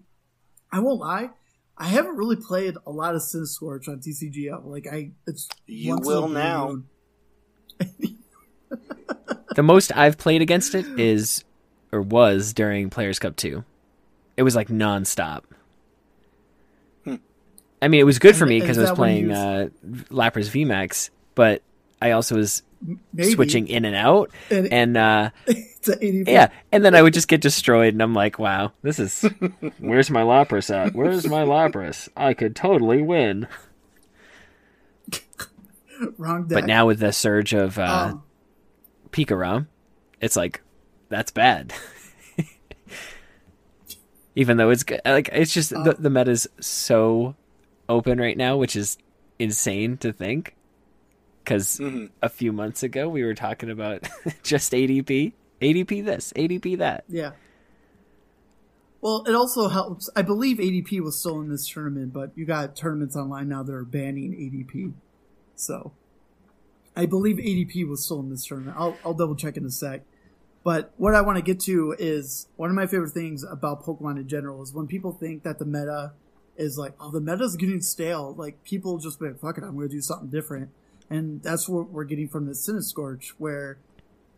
I 0.71 0.79
won't 0.79 0.99
lie. 0.99 1.29
I 1.77 1.87
haven't 1.87 2.17
really 2.17 2.35
played 2.35 2.75
a 2.85 2.91
lot 2.91 3.15
of 3.15 3.21
Centiskorch 3.21 3.87
on 3.87 3.99
TCGO. 3.99 4.65
Like 4.65 4.87
I, 4.91 5.11
it's 5.25 5.49
You 5.65 5.91
once 5.95 6.07
in 6.07 6.13
a 6.13 6.15
will 6.15 6.27
now. 6.29 6.83
The 9.55 9.63
most 9.63 9.95
I've 9.95 10.17
played 10.17 10.41
against 10.41 10.73
it 10.73 10.85
is 10.99 11.43
or 11.91 12.01
was 12.01 12.53
during 12.53 12.89
Players 12.89 13.19
Cup 13.19 13.35
2. 13.35 13.63
It 14.35 14.43
was 14.43 14.55
like 14.55 14.69
nonstop. 14.69 15.43
Hmm. 17.03 17.15
I 17.81 17.87
mean, 17.87 17.99
it 18.01 18.05
was 18.05 18.17
good 18.17 18.35
for 18.35 18.45
me 18.45 18.59
because 18.59 18.77
I 18.79 18.81
was 18.81 18.89
that 18.89 18.97
when 18.97 19.15
you 19.15 19.27
playing 19.27 19.31
uh, 19.31 19.69
Lapras 20.09 20.49
VMAX, 20.49 21.11
but 21.35 21.61
I 22.03 22.11
also 22.11 22.35
was 22.35 22.63
Maybe. 23.13 23.31
switching 23.31 23.69
in 23.69 23.85
and 23.85 23.95
out, 23.95 24.29
And, 24.49 24.73
and 24.73 24.97
uh, 24.97 25.29
it's 25.47 25.87
a 25.87 26.05
80 26.05 26.29
yeah, 26.29 26.49
and 26.69 26.83
then 26.83 26.95
I 26.95 27.01
would 27.01 27.13
just 27.13 27.29
get 27.29 27.39
destroyed, 27.39 27.93
and 27.93 28.03
I'm 28.03 28.13
like, 28.13 28.37
wow, 28.37 28.73
this 28.81 28.99
is 28.99 29.21
where's 29.79 30.09
my 30.09 30.21
Lapras 30.21 30.69
at? 30.69 30.93
Where's 30.93 31.25
my 31.25 31.43
Lapras? 31.45 32.09
I 32.17 32.33
could 32.33 32.57
totally 32.57 33.01
win. 33.01 33.47
wrong 36.17 36.43
deck. 36.43 36.57
But 36.57 36.65
now 36.65 36.87
with 36.87 36.99
the 36.99 37.13
surge 37.13 37.53
of 37.53 37.79
uh, 37.79 38.09
um, 38.11 38.23
Pikarom, 39.11 39.67
it's 40.19 40.35
like 40.35 40.61
that's 41.07 41.31
bad. 41.31 41.73
Even 44.35 44.57
though 44.57 44.71
it's 44.71 44.83
good, 44.83 44.99
like 45.05 45.29
it's 45.31 45.53
just 45.53 45.69
the, 45.69 45.95
the 45.97 46.29
is 46.29 46.49
so 46.59 47.35
open 47.87 48.19
right 48.19 48.35
now, 48.35 48.57
which 48.57 48.75
is 48.75 48.97
insane 49.39 49.95
to 49.97 50.11
think. 50.11 50.55
Because 51.43 51.77
Mhm. 51.79 52.09
a 52.21 52.29
few 52.29 52.53
months 52.53 52.83
ago 52.83 53.09
we 53.09 53.23
were 53.23 53.33
talking 53.33 53.69
about 53.69 54.07
just 54.43 54.71
ADP, 54.73 55.33
ADP 55.61 56.03
this, 56.05 56.31
ADP 56.35 56.77
that. 56.77 57.03
yeah. 57.09 57.31
Well, 59.01 59.25
it 59.27 59.35
also 59.35 59.67
helps. 59.67 60.09
I 60.15 60.21
believe 60.21 60.57
ADP 60.59 61.01
was 61.01 61.19
still 61.19 61.41
in 61.41 61.49
this 61.49 61.67
tournament, 61.67 62.13
but 62.13 62.31
you 62.35 62.45
got 62.45 62.75
tournaments 62.77 63.17
online 63.17 63.49
now 63.49 63.61
that 63.61 63.73
are 63.73 63.83
banning 63.83 64.31
ADP. 64.33 64.93
So, 65.55 65.91
I 66.95 67.05
believe 67.05 67.35
ADP 67.37 67.85
was 67.85 68.05
still 68.05 68.21
in 68.21 68.29
this 68.29 68.45
tournament. 68.45 68.77
I'll, 68.79 68.95
I'll 69.03 69.13
double 69.13 69.35
check 69.35 69.57
in 69.57 69.65
a 69.65 69.69
sec. 69.69 70.03
But 70.63 70.93
what 70.95 71.13
I 71.15 71.21
want 71.21 71.37
to 71.37 71.41
get 71.43 71.59
to 71.61 71.93
is 71.99 72.47
one 72.55 72.69
of 72.69 72.75
my 72.77 72.87
favorite 72.87 73.11
things 73.11 73.43
about 73.43 73.83
Pokemon 73.83 74.15
in 74.17 74.29
general 74.29 74.63
is 74.63 74.71
when 74.73 74.87
people 74.87 75.11
think 75.11 75.43
that 75.43 75.59
the 75.59 75.65
meta 75.65 76.13
is 76.55 76.77
like, 76.77 76.93
oh, 77.01 77.11
the 77.11 77.19
meta's 77.19 77.57
getting 77.57 77.81
stale. 77.81 78.33
Like 78.37 78.63
people 78.63 78.97
just 78.99 79.19
be 79.19 79.25
like, 79.27 79.39
fuck 79.41 79.57
it, 79.57 79.65
I'm 79.65 79.75
going 79.75 79.89
to 79.89 79.93
do 79.93 79.99
something 79.99 80.29
different. 80.29 80.69
And 81.13 81.43
that's 81.43 81.69
what 81.69 81.91
we're 81.91 82.05
getting 82.05 82.27
from 82.27 82.47
the 82.47 82.53
Centiskorch, 82.53 83.33
where 83.37 83.77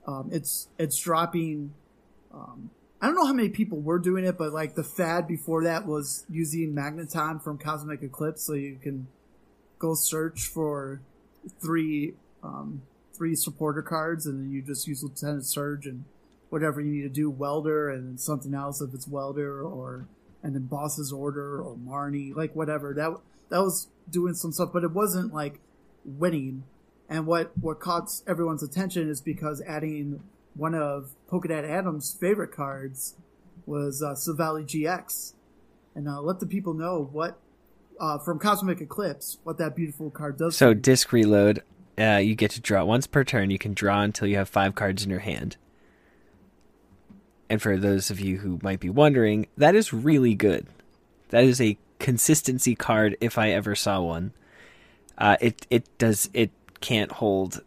um, 0.06 0.30
it's 0.34 0.68
it's 0.78 1.00
dropping. 1.00 1.74
Um, 2.34 2.70
I 3.02 3.08
don't 3.08 3.16
know 3.16 3.26
how 3.26 3.34
many 3.34 3.48
people 3.48 3.80
were 3.80 3.98
doing 3.98 4.26
it, 4.26 4.38
but 4.38 4.52
like 4.52 4.76
the 4.76 4.84
fad 4.84 5.26
before 5.26 5.64
that 5.64 5.88
was 5.88 6.26
using 6.30 6.74
Magneton 6.74 7.42
from 7.42 7.58
Cosmic 7.58 8.04
Eclipse, 8.04 8.46
so 8.46 8.54
you 8.54 8.78
can 8.82 9.08
go 9.80 9.94
search 9.96 10.48
for 10.48 11.00
three 11.62 12.16
um, 12.44 12.82
three 13.14 13.36
supporter 13.36 13.82
cards, 13.82 14.26
and 14.26 14.44
then 14.44 14.52
you 14.52 14.62
just 14.62 14.86
use 14.86 15.02
Lieutenant 15.02 15.46
Surge 15.46 15.86
and 15.86 16.04
whatever 16.50 16.82
you 16.82 16.92
need 16.92 17.04
to 17.04 17.10
do, 17.10 17.30
Welder, 17.30 17.90
and 17.90 18.20
something 18.20 18.54
else 18.54 18.82
if 18.82 18.94
it's 18.94 19.08
Welder, 19.08 19.64
or 19.64 20.08
and 20.44 20.54
then 20.54 20.64
Boss's 20.64 21.14
Order 21.14 21.62
or 21.62 21.78
Marnie, 21.78 22.36
like 22.36 22.54
whatever. 22.54 22.94
That 22.94 23.18
that 23.48 23.62
was 23.62 23.88
doing 24.10 24.34
some 24.34 24.52
stuff, 24.52 24.72
but 24.74 24.84
it 24.84 24.92
wasn't 24.92 25.34
like 25.34 25.62
winning. 26.06 26.64
And 27.10 27.28
what 27.28 27.58
what 27.58 27.80
caught 27.80 28.22
everyone's 28.28 28.64
attention 28.64 29.10
is 29.10 29.22
because 29.22 29.62
adding 29.62 30.22
one 30.56 30.74
of 30.74 31.12
Pokedad 31.30 31.70
Adams' 31.70 32.16
favorite 32.20 32.52
cards 32.52 33.16
was 33.66 34.02
uh, 34.02 34.14
Silvally 34.14 34.66
GX, 34.66 35.34
and 35.94 36.08
uh, 36.08 36.22
let 36.22 36.40
the 36.40 36.46
people 36.46 36.74
know 36.74 37.10
what 37.12 37.38
uh, 38.00 38.18
from 38.18 38.40
Cosmic 38.40 38.82
Eclipse 38.82 39.38
what 39.44 39.58
that 39.58 39.76
beautiful 39.76 40.10
card 40.10 40.38
does. 40.38 40.56
So 40.56 40.74
disc 40.74 41.12
reload, 41.12 41.62
uh, 41.98 42.20
you 42.24 42.36
get 42.36 42.52
to 42.52 42.62
draw 42.62 42.84
once 42.84 43.08
per 43.08 43.24
turn. 43.24 43.50
You 43.50 43.60
can 43.60 43.74
draw 43.74 44.02
until 44.02 44.28
you 44.28 44.38
have 44.38 44.50
five 44.50 44.76
cards 44.76 45.04
in 45.04 45.10
your 45.10 45.20
hand. 45.20 45.58
And 47.50 47.62
for 47.62 47.78
those 47.78 48.10
of 48.10 48.20
you 48.20 48.40
who 48.40 48.60
might 48.64 48.80
be 48.80 48.90
wondering, 48.90 49.48
that 49.58 49.76
is 49.76 49.94
really 49.94 50.34
good. 50.34 50.66
That 51.30 51.44
is 51.44 51.62
a 51.62 51.78
consistency 52.00 52.76
card 52.76 53.18
if 53.22 53.38
I 53.38 53.52
ever 53.52 53.76
saw 53.76 54.02
one. 54.02 54.34
Uh, 55.18 55.38
it 55.40 55.66
it 55.70 55.98
does 55.98 56.30
it 56.34 56.52
can't 56.82 57.12
hold 57.12 57.62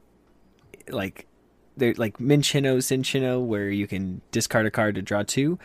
like 0.89 1.27
there 1.77 1.95
like 1.97 2.19
Minccino 2.19 2.79
Cinccino 2.79 3.45
where 3.45 3.71
you 3.71 3.87
can 3.87 4.21
discard 4.33 4.67
a 4.67 4.71
card 4.71 4.95
to 4.97 5.03
draw 5.03 5.23
two 5.23 5.59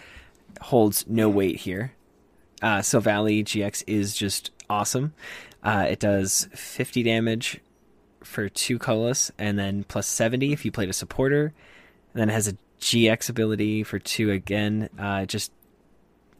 holds 0.61 1.05
no 1.07 1.29
weight 1.29 1.57
here. 1.57 1.93
Uh, 2.61 2.79
Silvally 2.79 3.43
GX 3.43 3.83
is 3.87 4.15
just 4.15 4.51
awesome. 4.69 5.13
Uh, 5.61 5.85
it 5.89 5.99
does 5.99 6.47
50 6.53 7.03
damage 7.03 7.59
for 8.23 8.49
two 8.49 8.79
colors, 8.79 9.31
and 9.37 9.59
then 9.59 9.83
plus 9.83 10.07
70 10.07 10.53
if 10.53 10.65
you 10.65 10.71
played 10.71 10.89
a 10.89 10.93
supporter. 10.93 11.53
And 12.13 12.21
then 12.21 12.29
it 12.29 12.33
has 12.33 12.47
a 12.47 12.57
GX 12.79 13.29
ability 13.29 13.83
for 13.83 13.99
two 13.99 14.31
again. 14.31 14.89
Uh, 14.97 15.25
just 15.25 15.51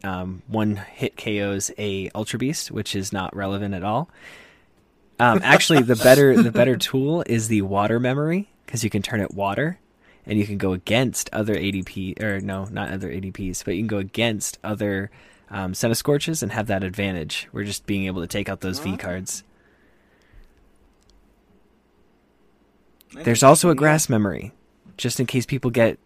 um, 0.02 0.42
one 0.46 0.76
hit 0.76 1.16
KOs 1.16 1.70
a 1.78 2.10
Ultra 2.14 2.38
Beast, 2.38 2.70
which 2.70 2.94
is 2.94 3.12
not 3.12 3.34
relevant 3.34 3.74
at 3.74 3.84
all. 3.84 4.08
Um, 5.18 5.40
actually, 5.42 5.82
the 5.82 5.96
better 6.02 6.40
the 6.42 6.52
better 6.52 6.76
tool 6.76 7.22
is 7.26 7.48
the 7.48 7.62
water 7.62 8.00
memory 8.00 8.48
because 8.66 8.82
you 8.84 8.90
can 8.90 9.02
turn 9.02 9.20
it 9.20 9.34
water, 9.34 9.78
and 10.26 10.38
you 10.38 10.46
can 10.46 10.58
go 10.58 10.72
against 10.72 11.30
other 11.32 11.54
ADP 11.54 12.22
or 12.22 12.40
no, 12.40 12.64
not 12.66 12.90
other 12.90 13.10
ADPs, 13.10 13.64
but 13.64 13.74
you 13.74 13.80
can 13.80 13.88
go 13.88 13.98
against 13.98 14.58
other 14.64 15.10
um, 15.50 15.74
Scorches 15.74 16.42
and 16.42 16.52
have 16.52 16.66
that 16.66 16.82
advantage. 16.82 17.48
We're 17.52 17.64
just 17.64 17.86
being 17.86 18.06
able 18.06 18.22
to 18.22 18.26
take 18.26 18.48
out 18.48 18.60
those 18.60 18.78
V 18.80 18.96
cards. 18.96 19.44
There's 23.12 23.44
also 23.44 23.70
a 23.70 23.74
grass 23.76 24.08
memory, 24.08 24.52
just 24.96 25.20
in 25.20 25.26
case 25.26 25.46
people 25.46 25.70
get 25.70 25.98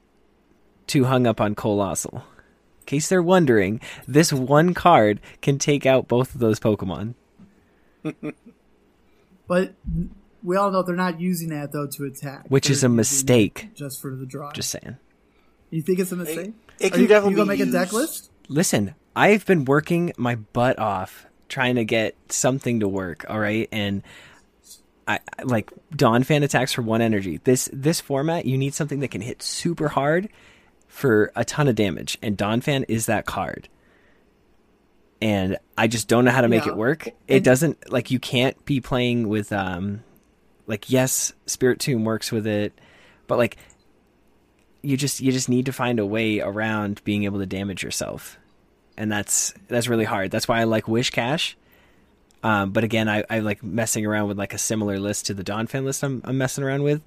too 0.86 1.04
hung 1.04 1.26
up 1.26 1.40
on 1.40 1.54
Coalossal. 1.54 2.24
In 2.80 2.86
case 2.86 3.08
they're 3.08 3.22
wondering, 3.22 3.80
this 4.06 4.32
one 4.32 4.74
card 4.74 5.20
can 5.40 5.58
take 5.58 5.86
out 5.86 6.08
both 6.08 6.34
of 6.34 6.40
those 6.40 6.60
Pokemon. 6.60 7.14
but 9.48 9.74
we 10.44 10.56
all 10.56 10.70
know 10.70 10.82
they're 10.82 10.94
not 10.94 11.20
using 11.20 11.48
that 11.48 11.72
though 11.72 11.86
to 11.88 12.04
attack, 12.04 12.44
Which 12.48 12.70
is 12.70 12.82
They're 12.82 12.88
a 12.90 12.92
mistake. 12.92 13.70
just 13.74 14.00
for 14.00 14.14
the 14.14 14.24
draw. 14.26 14.52
Just 14.52 14.70
saying. 14.70 14.96
you 15.70 15.82
think 15.82 15.98
it's 15.98 16.12
a 16.12 16.16
mistake? 16.16 16.52
It 16.78 16.86
Are 16.86 16.90
can 16.94 17.00
you, 17.02 17.08
definitely 17.08 17.30
you 17.32 17.36
gonna 17.38 17.52
be 17.52 17.58
make 17.58 17.68
a 17.68 17.72
deck 17.72 17.92
list? 17.92 18.30
Listen, 18.48 18.94
I've 19.16 19.44
been 19.44 19.64
working 19.64 20.12
my 20.16 20.36
butt 20.36 20.78
off 20.78 21.26
trying 21.48 21.74
to 21.74 21.84
get 21.84 22.14
something 22.28 22.78
to 22.80 22.86
work, 22.88 23.24
all 23.28 23.40
right? 23.40 23.68
And 23.72 24.02
I 25.08 25.18
I- 25.38 25.42
like 25.42 25.70
Donphan 25.92 26.42
attacks 26.44 26.72
for 26.72 26.82
one 26.82 27.00
energy. 27.02 27.40
This 27.44 27.68
this 27.72 28.00
format, 28.00 28.44
you 28.46 28.56
need 28.56 28.74
something 28.74 29.00
that 29.00 29.08
can 29.08 29.22
hit 29.22 29.42
super 29.42 29.88
hard 29.88 30.28
for 30.86 31.32
a 31.34 31.44
ton 31.44 31.66
of 31.68 31.74
damage, 31.74 32.16
and 32.22 32.36
Donphan 32.38 32.84
is 32.88 33.06
that 33.06 33.26
card. 33.26 33.68
And 35.20 35.58
I 35.76 35.88
just 35.88 36.06
don't 36.06 36.24
know 36.24 36.30
how 36.30 36.42
to 36.42 36.48
make 36.48 36.66
it 36.66 36.76
work. 36.76 37.08
It 37.26 37.42
doesn't 37.42 37.90
like 37.90 38.10
you 38.10 38.20
can't 38.20 38.62
be 38.64 38.80
playing 38.80 39.28
with 39.28 39.52
um 39.52 40.04
like 40.66 40.90
yes, 40.90 41.32
Spiritomb 41.46 42.04
works 42.04 42.30
with 42.30 42.46
it, 42.46 42.72
but 43.26 43.38
like 43.38 43.56
you 44.82 44.96
just 44.96 45.20
you 45.20 45.32
just 45.32 45.48
need 45.48 45.66
to 45.66 45.72
find 45.72 45.98
a 45.98 46.06
way 46.06 46.40
around 46.40 47.02
being 47.04 47.24
able 47.24 47.40
to 47.40 47.46
damage 47.46 47.82
yourself. 47.82 48.38
And 48.96 49.10
that's 49.10 49.54
that's 49.66 49.88
really 49.88 50.04
hard. 50.04 50.30
That's 50.30 50.46
why 50.46 50.60
i 50.60 50.64
like 50.64 50.84
Whiscash 50.84 51.54
um, 52.42 52.70
but 52.70 52.84
again 52.84 53.08
I, 53.08 53.24
I 53.28 53.40
like 53.40 53.62
messing 53.62 54.06
around 54.06 54.28
with 54.28 54.38
like 54.38 54.54
a 54.54 54.58
similar 54.58 54.98
list 54.98 55.26
to 55.26 55.34
the 55.34 55.44
Donphan 55.44 55.84
list 55.84 56.02
I'm, 56.02 56.22
I'm 56.24 56.38
messing 56.38 56.64
around 56.64 56.82
with. 56.82 57.02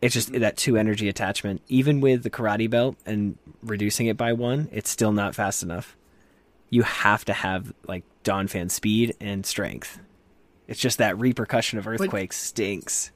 It's 0.00 0.12
just 0.12 0.32
that 0.32 0.56
two 0.56 0.76
energy 0.76 1.08
attachment. 1.08 1.62
Even 1.68 2.00
with 2.00 2.24
the 2.24 2.30
karate 2.30 2.68
belt 2.68 2.96
and 3.06 3.38
reducing 3.62 4.06
it 4.06 4.16
by 4.16 4.32
one 4.32 4.68
it's 4.72 4.90
still 4.90 5.12
not 5.12 5.34
fast 5.34 5.62
enough 5.62 5.96
you 6.74 6.82
have 6.82 7.24
to 7.24 7.32
have 7.32 7.72
like 7.86 8.04
Donphan 8.24 8.70
speed 8.70 9.14
and 9.20 9.44
strength 9.46 10.00
it's 10.66 10.80
just 10.80 10.98
that 10.98 11.18
repercussion 11.18 11.78
of 11.78 11.86
earthquakes 11.86 12.36
stinks 12.36 13.10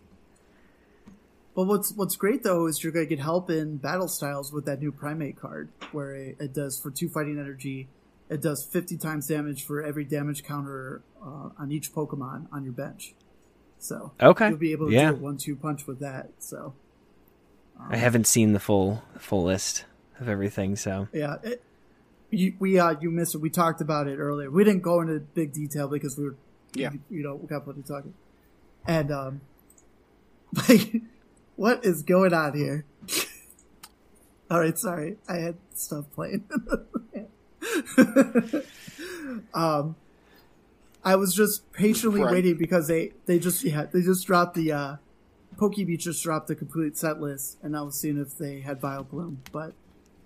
But 1.55 1.65
what's 1.67 1.93
what's 1.93 2.17
great 2.17 2.43
though 2.45 2.67
is 2.67 2.83
you're 2.85 2.93
gonna 2.93 3.07
get 3.07 3.19
help 3.19 3.51
in 3.51 3.79
battle 3.79 4.09
styles 4.09 4.53
with 4.53 4.65
that 4.67 4.81
new 4.81 4.93
primate 4.93 5.37
card, 5.37 5.69
where 5.93 6.15
it, 6.15 6.37
it 6.39 6.53
does 6.55 6.79
for 6.79 6.91
two 6.91 7.09
fighting 7.09 7.39
energy, 7.39 7.89
it 8.29 8.41
does 8.41 8.63
50 8.65 8.97
times 8.97 9.27
damage 9.27 9.65
for 9.65 9.83
every 9.83 10.05
damage 10.05 10.45
counter 10.45 11.03
uh, 11.21 11.49
on 11.59 11.73
each 11.73 11.93
Pokemon 11.93 12.47
on 12.53 12.63
your 12.65 12.73
bench. 12.75 13.15
So 13.81 14.13
Okay. 14.21 14.51
you'll 14.51 14.59
be 14.59 14.73
able 14.73 14.87
to 14.89 14.93
Yeah. 14.93 15.11
do 15.11 15.17
a 15.17 15.19
one-two 15.21 15.57
punch 15.57 15.87
with 15.87 15.99
that. 16.01 16.31
So 16.39 16.75
i 17.91 17.97
haven't 17.97 18.27
seen 18.27 18.53
the 18.53 18.61
full 18.61 19.03
full 19.19 19.45
list 19.45 19.85
of 20.21 20.29
everything 20.29 20.75
so 20.77 21.07
yeah, 21.13 21.37
it, 21.45 21.63
you, 22.31 22.55
we 22.59 22.79
uh 22.79 22.95
you 23.01 23.11
missed 23.11 23.35
it. 23.35 23.39
We 23.41 23.51
talked 23.51 23.81
about 23.81 24.07
it 24.09 24.17
earlier. 24.19 24.51
We 24.51 24.65
didn't 24.65 24.83
go 24.83 25.01
into 25.01 25.21
big 25.21 25.53
detail 25.53 25.89
because 25.89 26.17
we 26.19 26.25
were 26.25 26.37
Yeah. 26.75 26.91
you 27.11 27.23
know 27.23 27.35
we 27.37 27.47
got 27.47 27.65
plenty 27.65 27.83
talking. 27.83 28.15
And 28.87 29.11
um, 29.11 29.41
like, 30.69 31.03
what 31.57 31.85
is 31.85 32.03
going 32.03 32.33
on 32.33 32.55
here? 32.57 32.85
All 34.51 34.61
right, 34.61 34.79
sorry, 34.79 35.17
I 35.29 35.37
had 35.37 35.57
stuff 35.75 36.07
playing. 36.15 36.45
um, 39.55 39.97
I 41.05 41.17
was 41.17 41.35
just 41.35 41.71
patiently 41.73 42.23
Right. 42.23 42.33
waiting 42.33 42.57
because 42.57 42.89
they 42.89 43.13
they 43.27 43.39
just 43.39 43.63
yeah 43.65 43.85
they 43.93 44.01
just 44.03 44.27
dropped 44.27 44.55
the 44.55 44.73
uh, 44.73 44.97
Pokebeach 45.57 46.01
just 46.01 46.23
dropped 46.23 46.49
the 46.49 46.55
complete 46.55 46.97
set 46.97 47.21
list, 47.21 47.59
and 47.63 47.77
I 47.77 47.83
was 47.83 47.99
seeing 48.01 48.19
if 48.19 48.37
they 48.39 48.61
had 48.61 48.81
Vileplume, 48.81 49.37
but 49.53 49.73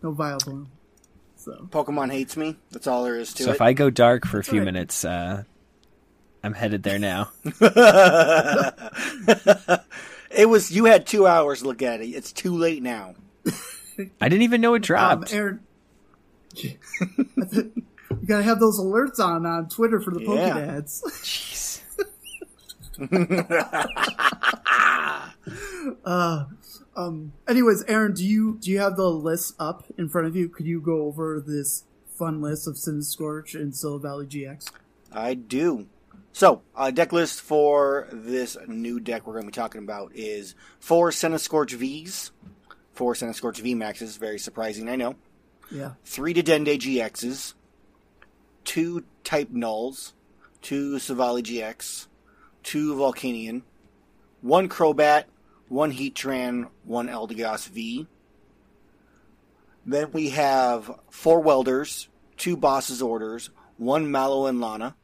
no 0.03 0.13
Vileplume. 0.13 0.67
So 1.43 1.67
Pokemon 1.71 2.13
hates 2.13 2.37
me. 2.37 2.57
That's 2.71 2.87
all 2.87 3.03
there 3.05 3.19
is 3.19 3.33
to 3.35 3.43
So 3.43 3.51
it. 3.51 3.53
So 3.53 3.53
if 3.55 3.61
I 3.61 3.73
go 3.73 3.91
dark 3.91 4.25
for 4.27 4.39
a 4.39 4.45
few 4.45 4.61
right. 4.61 4.65
minutes, 4.67 5.05
uh, 5.05 5.43
I'm 6.45 6.55
headed 6.55 6.85
there 6.85 7.01
now. 7.01 7.31
it 10.31 10.49
was 10.49 10.71
you 10.71 10.85
had 10.85 11.05
two 11.07 11.27
hours 11.27 11.63
to 11.63 11.67
look 11.67 11.83
at 11.83 12.01
it. 12.01 12.11
It's 12.11 12.31
too 12.33 12.57
late 12.57 12.81
now. 12.83 13.17
I 14.21 14.29
didn't 14.29 14.43
even 14.43 14.61
know 14.61 14.75
it 14.75 14.79
um, 14.79 14.83
dropped. 14.83 15.35
Aaron, 15.35 15.61
you 16.55 16.79
gotta 18.27 18.45
have 18.45 18.61
those 18.61 18.79
alerts 18.79 19.19
on 19.19 19.45
on 19.45 19.69
Twitter 19.69 20.01
for 20.01 20.13
the 20.13 20.21
Yeah. 20.21 20.55
Pokedads. 20.55 21.03
Jeez. 21.25 21.81
Uh, 26.05 26.45
um. 26.97 27.33
Anyways, 27.49 27.85
Aaron, 27.89 28.15
do 28.15 28.25
you 28.25 28.59
do 28.61 28.71
you 28.71 28.79
have 28.79 28.97
the 28.97 29.11
list 29.11 29.55
up 29.59 29.85
in 29.99 30.09
front 30.09 30.27
of 30.27 30.37
you? 30.37 30.49
Could 30.49 30.67
you 30.67 30.81
go 30.81 31.03
over 31.03 31.43
this 31.45 31.85
fun 32.19 32.41
list 32.41 32.67
of 32.67 32.77
Scorch 32.77 33.55
and 33.55 33.73
Silvally 33.73 34.27
GX? 34.27 34.71
I 35.11 35.35
do. 35.35 35.87
So, 36.33 36.63
uh, 36.75 36.91
deck 36.91 37.13
list 37.13 37.43
for 37.43 38.09
this 38.11 38.57
new 38.67 39.01
deck 39.01 39.27
we're 39.27 39.35
going 39.35 39.45
to 39.45 39.51
be 39.51 39.55
talking 39.55 39.83
about 39.83 40.13
is 40.15 40.55
four 40.81 41.13
Scorch 41.13 41.73
Vs, 41.73 42.31
four 42.95 43.15
Scorch 43.15 43.59
V 43.59 43.75
Maxes. 43.75 44.17
Very 44.17 44.39
surprising, 44.39 44.89
I 44.89 44.97
know. 44.97 45.17
Yeah. 45.71 45.93
Three 46.05 46.33
Dedenne 46.33 46.79
GXs, 46.79 47.55
two 48.65 49.05
Type 49.25 49.51
Nulls, 49.51 50.13
two 50.63 50.95
Silvally 50.95 51.43
GX, 51.43 52.07
two 52.63 52.95
Volcanion, 52.95 53.63
one 54.41 54.69
Crobat, 54.69 55.25
one 55.73 55.91
Heatran, 55.91 56.69
one 56.85 57.09
Eldegoss 57.09 57.67
V. 57.69 58.07
Then 59.87 60.13
we 60.13 60.29
have 60.29 60.91
four 61.09 61.41
Welders, 61.41 62.09
two 62.37 62.59
Boss's 62.59 63.01
Orders, 63.01 63.49
one 63.79 64.11
Mallow 64.11 64.47
and 64.47 64.61
Lana, 64.61 64.95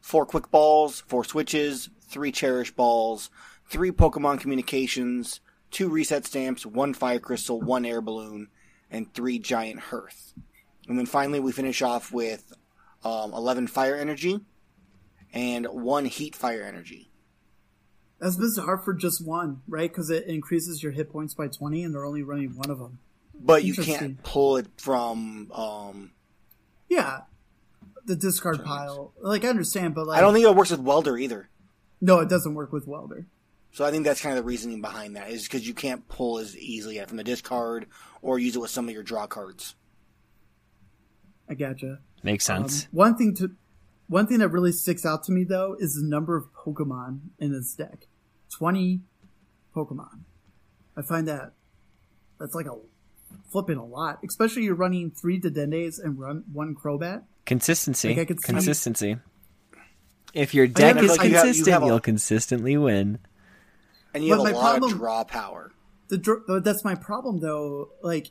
four 0.00 0.26
Quick 0.26 0.50
Balls, 0.50 1.04
four 1.06 1.22
Switches, 1.24 1.88
three 2.02 2.32
Cherish 2.32 2.72
Balls, 2.72 3.30
three 3.70 3.92
Pokemon 3.92 4.40
Communications, 4.40 5.40
two 5.70 5.88
Reset 5.88 6.26
Stamps, 6.26 6.66
one 6.66 6.92
Fire 6.92 7.20
Crystal, 7.20 7.60
one 7.60 7.86
Air 7.86 8.00
Balloon, 8.00 8.48
and 8.90 9.14
three 9.14 9.38
Giant 9.38 9.78
Hearth. 9.78 10.34
And 10.88 10.98
then 10.98 11.06
finally 11.06 11.38
we 11.38 11.52
finish 11.52 11.80
off 11.80 12.12
with 12.12 12.52
um, 13.04 13.32
11 13.32 13.68
Fire 13.68 13.94
Energy 13.94 14.40
and 15.32 15.64
one 15.66 16.06
Heat 16.06 16.34
Fire 16.34 16.64
Energy. 16.64 17.05
That's 18.18 18.36
bizarre 18.36 18.78
for 18.78 18.94
just 18.94 19.24
one, 19.24 19.60
right? 19.68 19.90
Because 19.90 20.08
it 20.10 20.26
increases 20.26 20.82
your 20.82 20.92
hit 20.92 21.10
points 21.10 21.34
by 21.34 21.48
twenty, 21.48 21.82
and 21.84 21.94
they're 21.94 22.04
only 22.06 22.22
running 22.22 22.56
one 22.56 22.70
of 22.70 22.78
them. 22.78 22.98
But 23.38 23.64
you 23.64 23.74
can't 23.74 24.22
pull 24.22 24.56
it 24.56 24.66
from. 24.78 25.50
Um, 25.52 26.12
Yeah. 26.88 27.20
The 28.06 28.14
discard 28.16 28.64
pile, 28.64 29.12
like 29.20 29.44
I 29.44 29.48
understand, 29.48 29.94
but 29.96 30.06
like 30.06 30.16
I 30.18 30.20
don't 30.20 30.32
think 30.32 30.46
it 30.46 30.54
works 30.54 30.70
with 30.70 30.78
Welder 30.80 31.18
either. 31.18 31.48
no, 32.00 32.20
it 32.20 32.28
doesn't 32.28 32.54
work 32.54 32.72
with 32.72 32.86
Welder. 32.86 33.26
So 33.72 33.84
I 33.84 33.90
think 33.90 34.04
that's 34.04 34.20
kind 34.22 34.38
of 34.38 34.44
the 34.44 34.46
reasoning 34.48 34.80
behind 34.80 35.16
that 35.16 35.28
is 35.28 35.42
because 35.42 35.66
you 35.66 35.74
can't 35.74 36.06
pull 36.08 36.38
as 36.38 36.56
easily 36.56 36.98
from 37.04 37.16
the 37.18 37.24
discard 37.24 37.86
or 38.22 38.38
use 38.38 38.54
it 38.56 38.60
with 38.60 38.70
some 38.70 38.88
of 38.88 38.94
your 38.94 39.02
draw 39.02 39.26
cards. 39.26 39.74
I 41.48 41.54
gotcha. 41.54 41.98
Makes 42.22 42.48
Um, 42.48 42.62
sense. 42.68 42.88
one 42.92 43.16
thing 43.16 43.34
to, 43.34 43.50
one 44.08 44.26
thing 44.26 44.38
that 44.38 44.48
really 44.48 44.72
sticks 44.72 45.04
out 45.04 45.24
to 45.24 45.32
me 45.32 45.44
though 45.44 45.76
is 45.78 45.94
the 45.94 46.06
number 46.06 46.36
of 46.36 46.46
Pokemon 46.54 47.20
in 47.38 47.52
this 47.52 47.74
deck. 47.74 48.06
Twenty 48.50 49.00
Pokemon. 49.74 50.20
I 50.96 51.02
find 51.02 51.26
that 51.28 51.52
that's 52.38 52.54
like 52.54 52.66
a 52.66 52.76
flipping 53.50 53.76
a 53.76 53.84
lot, 53.84 54.18
especially 54.26 54.62
you're 54.64 54.74
running 54.74 55.10
three 55.10 55.38
Dedennes 55.40 55.98
and 55.98 56.18
run 56.18 56.44
one 56.52 56.74
Crobat. 56.74 57.22
Consistency. 57.44 58.08
like 58.10 58.18
I 58.18 58.24
could 58.24 58.40
see- 58.40 58.46
Consistency. 58.52 59.16
If 60.34 60.52
your 60.54 60.66
deck 60.66 60.96
have 60.96 61.04
is 61.04 61.10
this- 61.12 61.18
I 61.18 61.22
have- 61.24 61.30
you 61.30 61.36
have 61.36 61.44
consistent, 61.46 61.82
a- 61.82 61.86
you'll 61.86 62.00
consistently 62.00 62.76
win. 62.76 63.18
And 64.14 64.24
you 64.24 64.36
But 64.36 64.44
have 64.46 64.52
a 64.54 64.56
lot 64.56 64.62
problem- 64.78 64.92
of 64.92 64.98
draw 64.98 65.24
power. 65.24 65.72
The 66.08 66.18
dr- 66.18 66.62
that's 66.64 66.84
my 66.84 66.94
problem 66.94 67.40
though. 67.40 67.90
Like, 68.02 68.28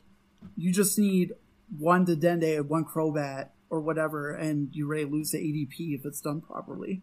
you 0.56 0.72
just 0.72 0.98
need 1.00 1.34
one 1.78 2.06
Dedenne 2.06 2.58
and 2.60 2.70
one 2.70 2.86
Crobat 2.86 3.50
or 3.76 3.82
whatever, 3.82 4.32
and 4.32 4.70
you 4.74 4.88
ready 4.88 5.06
to 5.06 5.12
lose 5.12 5.32
the 5.32 5.38
ADP 5.40 5.94
if 6.00 6.06
it's 6.06 6.22
done 6.22 6.42
properly. 6.42 7.02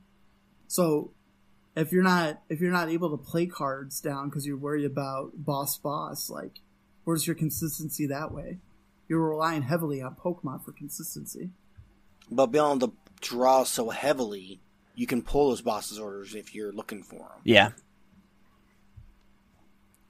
So, 0.68 1.12
if 1.77 1.93
you're 1.93 2.03
not 2.03 2.41
if 2.49 2.61
you're 2.61 2.73
not 2.73 2.89
able 2.89 3.11
to 3.16 3.23
play 3.23 3.47
cards 3.47 4.01
down 4.01 4.29
because 4.29 4.47
you're 4.47 4.57
worried 4.57 4.85
about 4.85 5.33
boss 5.35 5.79
boss, 5.79 6.31
like, 6.31 6.61
where's 7.05 7.27
your 7.27 7.37
consistency 7.37 8.07
that 8.07 8.33
way? 8.33 8.59
You're 9.09 9.29
relying 9.29 9.62
heavily 9.62 10.01
on 10.03 10.14
Pokemon 10.14 10.64
for 10.64 10.73
consistency. 10.73 11.51
But 12.31 12.47
being 12.47 12.64
able 12.64 12.89
to 12.89 12.93
draw 13.20 13.64
so 13.64 13.91
heavily, 13.91 14.61
you 14.95 15.07
can 15.07 15.23
pull 15.23 15.51
those 15.51 15.61
boss's 15.61 15.99
orders 15.99 16.35
if 16.35 16.55
you're 16.55 16.73
looking 16.73 17.03
for 17.03 17.18
them. 17.18 17.41
Yeah. 17.45 17.70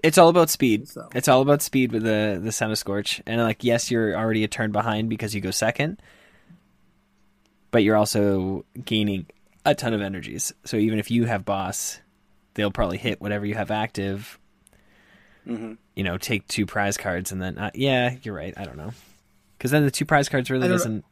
It's 0.02 0.18
all 0.18 0.28
about 0.28 0.50
speed. 0.50 0.88
So- 0.88 1.08
It's 1.14 1.28
all 1.28 1.42
about 1.42 1.62
speed 1.62 1.92
with 1.92 2.02
the 2.02 2.40
the 2.42 2.52
Sound 2.52 2.72
of 2.72 2.78
Scorch. 2.78 3.22
And 3.26 3.40
like 3.40 3.62
yes, 3.64 3.90
you're 3.90 4.16
already 4.16 4.44
a 4.44 4.48
turn 4.48 4.72
behind 4.72 5.08
because 5.08 5.34
you 5.34 5.40
go 5.40 5.50
second. 5.50 6.00
But 7.72 7.82
you're 7.82 7.96
also 7.96 8.64
gaining 8.84 9.26
a 9.66 9.74
ton 9.74 9.92
of 9.94 10.00
energies. 10.00 10.52
So 10.64 10.76
even 10.76 10.98
if 11.00 11.10
you 11.10 11.24
have 11.24 11.44
boss, 11.44 11.98
they'll 12.54 12.70
probably 12.70 12.98
hit 12.98 13.20
whatever 13.20 13.44
you 13.46 13.54
have 13.56 13.70
active. 13.72 14.38
hmm 15.46 15.72
You 15.96 16.04
know, 16.04 16.16
take 16.18 16.46
two 16.46 16.66
prize 16.66 16.96
cards 16.96 17.32
and 17.32 17.42
then 17.42 17.58
uh, 17.58 17.70
yeah, 17.74 18.14
you're 18.22 18.34
right. 18.36 18.54
I 18.56 18.64
don't 18.64 18.76
know. 18.76 18.92
Cuz 19.58 19.70
then 19.72 19.84
the 19.84 19.90
two 19.90 20.04
prize 20.04 20.28
cards 20.28 20.50
really 20.50 20.66
I 20.66 20.68
don't- 20.68 20.76
doesn't 20.78 21.04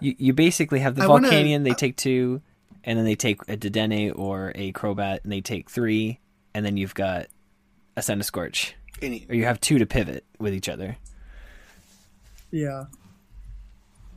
you 0.00 0.14
you 0.18 0.32
basically 0.32 0.78
have 0.80 0.94
the 0.94 1.02
I 1.02 1.06
wanna- 1.06 1.28
they 1.30 1.74
take 1.74 1.96
two, 1.96 2.40
and 2.84 2.98
then 2.98 3.04
they 3.04 3.14
take 3.16 3.42
a 3.48 3.56
Dedenne 3.56 4.12
or 4.18 4.50
a 4.54 4.72
Crobat, 4.72 5.22
and 5.24 5.30
they 5.32 5.40
take 5.42 5.68
three, 5.70 6.20
and 6.54 6.64
then 6.64 6.76
you've 6.78 6.94
got 6.94 7.26
a 7.96 8.00
Centiskorch. 8.00 8.72
Any, 9.02 9.26
Or 9.28 9.34
you 9.34 9.44
have 9.44 9.60
two 9.60 9.78
to 9.78 9.84
pivot 9.86 10.24
with 10.38 10.54
each 10.54 10.68
other. 10.70 10.96
Yeah. 12.50 12.86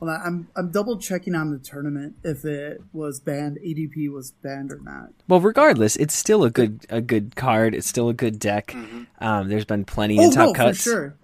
Well, 0.00 0.20
I'm 0.24 0.48
I'm 0.56 0.70
double 0.70 0.98
checking 0.98 1.34
on 1.34 1.50
the 1.50 1.58
tournament 1.58 2.16
if 2.22 2.44
it 2.44 2.82
was 2.92 3.20
banned, 3.20 3.58
ADP 3.64 4.10
was 4.12 4.32
banned 4.42 4.70
or 4.72 4.80
not. 4.80 5.10
Well, 5.28 5.40
regardless, 5.40 5.96
it's 5.96 6.14
still 6.14 6.44
a 6.44 6.50
good 6.50 6.84
a 6.90 7.00
good 7.00 7.36
card. 7.36 7.74
It's 7.74 7.86
still 7.88 8.08
a 8.08 8.14
good 8.14 8.38
deck. 8.38 8.68
Mhm. 8.68 9.06
Um, 9.20 9.48
there's 9.48 9.64
been 9.64 9.84
plenty 9.84 10.18
oh 10.18 10.24
in 10.24 10.30
top 10.32 10.48
no, 10.48 10.52
cuts. 10.52 10.78
for 10.78 10.90
sure. 10.90 11.14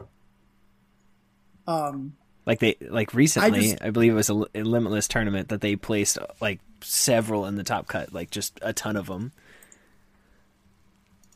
Um, 1.66 2.14
Like 2.46 2.60
they 2.60 2.76
like 2.80 3.12
recently, 3.12 3.72
I, 3.72 3.76
just- 3.76 3.92
believe 3.92 4.12
it 4.12 4.16
was 4.16 4.30
a, 4.30 4.44
a 4.54 4.62
limitless 4.62 5.06
tournament 5.08 5.48
that 5.50 5.60
they 5.60 5.76
placed 5.76 6.18
like 6.40 6.60
several 6.80 7.46
in 7.46 7.56
the 7.56 7.64
top 7.64 7.86
cut, 7.86 8.12
like 8.14 8.30
just 8.30 8.58
a 8.62 8.72
ton 8.72 8.96
of 8.96 9.06
them. 9.08 9.32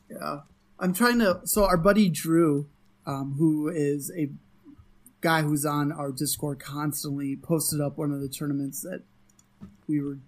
yeah, 0.09 0.39
I'm 0.79 0.93
trying 0.93 1.19
to. 1.19 1.41
So 1.45 1.65
our 1.65 1.77
buddy 1.77 2.09
Drew, 2.09 2.67
um, 3.05 3.35
who 3.37 3.69
is 3.69 4.11
a 4.17 4.29
guy 5.25 5.41
who's 5.41 5.65
on 5.65 5.91
our 5.91 6.11
Discord 6.11 6.59
constantly, 6.59 7.35
posted 7.35 7.81
up 7.81 7.97
one 7.97 8.11
of 8.11 8.21
the 8.21 8.29
tournaments 8.29 8.81
that 8.81 9.01
we 9.87 9.99
were. 9.99 10.19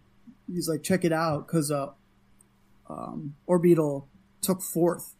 He's 0.51 0.67
like, 0.67 0.81
check 0.81 1.05
it 1.05 1.13
out 1.13 1.45
because 1.45 1.69
uh, 1.69 1.89
um, 2.89 3.35
Orbeetle 3.47 4.05
took 4.41 4.63
fourth. 4.63 5.13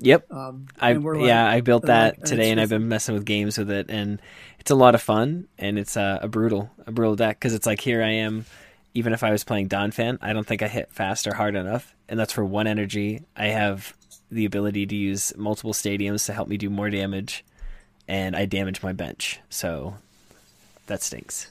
Yep. 0.00 0.30
Um, 0.30 0.66
I 0.78 0.92
like- 0.92 1.26
yeah, 1.26 1.48
I 1.48 1.62
built 1.62 1.86
that 1.86 2.18
like, 2.18 2.26
today, 2.26 2.50
and 2.50 2.60
I've 2.60 2.68
been 2.68 2.88
messing 2.88 3.14
with 3.14 3.24
games 3.24 3.56
with 3.56 3.70
it, 3.70 3.86
and 3.88 4.20
it's 4.58 4.70
a 4.70 4.74
lot 4.74 4.94
of 4.94 5.00
fun, 5.00 5.48
and 5.58 5.78
it's 5.78 5.96
uh, 5.96 6.18
a 6.20 6.28
brutal, 6.28 6.70
a 6.86 6.92
brutal 6.92 7.16
deck 7.16 7.38
because 7.38 7.54
it's 7.54 7.66
like 7.66 7.80
here 7.80 8.02
I 8.02 8.10
am. 8.10 8.44
Even 8.92 9.14
if 9.14 9.22
I 9.22 9.30
was 9.30 9.44
playing 9.44 9.70
Donphan, 9.70 10.18
I 10.20 10.34
don't 10.34 10.46
think 10.46 10.62
I 10.62 10.68
hit 10.68 10.92
fast 10.92 11.26
or 11.26 11.34
hard 11.34 11.54
enough, 11.54 11.94
and 12.06 12.20
that's 12.20 12.34
for 12.34 12.44
one 12.44 12.66
energy. 12.66 13.24
I 13.34 13.46
have 13.46 13.96
the 14.30 14.44
ability 14.44 14.84
to 14.86 14.94
use 14.94 15.34
multiple 15.36 15.72
stadiums 15.72 16.26
to 16.26 16.34
help 16.34 16.48
me 16.48 16.58
do 16.58 16.68
more 16.68 16.90
damage, 16.90 17.44
and 18.08 18.36
I 18.36 18.44
damage 18.46 18.82
my 18.82 18.92
bench, 18.92 19.40
so 19.48 19.96
that 20.86 21.02
stinks. 21.02 21.50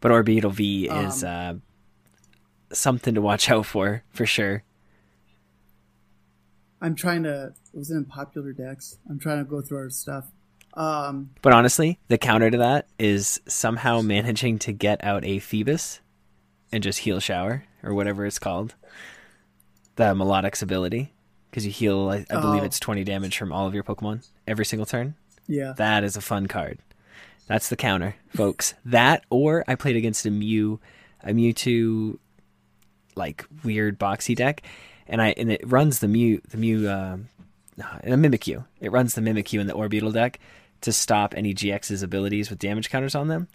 But 0.00 0.10
Orbeetle 0.12 0.52
V 0.52 0.86
is 0.88 1.24
Um, 1.24 1.30
uh, 1.30 2.74
something 2.74 3.14
to 3.14 3.20
watch 3.20 3.50
out 3.50 3.66
for, 3.66 4.02
for 4.10 4.26
sure. 4.26 4.62
I'm 6.80 6.94
trying 6.94 7.22
to. 7.22 7.54
It 7.72 7.78
was 7.78 7.90
in 7.90 8.04
popular 8.04 8.52
decks? 8.52 8.98
I'm 9.08 9.18
trying 9.18 9.38
to 9.38 9.44
go 9.48 9.60
through 9.60 9.78
our 9.78 9.90
stuff. 9.90 10.26
Um, 10.74 11.30
But 11.40 11.52
honestly, 11.52 11.98
the 12.08 12.18
counter 12.18 12.50
to 12.50 12.58
that 12.58 12.88
is 12.98 13.40
somehow 13.46 14.00
managing 14.00 14.58
to 14.60 14.72
get 14.72 15.02
out 15.04 15.24
a 15.24 15.38
Phoebus 15.38 16.00
and 16.72 16.82
just 16.82 17.00
heal 17.00 17.20
shower 17.20 17.64
or 17.82 17.94
whatever 17.94 18.26
it's 18.26 18.38
called. 18.38 18.74
The 19.96 20.14
melodic's 20.14 20.62
ability. 20.62 21.12
Because 21.54 21.64
you 21.66 21.70
heal, 21.70 22.08
I, 22.10 22.26
I 22.28 22.40
believe 22.40 22.62
Oh. 22.62 22.66
it's 22.66 22.80
20 22.80 23.04
damage 23.04 23.38
from 23.38 23.52
all 23.52 23.64
of 23.68 23.74
your 23.74 23.84
Pokemon 23.84 24.26
every 24.48 24.64
single 24.64 24.86
turn. 24.86 25.14
yeah. 25.46 25.72
That 25.76 26.02
is 26.02 26.16
a 26.16 26.20
fun 26.20 26.48
card. 26.48 26.80
That's 27.46 27.68
the 27.68 27.76
counter, 27.76 28.16
folks. 28.34 28.74
that 28.86 29.24
or 29.30 29.62
I 29.68 29.76
played 29.76 29.94
against 29.94 30.26
a 30.26 30.30
Mew, 30.32 30.80
a 31.22 31.28
Mewtwo, 31.32 32.18
like 33.14 33.44
weird 33.62 34.00
boxy 34.00 34.34
deck, 34.34 34.62
and 35.06 35.22
I 35.22 35.28
and 35.36 35.52
it 35.52 35.60
runs 35.64 36.00
the 36.00 36.08
Mew, 36.08 36.40
the 36.48 36.56
Mew, 36.56 36.90
um, 36.90 37.28
a 37.78 38.08
Mimikyu. 38.08 38.64
It 38.80 38.90
runs 38.90 39.14
the 39.14 39.20
Mimikyu 39.20 39.60
in 39.60 39.66
the 39.68 39.74
Orbeetle 39.74 40.12
deck 40.12 40.40
to 40.80 40.92
stop 40.92 41.34
any 41.36 41.54
GX's 41.54 42.02
abilities 42.02 42.50
with 42.50 42.58
damage 42.58 42.90
counters 42.90 43.14
on 43.14 43.28
them. 43.28 43.46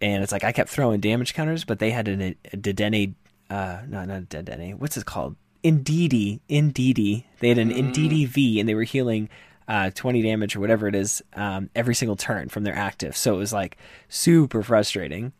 And 0.00 0.22
it's 0.22 0.32
like 0.32 0.42
I 0.44 0.50
kept 0.52 0.68
throwing 0.70 1.00
damage 1.00 1.32
counters, 1.34 1.64
but 1.64 1.78
they 1.78 1.90
had 1.90 2.08
an, 2.08 2.20
a 2.22 2.56
Dedenne, 2.56 3.14
uh, 3.50 3.82
not 3.86 4.08
not 4.08 4.18
a 4.18 4.22
Dedenne. 4.26 4.74
What's 4.80 4.96
it 4.96 5.04
called? 5.06 5.36
Indeedee, 5.66 6.38
Indeedee. 6.48 7.24
They 7.40 7.48
had 7.48 7.58
an 7.58 7.70
Indeedee 7.70 8.28
V, 8.28 8.60
and 8.60 8.68
they 8.68 8.74
were 8.74 8.84
healing 8.84 9.28
uh, 9.66 9.90
20 9.90 10.22
damage 10.22 10.54
or 10.54 10.60
whatever 10.60 10.86
it 10.86 10.94
is 10.94 11.24
um, 11.34 11.70
every 11.74 11.94
single 11.94 12.14
turn 12.14 12.48
from 12.48 12.62
their 12.62 12.76
active. 12.76 13.16
So 13.16 13.34
it 13.34 13.38
was 13.38 13.52
like 13.52 13.76
super 14.08 14.62
frustrating. 14.62 15.32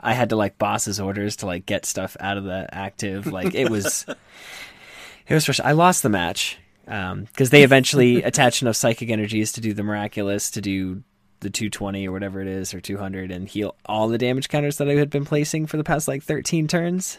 I 0.00 0.14
had 0.14 0.30
to 0.30 0.36
like 0.36 0.56
boss's 0.56 0.98
orders 0.98 1.36
to 1.36 1.46
like 1.46 1.66
get 1.66 1.84
stuff 1.84 2.16
out 2.20 2.38
of 2.38 2.44
the 2.44 2.68
active. 2.72 3.26
Like 3.26 3.54
it 3.54 3.68
was, 3.68 4.06
it 5.28 5.34
was 5.34 5.44
frustrating. 5.44 5.68
I 5.68 5.72
lost 5.72 6.02
the 6.02 6.08
match 6.08 6.58
because 6.86 7.50
they 7.50 7.62
eventually 7.62 8.22
attached 8.22 8.62
enough 8.62 8.76
psychic 8.76 9.10
energies 9.10 9.52
to 9.52 9.60
do 9.60 9.74
the 9.74 9.82
miraculous, 9.82 10.50
to 10.52 10.62
do 10.62 11.02
the 11.40 11.50
220 11.50 12.08
or 12.08 12.12
whatever 12.12 12.40
it 12.40 12.48
is, 12.48 12.72
or 12.72 12.80
200, 12.80 13.30
and 13.30 13.46
heal 13.46 13.74
all 13.84 14.08
the 14.08 14.16
damage 14.16 14.48
counters 14.48 14.78
that 14.78 14.88
I 14.88 14.94
had 14.94 15.10
been 15.10 15.26
placing 15.26 15.66
for 15.66 15.76
the 15.76 15.84
past 15.84 16.08
like 16.08 16.22
13 16.22 16.66
turns. 16.66 17.18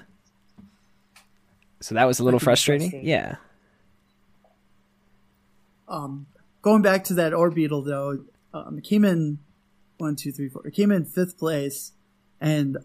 So 1.81 1.95
that 1.95 2.05
was 2.05 2.19
a 2.19 2.23
little 2.23 2.39
frustrating. 2.39 3.05
Yeah. 3.05 3.35
Um, 5.87 6.27
going 6.61 6.81
back 6.81 7.03
to 7.05 7.15
that 7.15 7.33
Orbeetle 7.33 7.85
though, 7.85 8.23
um, 8.53 8.77
it 8.77 8.83
came 8.83 9.03
in 9.03 9.39
one, 9.97 10.15
two, 10.15 10.31
three, 10.31 10.49
four. 10.49 10.65
It 10.65 10.73
came 10.73 10.91
in 10.91 11.05
fifth 11.05 11.37
place, 11.37 11.91
and 12.39 12.77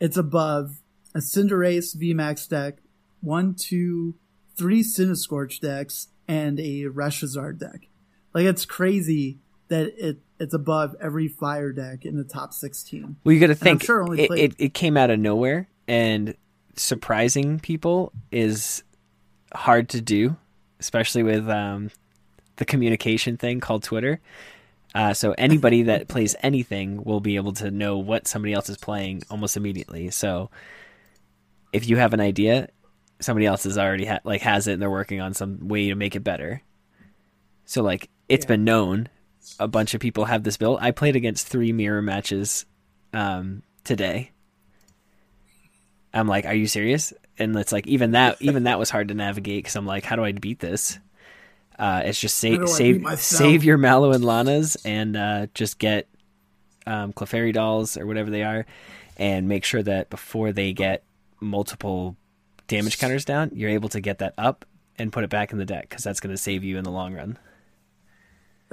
it's 0.00 0.16
above 0.16 0.80
a 1.14 1.18
Cinderace 1.18 1.96
VMAX 1.96 2.48
deck, 2.48 2.78
one, 3.20 3.54
two, 3.54 4.14
three 4.56 4.82
Centiskorch 4.82 5.60
decks, 5.60 6.08
and 6.28 6.58
a 6.60 6.84
Reshazard 6.84 7.58
deck. 7.58 7.88
Like 8.34 8.44
it's 8.44 8.64
crazy 8.64 9.38
that 9.68 9.92
it 9.96 10.18
it's 10.38 10.54
above 10.54 10.94
every 11.00 11.28
fire 11.28 11.72
deck 11.72 12.04
in 12.04 12.16
the 12.16 12.24
top 12.24 12.52
sixteen. 12.52 13.16
Well, 13.24 13.32
you 13.32 13.40
got 13.40 13.48
to 13.48 13.54
think 13.54 13.82
sure 13.82 14.06
it, 14.14 14.30
it, 14.30 14.54
it 14.58 14.74
came 14.74 14.96
out 14.96 15.10
of 15.10 15.18
nowhere, 15.18 15.68
and 15.86 16.34
surprising 16.76 17.58
people 17.60 18.12
is 18.30 18.82
hard 19.54 19.88
to 19.90 20.00
do, 20.00 20.36
especially 20.80 21.22
with 21.22 21.48
um, 21.48 21.90
the 22.56 22.64
communication 22.64 23.36
thing 23.36 23.60
called 23.60 23.82
Twitter. 23.82 24.20
Uh, 24.94 25.14
so 25.14 25.32
anybody 25.38 25.84
that 25.84 26.08
plays 26.14 26.36
anything 26.42 27.02
will 27.04 27.20
be 27.20 27.36
able 27.36 27.52
to 27.52 27.70
know 27.70 27.96
what 27.98 28.26
somebody 28.26 28.52
else 28.52 28.68
is 28.68 28.76
playing 28.76 29.22
almost 29.30 29.56
immediately. 29.56 30.10
So 30.10 30.50
if 31.72 31.88
you 31.88 31.96
have 31.96 32.12
an 32.12 32.20
idea, 32.20 32.68
somebody 33.20 33.46
else 33.46 33.64
has 33.64 33.78
already 33.78 34.04
ha- 34.06 34.20
like 34.24 34.42
has 34.42 34.66
it, 34.66 34.74
and 34.74 34.82
they're 34.82 34.90
working 34.90 35.20
on 35.20 35.32
some 35.32 35.68
way 35.68 35.88
to 35.88 35.94
make 35.94 36.14
it 36.16 36.24
better. 36.24 36.62
So 37.64 37.82
like 37.82 38.10
it's 38.28 38.44
Yeah. 38.44 38.48
been 38.48 38.64
known, 38.64 39.08
a 39.58 39.68
bunch 39.68 39.94
of 39.94 40.00
people 40.00 40.26
have 40.26 40.42
this 40.42 40.56
built. 40.56 40.82
I 40.82 40.90
played 40.90 41.16
against 41.16 41.46
three 41.46 41.72
mirror 41.72 42.02
matches 42.02 42.66
um, 43.14 43.62
today. 43.84 44.31
I'm 46.14 46.28
like, 46.28 46.44
are 46.46 46.54
you 46.54 46.66
serious? 46.66 47.12
And 47.38 47.56
it's 47.56 47.72
like 47.72 47.86
even 47.86 48.12
that 48.12 48.40
even 48.40 48.64
that 48.64 48.78
was 48.78 48.90
hard 48.90 49.08
to 49.08 49.14
navigate 49.14 49.64
because 49.64 49.76
I'm 49.76 49.86
like, 49.86 50.04
how 50.04 50.16
do 50.16 50.24
I 50.24 50.32
beat 50.32 50.58
this? 50.60 50.98
Uh, 51.78 52.02
it's 52.04 52.20
just 52.20 52.40
How 52.42 52.66
save 52.66 53.02
save 53.04 53.18
save 53.20 53.64
your 53.64 53.78
Mallow 53.78 54.12
and 54.12 54.22
Lanas 54.22 54.76
and 54.84 55.16
uh, 55.16 55.46
just 55.54 55.78
get 55.78 56.06
um, 56.86 57.12
Clefairy 57.12 57.52
dolls 57.52 57.96
or 57.96 58.06
whatever 58.06 58.30
they 58.30 58.42
are, 58.42 58.66
and 59.16 59.48
make 59.48 59.64
sure 59.64 59.82
that 59.82 60.10
before 60.10 60.52
they 60.52 60.72
get 60.72 61.02
multiple 61.40 62.16
damage 62.68 62.98
counters 62.98 63.24
down, 63.24 63.50
you're 63.54 63.70
able 63.70 63.88
to 63.88 64.00
get 64.00 64.18
that 64.18 64.34
up 64.36 64.64
and 64.98 65.12
put 65.12 65.24
it 65.24 65.30
back 65.30 65.52
in 65.52 65.58
the 65.58 65.64
deck 65.64 65.88
because 65.88 66.04
that's 66.04 66.20
going 66.20 66.34
to 66.34 66.40
save 66.40 66.62
you 66.62 66.76
in 66.78 66.84
the 66.84 66.90
long 66.90 67.14
run. 67.14 67.38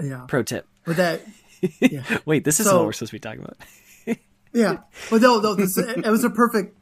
Yeah, 0.02 0.26
Pro 0.28 0.44
tip. 0.44 0.68
but 0.86 0.98
that 0.98 1.22
yeah. 1.80 2.04
Wait, 2.26 2.44
this 2.44 2.60
isn't 2.60 2.70
So- 2.70 2.78
what 2.80 2.86
we're 2.86 2.94
supposed 2.94 3.12
to 3.12 3.16
be 3.16 3.20
talking 3.20 3.42
about. 3.42 3.58
Yeah, 4.52 4.78
but 5.12 5.22
no, 5.22 5.40
no, 5.40 5.54
this, 5.54 5.78
it 5.78 6.08
was 6.08 6.24
a 6.24 6.30
perfect, 6.32 6.76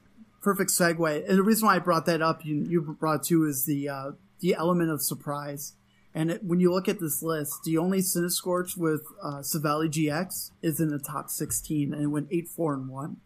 perfect 0.47 0.71
segue. 0.71 1.27
And 1.27 1.37
the 1.37 1.43
reason 1.43 1.67
why 1.67 1.75
I 1.75 1.79
brought 1.79 2.05
that 2.05 2.21
up, 2.21 2.45
you, 2.45 2.65
you 2.69 2.79
brought 2.97 3.23
too, 3.23 3.43
is 3.43 3.65
the 3.65 3.89
uh, 3.89 4.11
the 4.39 4.55
element 4.55 4.89
of 4.89 5.01
surprise. 5.01 5.73
And 6.15 6.31
it, 6.31 6.41
when 6.41 6.61
you 6.61 6.71
look 6.73 6.87
at 6.87 7.01
this 7.01 7.21
list, 7.21 7.65
the 7.65 7.77
only 7.77 7.99
Centiskorch 7.99 8.77
with 8.77 9.01
uh, 9.21 9.39
Silvally 9.39 9.91
GX 9.91 10.51
is 10.61 10.79
in 10.79 10.87
the 10.87 10.99
top 10.99 11.29
16 11.29 11.93
and 11.93 12.01
it 12.01 12.07
went 12.07 12.29
8 12.31 12.47
4 12.47 12.73
and 12.75 12.87
1. 12.87 13.17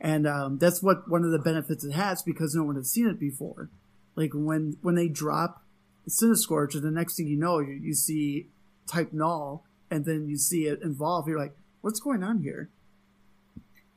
And 0.00 0.26
um, 0.26 0.58
that's 0.58 0.82
what 0.82 1.08
one 1.08 1.22
of 1.22 1.30
the 1.30 1.38
benefits 1.38 1.84
it 1.84 1.92
has 1.92 2.20
because 2.20 2.52
no 2.52 2.64
one 2.64 2.74
has 2.74 2.90
seen 2.90 3.06
it 3.06 3.20
before. 3.20 3.70
Like 4.16 4.32
when 4.34 4.76
when 4.82 4.96
they 4.96 5.06
drop 5.06 5.62
Centiskorch, 6.08 6.74
and 6.74 6.82
the 6.82 6.90
next 6.90 7.16
thing 7.16 7.28
you 7.28 7.36
know, 7.36 7.60
you, 7.60 7.74
you 7.74 7.94
see 7.94 8.48
type 8.88 9.12
null, 9.12 9.62
and 9.88 10.04
then 10.04 10.28
you 10.28 10.36
see 10.36 10.66
it 10.66 10.82
involve. 10.82 11.28
You're 11.28 11.38
like, 11.38 11.54
what's 11.80 12.00
going 12.00 12.24
on 12.24 12.42
here? 12.42 12.70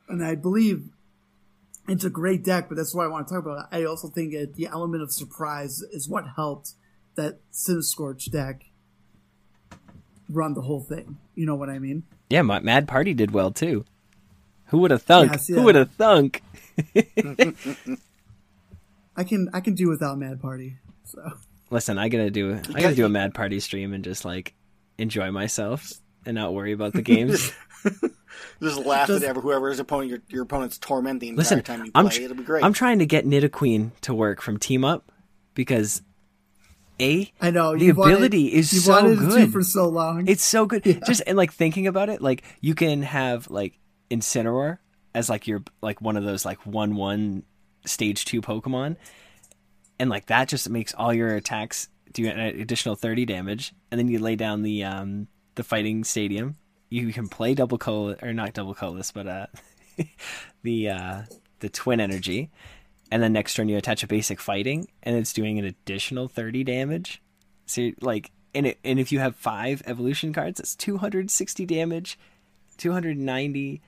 and 0.08 0.24
I 0.24 0.34
believe 0.34 0.90
it's 1.88 2.04
a 2.04 2.10
great 2.10 2.44
deck, 2.44 2.68
but 2.68 2.76
that's 2.76 2.94
what 2.94 3.04
I 3.04 3.08
want 3.08 3.28
to 3.28 3.34
talk 3.34 3.44
about. 3.44 3.68
it. 3.70 3.76
I 3.76 3.84
also 3.84 4.08
think 4.08 4.32
it, 4.32 4.54
the 4.54 4.66
element 4.66 5.02
of 5.02 5.12
surprise 5.12 5.82
is 5.92 6.08
what 6.08 6.24
helped 6.36 6.72
that 7.16 7.40
Centiskorch 7.52 8.30
deck 8.30 8.64
run 10.28 10.54
the 10.54 10.62
whole 10.62 10.80
thing. 10.80 11.18
You 11.34 11.46
know 11.46 11.54
what 11.54 11.68
I 11.70 11.78
mean? 11.78 12.04
Yeah, 12.30 12.42
my 12.42 12.60
Mad 12.60 12.88
Party 12.88 13.14
did 13.14 13.32
well 13.32 13.50
too. 13.50 13.84
Who 14.66 14.78
would 14.78 14.90
have 14.90 15.02
thunk? 15.02 15.32
Yeah, 15.48 15.56
Who 15.56 15.62
would 15.64 15.74
have 15.74 15.90
thunk? 15.92 16.42
I 19.16 19.22
can 19.24 19.48
I 19.52 19.60
can 19.60 19.74
do 19.74 19.88
without 19.88 20.18
Mad 20.18 20.40
Party. 20.40 20.78
So 21.04 21.32
Listen, 21.70 21.98
I 21.98 22.08
gotta 22.08 22.30
do 22.30 22.60
I 22.74 22.80
gotta 22.80 22.94
do 22.96 23.04
a 23.04 23.10
Mad 23.10 23.34
Party 23.34 23.60
stream 23.60 23.92
and 23.92 24.02
just 24.02 24.24
like 24.24 24.54
enjoy 24.98 25.30
myself 25.30 25.92
and 26.26 26.34
not 26.34 26.54
worry 26.54 26.72
about 26.72 26.94
the 26.94 27.02
games. 27.02 27.52
Just 28.62 28.84
laugh 28.84 29.08
Just- 29.08 29.22
at 29.22 29.28
every, 29.28 29.42
whoever's 29.42 29.78
opponent 29.78 30.10
your, 30.10 30.18
your 30.28 30.42
opponent's 30.42 30.78
tormenting 30.78 31.32
the 31.34 31.38
Listen, 31.38 31.58
entire 31.58 31.76
time 31.78 31.86
you 31.86 31.92
play. 31.92 32.00
I'm 32.00 32.08
tr- 32.08 32.20
It'll 32.22 32.36
be 32.36 32.42
great. 32.44 32.64
I'm 32.64 32.72
trying 32.72 32.98
to 33.00 33.06
get 33.06 33.26
Nidoqueen 33.26 33.90
to 34.02 34.14
work 34.14 34.40
from 34.40 34.58
Team 34.58 34.84
Up 34.84 35.10
because 35.54 36.02
a 37.00 37.32
I 37.40 37.50
know 37.50 37.76
the 37.76 37.84
you've 37.86 37.96
wanted- 37.96 38.14
ability 38.14 38.54
is 38.54 38.72
you've 38.72 38.84
so 38.84 38.92
wanted 38.92 39.18
good 39.18 39.52
for 39.52 39.62
so 39.62 39.88
long. 39.88 40.28
It's 40.28 40.44
so 40.44 40.66
good. 40.66 40.84
Just 41.06 41.22
and 41.26 41.36
like 41.36 41.52
thinking 41.52 41.86
about 41.86 42.08
it, 42.08 42.22
like 42.22 42.44
you 42.60 42.74
can 42.74 43.02
have 43.02 43.50
like 43.50 43.78
Incineroar 44.10 44.78
as 45.14 45.28
like 45.28 45.46
your 45.48 45.62
like 45.82 46.00
one 46.00 46.16
of 46.16 46.24
those 46.24 46.44
like 46.44 46.64
one 46.64 46.94
one 46.94 47.42
stage 47.84 48.24
two 48.24 48.40
Pokemon, 48.40 48.96
and 49.98 50.08
like 50.08 50.26
that 50.26 50.48
just 50.48 50.68
makes 50.70 50.94
all 50.94 51.12
your 51.12 51.34
attacks 51.34 51.88
do 52.12 52.26
an 52.28 52.38
additional 52.38 52.94
thirty 52.94 53.24
damage, 53.24 53.74
and 53.90 53.98
then 53.98 54.06
you 54.08 54.20
lay 54.20 54.36
down 54.36 54.62
the 54.62 54.84
um 54.84 55.26
the 55.56 55.64
fighting 55.64 56.04
stadium. 56.04 56.54
You 56.90 57.12
can 57.12 57.28
play 57.28 57.54
double 57.54 57.78
color 57.78 58.16
or 58.22 58.32
not 58.32 58.52
double 58.52 58.74
colorless, 58.74 59.10
but 59.10 59.26
uh 59.26 59.46
the 60.62 60.90
uh 60.90 61.22
the 61.60 61.68
twin 61.68 62.00
energy, 62.00 62.50
and 63.10 63.22
then 63.22 63.32
next 63.32 63.54
turn 63.54 63.68
you 63.68 63.76
attach 63.76 64.02
a 64.02 64.06
basic 64.06 64.40
fighting, 64.40 64.88
and 65.02 65.16
it's 65.16 65.32
doing 65.32 65.58
an 65.58 65.64
additional 65.64 66.28
thirty 66.28 66.64
damage. 66.64 67.22
So 67.66 67.90
like, 68.00 68.30
and 68.54 68.66
it, 68.66 68.78
and 68.84 68.98
if 68.98 69.12
you 69.12 69.18
have 69.20 69.36
five 69.36 69.82
evolution 69.86 70.32
cards, 70.32 70.60
it's 70.60 70.76
260 70.76 71.66
damage, 71.66 72.18
290, 72.76 73.80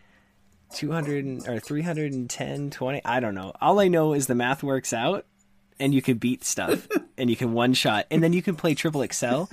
200 0.74 1.48
or 1.48 1.60
310, 1.60 2.70
20. 2.70 3.04
I 3.04 3.20
don't 3.20 3.34
know. 3.34 3.52
All 3.60 3.78
I 3.80 3.88
know 3.88 4.12
is 4.12 4.26
the 4.26 4.34
math 4.34 4.62
works 4.62 4.92
out, 4.92 5.26
and 5.78 5.94
you 5.94 6.02
can 6.02 6.18
beat 6.18 6.44
stuff, 6.44 6.88
and 7.18 7.30
you 7.30 7.36
can 7.36 7.52
one 7.52 7.74
shot, 7.74 8.06
and 8.10 8.22
then 8.22 8.32
you 8.32 8.42
can 8.42 8.56
play 8.56 8.74
triple 8.74 9.02
excel, 9.02 9.48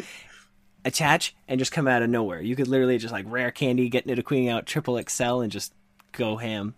attach, 0.85 1.35
and 1.47 1.59
just 1.59 1.71
come 1.71 1.87
out 1.87 2.01
of 2.01 2.09
nowhere. 2.09 2.41
You 2.41 2.55
could 2.55 2.67
literally 2.67 2.97
just 2.97 3.13
like 3.13 3.25
rare 3.27 3.51
candy, 3.51 3.89
getting 3.89 4.13
get 4.13 4.25
Nidoqueen 4.25 4.49
out, 4.49 4.65
triple 4.65 4.97
excel, 4.97 5.41
and 5.41 5.51
just 5.51 5.73
go 6.11 6.37
ham. 6.37 6.75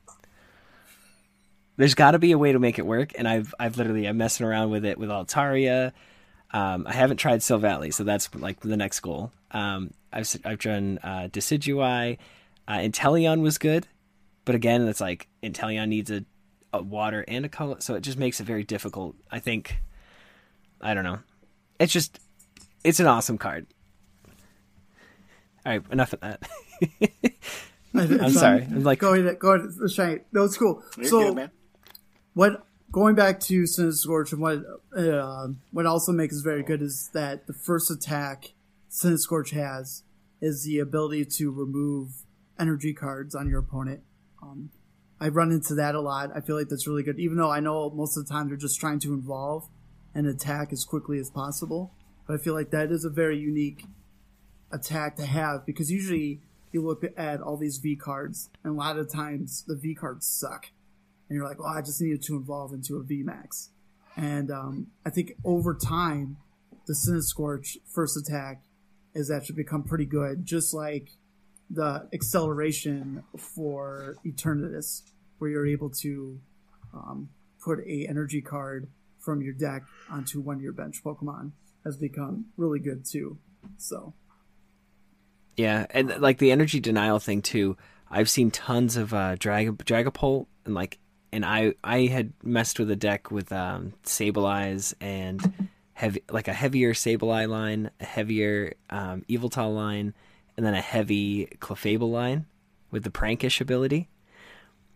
There's 1.78 1.96
got 1.96 2.12
to 2.12 2.20
be 2.20 2.32
a 2.32 2.38
way 2.38 2.52
to 2.52 2.60
make 2.60 2.80
it 2.80 2.86
work, 2.86 3.12
and 3.18 3.28
I've 3.28 3.54
I've 3.60 3.78
literally 3.78 4.06
I'm 4.06 4.18
messing 4.18 4.46
around 4.46 4.70
with 4.70 4.86
it 4.86 4.98
with 4.98 5.10
Altaria. 5.10 5.92
Um, 6.52 6.88
I 6.88 6.94
haven't 6.94 7.18
tried 7.18 7.42
Silvally, 7.42 7.94
so 7.94 8.04
that's 8.04 8.34
like 8.36 8.62
the 8.62 8.78
next 8.78 9.02
goal. 9.02 9.32
Um, 9.52 9.92
I've 10.14 10.34
I've 10.46 10.60
done 10.60 11.00
uh, 11.04 11.28
Decidueye. 11.32 12.18
Uh, 12.68 12.78
Inteleon 12.78 13.42
was 13.42 13.58
good, 13.58 13.88
but 14.46 14.56
again, 14.56 14.88
it's 14.88 15.02
like 15.02 15.28
Inteleon 15.44 15.90
needs 15.90 16.10
a, 16.10 16.24
a 16.74 16.82
water 16.82 17.26
and 17.28 17.46
a 17.46 17.50
color, 17.50 17.78
so 17.80 17.96
it 17.96 18.02
just 18.02 18.18
makes 18.18 18.40
it 18.40 18.46
very 18.46 18.64
difficult. 18.64 19.16
I 19.30 19.40
think. 19.40 19.78
I 20.82 20.94
don't 20.94 21.04
know. 21.04 21.20
It's 21.80 21.94
just, 21.94 22.20
it's 22.84 23.00
an 23.00 23.08
awesome 23.08 23.38
card. 23.38 23.66
All 25.66 25.72
right, 25.72 25.82
enough 25.92 26.14
of 26.14 26.20
that. 26.22 26.48
I'm 27.94 28.22
I'm 28.22 28.32
sorry. 28.32 28.64
I'm 28.64 28.84
like, 28.84 29.00
Go 29.00 29.14
ahead, 29.14 29.40
go 29.40 29.54
ahead, 29.54 29.70
shine. 29.90 30.22
No, 30.32 30.44
it's 30.44 30.58
cool. 30.58 30.84
You're 30.98 31.06
so 31.06 31.20
good, 31.20 31.36
man. 31.36 31.52
what 32.34 32.66
going 32.92 33.16
back 33.16 33.40
to 33.42 33.64
Centiskorch 33.64 34.32
and 34.34 34.42
what 34.42 34.60
uh, 34.96 35.48
what 35.72 35.86
also 35.86 36.12
makes 36.12 36.38
it 36.38 36.44
very 36.44 36.64
good 36.64 36.82
is 36.82 37.10
that 37.14 37.48
the 37.48 37.54
first 37.54 37.90
attack 37.90 38.54
Centiskorch 38.92 39.52
has 39.52 40.04
is 40.42 40.64
the 40.66 40.80
ability 40.80 41.26
to 41.26 41.52
remove 41.52 42.24
energy 42.60 42.94
cards 42.94 43.34
on 43.34 43.50
your 43.50 43.60
opponent. 43.60 44.02
Um, 44.42 44.70
I 45.20 45.30
run 45.30 45.52
into 45.52 45.74
that 45.76 45.96
a 45.96 46.02
lot. 46.02 46.32
I 46.36 46.42
feel 46.42 46.58
like 46.58 46.68
that's 46.68 46.88
really 46.88 47.04
good, 47.04 47.20
even 47.20 47.38
though 47.38 47.52
I 47.52 47.62
know 47.62 47.90
most 47.90 48.18
of 48.18 48.28
the 48.28 48.32
time 48.32 48.50
they're 48.50 48.58
just 48.58 48.80
trying 48.80 49.00
to 49.00 49.14
involve 49.14 49.68
and 50.14 50.28
attack 50.28 50.72
as 50.74 50.84
quickly 50.84 51.18
as 51.20 51.30
possible. 51.30 51.94
But 52.28 52.36
I 52.36 52.38
feel 52.44 52.54
like 52.54 52.72
that 52.72 52.92
is 52.92 53.06
a 53.06 53.10
very 53.10 53.38
unique 53.38 53.86
attack 54.72 55.16
to 55.18 55.26
have 55.26 55.66
because 55.66 55.92
usually 55.92 56.42
you 56.72 56.86
look 56.86 57.04
at 57.16 57.42
all 57.42 57.58
these 57.58 57.78
V 57.78 57.96
cards, 57.96 58.50
and 58.64 58.74
a 58.74 58.76
lot 58.76 58.98
of 58.98 59.12
times 59.12 59.64
the 59.68 59.76
V 59.76 59.96
cards 59.96 60.28
suck 60.28 60.68
and 61.30 61.38
you're 61.38 61.48
like, 61.48 61.58
oh, 61.60 61.66
I 61.66 61.82
just 61.82 62.02
needed 62.02 62.22
to 62.24 62.36
evolve 62.36 62.74
into 62.74 62.98
a 62.98 63.04
V 63.04 63.24
max." 63.24 63.70
And 64.18 64.52
um, 64.52 64.88
I 65.06 65.10
think 65.10 65.34
over 65.44 65.74
time, 65.74 66.38
the 66.86 66.94
Centiskorch 66.94 67.78
first 67.88 68.18
attack 68.18 68.64
is 69.14 69.32
actually 69.32 69.56
become 69.56 69.84
pretty 69.84 70.06
good, 70.06 70.46
just 70.46 70.74
like 70.74 71.10
the 71.70 72.08
acceleration 72.14 73.24
for 73.38 74.16
Eternatus, 74.26 75.04
where 75.40 75.50
you're 75.50 75.68
able 75.68 75.90
to 75.90 76.40
um, 76.94 77.30
put 77.64 77.80
a 77.80 78.06
energy 78.08 78.42
card 78.42 78.88
from 79.20 79.42
your 79.42 79.54
deck 79.54 79.84
onto 80.10 80.40
one 80.40 80.58
of 80.58 80.62
your 80.62 80.74
bench 80.74 81.04
Pokemon 81.04 81.52
has 81.84 81.98
become 81.98 82.46
really 82.58 82.80
good 82.80 83.06
too. 83.06 83.38
So 83.78 84.14
yeah, 85.58 85.86
and 85.92 86.20
like 86.20 86.38
the 86.38 86.52
energy 86.52 86.80
denial 86.80 87.20
thing 87.20 87.42
too. 87.42 87.78
I've 88.10 88.30
seen 88.30 88.52
tons 88.52 88.98
of 88.98 89.14
uh, 89.14 89.36
Drag 89.36 89.78
Dragapult 89.78 90.48
and 90.66 90.76
like, 90.76 91.00
and 91.32 91.46
I 91.46 91.74
I 91.84 92.02
had 92.08 92.34
messed 92.44 92.80
with 92.80 92.92
a 92.92 92.96
deck 92.96 93.32
with 93.32 93.52
um, 93.52 93.94
Sableyes 94.04 94.94
and 95.00 95.70
heavy 95.94 96.24
like 96.30 96.48
a 96.48 96.54
heavier 96.54 96.94
Sableye 96.94 97.50
line, 97.50 97.90
a 98.00 98.06
heavier 98.06 98.74
um, 98.90 99.24
Eviltal 99.30 99.74
line, 99.74 100.14
and 100.58 100.66
then 100.66 100.74
a 100.74 100.82
heavy 100.82 101.48
Clefable 101.60 102.12
line 102.12 102.46
with 102.92 103.04
the 103.04 103.12
Prankish 103.12 103.62
ability. 103.62 104.10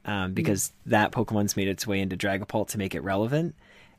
Um, 0.06 0.34
because 0.34 0.72
that 0.86 1.12
Pokemon's 1.12 1.58
made 1.58 1.68
its 1.68 1.86
way 1.86 2.00
into 2.00 2.16
Dragapult 2.16 2.70
to 2.70 2.78
make 2.78 2.96
it 2.96 3.02
relevant, 3.02 3.54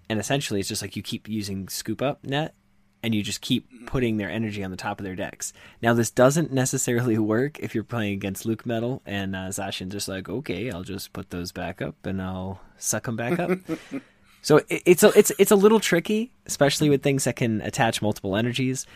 and 0.08 0.18
essentially 0.18 0.58
it's 0.58 0.68
just 0.68 0.82
like 0.82 0.96
you 0.96 1.02
keep 1.02 1.28
using 1.28 1.68
Scoop 1.68 2.00
Up 2.00 2.24
Net, 2.24 2.54
and 3.02 3.14
you 3.14 3.22
just 3.22 3.40
keep 3.40 3.86
putting 3.86 4.16
their 4.16 4.30
energy 4.30 4.62
on 4.62 4.70
the 4.70 4.76
top 4.76 5.00
of 5.00 5.04
their 5.04 5.16
decks. 5.16 5.52
Now, 5.82 5.94
this 5.94 6.10
doesn't 6.10 6.52
necessarily 6.52 7.18
work 7.34 7.58
if 7.60 7.74
you're 7.74 7.84
playing 7.84 8.12
against 8.14 8.46
Luke 8.46 8.66
Metal 8.66 9.02
and 9.06 9.34
uh, 9.34 9.48
Zacian's 9.48 9.92
just 9.92 10.08
like, 10.08 10.28
okay, 10.28 10.70
I'll 10.70 10.82
just 10.82 11.12
put 11.12 11.30
those 11.30 11.52
back 11.52 11.80
up 11.80 12.04
and 12.04 12.20
I'll 12.20 12.60
suck 12.76 13.04
them 13.04 13.16
back 13.16 13.38
up. 13.38 13.58
so 14.42 14.58
it, 14.68 14.82
it's 14.86 15.02
a 15.02 15.08
it's 15.18 15.32
it's 15.38 15.50
a 15.50 15.56
little 15.56 15.80
tricky, 15.80 16.32
especially 16.46 16.90
with 16.90 17.02
things 17.02 17.24
that 17.24 17.36
can 17.36 17.60
attach 17.62 18.02
multiple 18.02 18.36
energies. 18.36 18.86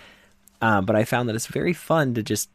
Um, 0.60 0.86
but 0.86 0.96
I 0.96 1.04
found 1.04 1.28
that 1.28 1.36
it's 1.36 1.46
very 1.46 1.72
fun 1.72 2.14
to 2.14 2.22
just 2.22 2.48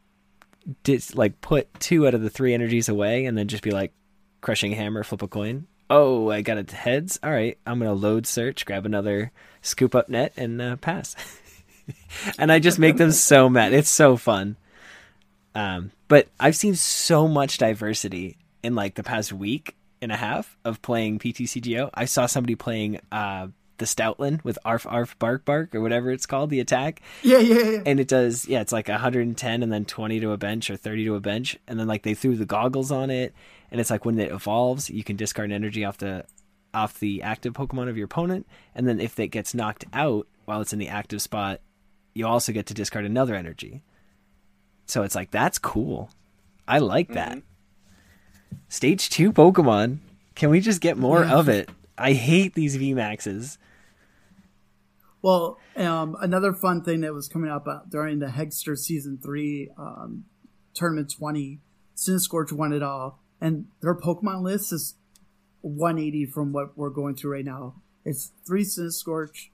dis, 0.82 1.14
like 1.14 1.40
put 1.40 1.72
two 1.80 2.06
out 2.06 2.14
of 2.14 2.22
the 2.22 2.30
three 2.30 2.54
energies 2.54 2.88
away 2.88 3.26
and 3.26 3.36
then 3.36 3.48
just 3.48 3.62
be 3.62 3.70
like 3.70 3.92
crushing 4.40 4.72
hammer, 4.72 5.02
flip 5.02 5.22
a 5.22 5.28
coin. 5.28 5.66
Oh, 5.88 6.30
I 6.30 6.42
got 6.42 6.56
it 6.56 6.70
heads. 6.70 7.18
All 7.22 7.30
right, 7.30 7.58
I'm 7.66 7.78
gonna 7.78 7.92
load 7.92 8.26
search, 8.26 8.64
grab 8.64 8.86
another 8.86 9.32
scoop 9.60 9.94
up 9.94 10.08
net, 10.08 10.32
and 10.36 10.60
uh, 10.62 10.76
pass. 10.76 11.16
and 12.38 12.50
I 12.50 12.58
just 12.58 12.78
make 12.78 12.96
them 12.96 13.12
so 13.12 13.48
mad. 13.48 13.72
It's 13.72 13.90
so 13.90 14.16
fun. 14.16 14.56
Um, 15.54 15.90
but 16.08 16.28
I've 16.38 16.56
seen 16.56 16.74
so 16.74 17.26
much 17.26 17.58
diversity 17.58 18.36
in 18.62 18.74
like 18.74 18.94
the 18.94 19.02
past 19.02 19.32
week 19.32 19.76
and 20.02 20.12
a 20.12 20.16
half 20.16 20.56
of 20.64 20.82
playing 20.82 21.18
PTCGO. 21.18 21.90
I 21.94 22.04
saw 22.04 22.26
somebody 22.26 22.54
playing 22.54 23.00
uh, 23.10 23.48
the 23.78 23.84
Stoutland 23.84 24.44
with 24.44 24.58
Arf 24.64 24.86
Arf 24.86 25.18
Bark 25.18 25.44
Bark 25.44 25.74
or 25.74 25.80
whatever 25.80 26.10
it's 26.10 26.26
called, 26.26 26.50
the 26.50 26.60
attack. 26.60 27.02
yeah, 27.22 27.38
yeah, 27.38 27.58
yeah. 27.58 27.82
And 27.86 27.98
it 27.98 28.08
does, 28.08 28.46
yeah, 28.46 28.60
it's 28.60 28.72
like 28.72 28.88
110 28.88 29.62
and 29.62 29.72
then 29.72 29.84
20 29.84 30.20
to 30.20 30.32
a 30.32 30.36
bench 30.36 30.70
or 30.70 30.76
30 30.76 31.04
to 31.06 31.14
a 31.16 31.20
bench. 31.20 31.58
And 31.66 31.78
then 31.80 31.88
like 31.88 32.02
they 32.02 32.14
threw 32.14 32.36
the 32.36 32.46
goggles 32.46 32.92
on 32.92 33.10
it. 33.10 33.34
And 33.70 33.80
it's 33.80 33.90
like 33.90 34.04
when 34.04 34.18
it 34.18 34.30
evolves, 34.30 34.90
you 34.90 35.02
can 35.02 35.16
discard 35.16 35.50
energy 35.50 35.84
off 35.84 35.98
the 35.98 36.24
off 36.72 37.00
the 37.00 37.22
active 37.22 37.52
Pokemon 37.52 37.88
of 37.88 37.96
your 37.96 38.04
opponent. 38.04 38.46
And 38.74 38.86
then 38.86 39.00
if 39.00 39.18
it 39.18 39.28
gets 39.28 39.54
knocked 39.54 39.84
out 39.92 40.28
while 40.44 40.60
it's 40.60 40.72
in 40.72 40.78
the 40.78 40.88
active 40.88 41.20
spot, 41.22 41.60
you 42.14 42.26
also 42.26 42.52
get 42.52 42.66
to 42.66 42.74
discard 42.74 43.04
another 43.04 43.34
energy. 43.34 43.82
So 44.86 45.02
it's 45.02 45.14
like 45.14 45.30
that's 45.30 45.58
cool. 45.58 46.10
I 46.66 46.78
like 46.78 47.08
that. 47.14 47.42
Stage 48.68 49.10
two 49.10 49.32
Pokemon. 49.32 49.98
Can 50.34 50.50
we 50.50 50.60
just 50.60 50.80
get 50.80 50.96
more 50.96 51.22
Yeah. 51.24 51.34
of 51.34 51.48
it? 51.48 51.70
I 51.98 52.12
hate 52.12 52.54
these 52.54 52.76
VMAXs. 52.76 53.58
Well, 55.22 55.58
um, 55.76 56.16
another 56.20 56.52
fun 56.54 56.82
thing 56.82 57.00
that 57.02 57.12
was 57.12 57.28
coming 57.28 57.50
up 57.50 57.66
uh, 57.68 57.80
during 57.88 58.20
the 58.20 58.26
Hegster 58.26 58.76
season 58.76 59.18
three 59.22 59.70
um, 59.76 60.24
tournament 60.74 61.12
twenty, 61.16 61.60
Centiskorch 61.96 62.52
won 62.52 62.72
it 62.72 62.82
all, 62.82 63.22
and 63.40 63.66
their 63.82 63.94
Pokemon 63.94 64.42
list 64.42 64.72
is 64.72 64.94
180 65.62 66.24
from 66.26 66.52
what 66.52 66.76
we're 66.76 66.88
going 66.88 67.14
through 67.16 67.32
right 67.32 67.44
now. 67.44 67.74
It's 68.04 68.32
three 68.46 68.64
Centiskorch, 68.64 69.48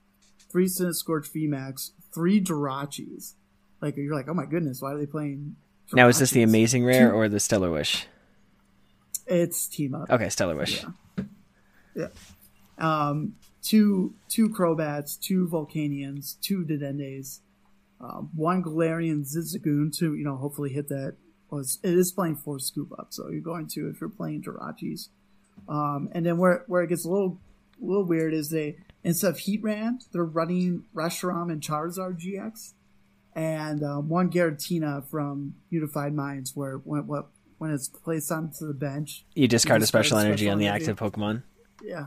three 0.52 0.66
Centiskorch 0.66 1.32
VMAX, 1.32 1.90
three 2.16 2.40
Jirachis. 2.40 3.34
Like 3.82 3.96
you're 3.98 4.14
like, 4.14 4.26
oh 4.26 4.34
my 4.34 4.46
goodness, 4.46 4.80
why 4.80 4.92
are 4.92 4.98
they 4.98 5.06
playing? 5.06 5.54
Now 5.92 6.08
is 6.08 6.18
this 6.18 6.30
the 6.30 6.42
Amazing 6.42 6.84
Rare 6.84 7.12
or 7.12 7.28
the 7.28 7.38
Stellar 7.38 7.70
Wish? 7.70 8.06
It's 9.26 9.68
team 9.68 9.94
up. 9.94 10.10
Okay, 10.10 10.30
Stellar 10.30 10.56
Wish. 10.56 10.84
Yeah. 11.94 12.08
Um, 12.78 13.34
two 13.62 14.14
two 14.28 14.48
Crobats, 14.48 15.20
two 15.20 15.46
Volcanions, 15.46 16.40
two 16.40 16.64
Dedennes, 16.64 17.40
um, 18.00 18.30
one 18.34 18.62
Galarian 18.62 19.26
Zigzagoon 19.26 19.96
to 19.98 20.14
you 20.14 20.24
know 20.24 20.36
hopefully 20.36 20.70
hit 20.70 20.88
that. 20.88 21.16
Was 21.50 21.78
it 21.82 21.94
is 21.94 22.12
playing 22.12 22.36
four 22.36 22.58
scoop 22.58 22.92
up, 22.98 23.08
so 23.10 23.28
you're 23.28 23.40
going 23.40 23.68
to 23.68 23.88
if 23.88 24.00
you're 24.00 24.10
playing 24.10 24.42
Jirachis. 24.42 25.08
Um, 25.68 26.08
and 26.12 26.24
then 26.24 26.38
where 26.38 26.64
where 26.66 26.82
it 26.82 26.88
gets 26.88 27.04
a 27.04 27.10
little 27.10 27.38
a 27.80 27.84
little 27.84 28.04
weird 28.04 28.32
is 28.34 28.50
they 28.50 28.76
instead 29.04 29.30
of 29.30 29.38
Heatran, 29.38 29.98
they're 30.12 30.24
running 30.24 30.84
Reshiram 30.94 31.50
and 31.52 31.60
Charizard 31.60 32.20
GX, 32.20 32.72
and 33.34 33.82
um, 33.84 34.08
one 34.08 34.30
Giratina 34.30 35.04
from 35.08 35.54
Unified 35.70 36.14
Minds, 36.14 36.54
where 36.56 36.74
when 36.78 37.06
what 37.06 37.28
when 37.58 37.70
it's 37.70 37.88
placed 37.88 38.30
onto 38.32 38.66
the 38.66 38.74
bench, 38.74 39.24
You 39.34 39.48
discard 39.48 39.82
a 39.82 39.86
special 39.86 40.18
energy 40.18 40.44
special 40.44 40.52
on 40.52 40.58
the 40.58 40.66
energy. 40.66 40.90
active 40.90 40.98
Pokemon. 40.98 41.42
yeah, 41.82 42.06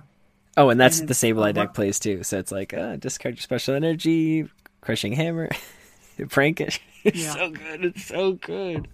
Oh, 0.57 0.69
and 0.69 0.79
that's 0.79 0.99
And 0.99 1.07
the 1.07 1.13
Sableye 1.15 1.53
deck 1.53 1.73
plays 1.73 1.99
too. 1.99 2.21
So 2.23 2.37
it's 2.37 2.51
like 2.51 2.73
uh, 2.73 2.97
discard 2.97 3.35
your 3.35 3.41
special 3.41 3.73
energy, 3.75 4.47
crushing 4.81 5.13
hammer, 5.13 5.49
prankish. 6.19 6.79
It's 7.03 7.17
Yeah. 7.23 7.33
so 7.33 7.49
good. 7.51 7.85
It's 7.85 8.05
so 8.05 8.33
good. 8.33 8.87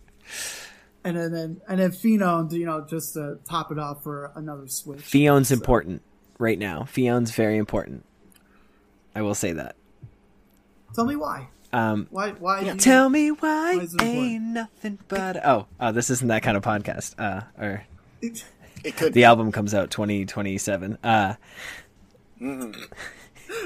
and 1.03 1.17
then, 1.17 1.31
then 1.31 1.61
and 1.67 1.79
then 1.79 1.91
Phenom, 1.91 2.51
you 2.51 2.65
know, 2.65 2.85
just 2.87 3.13
to 3.15 3.39
top 3.49 3.71
it 3.71 3.79
off 3.79 4.03
for 4.03 4.31
another 4.35 4.67
switch. 4.67 4.99
Phione's 5.01 5.47
So- 5.49 5.55
important 5.55 6.03
right 6.37 6.57
now. 6.59 6.81
Phione's 6.81 7.31
very 7.31 7.57
important. 7.57 8.05
I 9.15 9.21
will 9.21 9.35
say 9.35 9.53
that. 9.53 9.75
Tell 10.93 11.05
me 11.05 11.15
why. 11.15 11.47
Um, 11.73 12.07
Why? 12.09 12.31
Why? 12.31 12.61
do 12.61 12.67
you- 12.67 12.75
tell 12.75 13.09
me 13.09 13.31
why 13.31 13.75
Why 13.75 14.05
ain't 14.05 14.43
nothing 14.43 14.97
but 15.09 15.45
oh 15.45 15.67
oh 15.77 15.91
this 15.91 16.09
isn't 16.09 16.29
that 16.29 16.41
kind 16.41 16.55
of 16.55 16.63
podcast. 16.63 17.15
Uh, 17.19 17.41
or 17.61 17.83
It 18.21 18.95
could. 18.95 19.11
the 19.13 19.25
album 19.25 19.51
comes 19.51 19.73
out 19.73 19.91
twenty 19.91 20.25
twenty 20.25 20.57
seven. 20.57 20.97
Uh, 21.03 21.33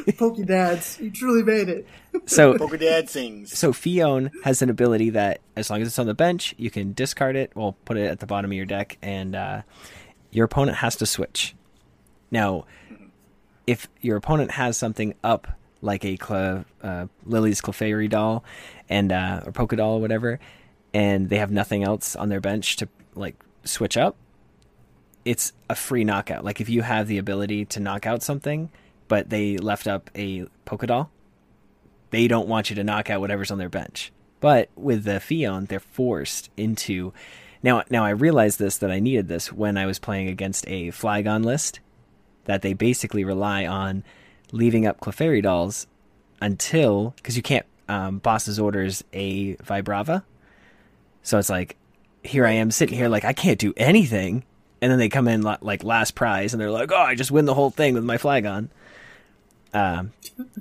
Pokedads, 0.07 0.99
you 0.99 1.11
truly 1.11 1.43
made 1.43 1.69
it. 1.69 1.87
so 2.25 2.53
Pokedad 2.55 3.09
sings. 3.09 3.57
So 3.57 3.71
Fion 3.71 4.31
has 4.43 4.61
an 4.61 4.69
ability 4.69 5.11
that, 5.11 5.41
as 5.55 5.69
long 5.69 5.81
as 5.81 5.87
it's 5.87 5.99
on 5.99 6.07
the 6.07 6.13
bench, 6.13 6.55
you 6.57 6.69
can 6.71 6.93
discard 6.93 7.35
it. 7.35 7.51
Well, 7.55 7.75
put 7.85 7.97
it 7.97 8.05
at 8.07 8.19
the 8.19 8.25
bottom 8.27 8.51
of 8.51 8.55
your 8.55 8.65
deck, 8.65 8.97
and 9.01 9.35
uh, 9.35 9.61
your 10.31 10.45
opponent 10.45 10.77
has 10.77 10.95
to 10.97 11.05
switch. 11.05 11.55
Now, 12.31 12.65
if 13.67 13.87
your 14.01 14.17
opponent 14.17 14.51
has 14.51 14.77
something 14.77 15.13
up, 15.23 15.47
like 15.81 16.03
a 16.03 16.65
uh, 16.83 17.05
Lily's 17.25 17.61
Clefairy 17.61 18.09
doll, 18.09 18.43
and 18.89 19.11
uh, 19.11 19.41
or 19.45 19.51
Poké 19.51 19.77
doll, 19.77 19.97
or 19.97 20.01
whatever, 20.01 20.39
and 20.93 21.29
they 21.29 21.37
have 21.37 21.51
nothing 21.51 21.83
else 21.83 22.15
on 22.15 22.29
their 22.29 22.41
bench 22.41 22.75
to 22.77 22.89
like 23.15 23.35
switch 23.63 23.97
up, 23.97 24.15
it's 25.25 25.53
a 25.69 25.75
free 25.75 26.03
knockout. 26.03 26.43
Like 26.43 26.59
if 26.59 26.69
you 26.69 26.81
have 26.81 27.07
the 27.07 27.17
ability 27.17 27.65
to 27.65 27.79
knock 27.79 28.05
out 28.05 28.23
something, 28.23 28.69
but 29.07 29.29
they 29.29 29.57
left 29.57 29.87
up 29.87 30.09
a 30.15 30.45
Poké 30.65 30.87
doll, 30.87 31.11
they 32.09 32.27
don't 32.27 32.47
want 32.47 32.69
you 32.69 32.75
to 32.75 32.83
knock 32.83 33.09
out 33.09 33.21
whatever's 33.21 33.51
on 33.51 33.57
their 33.57 33.69
bench. 33.69 34.11
But 34.39 34.69
with 34.75 35.03
the 35.03 35.19
Phione, 35.19 35.67
they're 35.67 35.79
forced 35.79 36.49
into. 36.57 37.13
Now, 37.61 37.83
now 37.89 38.05
I 38.05 38.11
realized 38.11 38.57
this 38.57 38.77
that 38.77 38.89
I 38.89 38.99
needed 38.99 39.27
this 39.27 39.51
when 39.51 39.77
I 39.77 39.85
was 39.85 39.99
playing 39.99 40.29
against 40.29 40.65
a 40.67 40.87
Flygon 40.87 41.43
list, 41.43 41.81
that 42.45 42.61
they 42.61 42.73
basically 42.73 43.23
rely 43.23 43.65
on 43.65 44.03
leaving 44.51 44.85
up 44.85 44.99
Clefairy 44.99 45.43
dolls 45.43 45.87
until 46.41 47.13
because 47.17 47.35
you 47.37 47.43
can't 47.43 47.65
um, 47.89 48.19
boss's 48.19 48.59
orders 48.59 49.03
a 49.13 49.55
Vibrava, 49.55 50.23
So 51.23 51.39
it's 51.39 51.49
like, 51.49 51.75
here 52.23 52.45
I 52.45 52.51
am 52.51 52.71
sitting 52.71 52.97
here 52.97 53.09
like 53.09 53.25
I 53.25 53.33
can't 53.33 53.59
do 53.59 53.73
anything, 53.75 54.43
and 54.81 54.91
then 54.91 54.99
they 54.99 55.09
come 55.09 55.27
in 55.27 55.41
like 55.41 55.83
last 55.83 56.15
prize, 56.15 56.53
and 56.53 56.61
they're 56.61 56.71
like, 56.71 56.91
oh, 56.91 56.97
I 56.97 57.15
just 57.15 57.31
win 57.31 57.45
the 57.45 57.53
whole 57.53 57.71
thing 57.71 57.95
with 57.95 58.03
my 58.03 58.17
Flygon. 58.17 58.69
Um, 59.73 60.11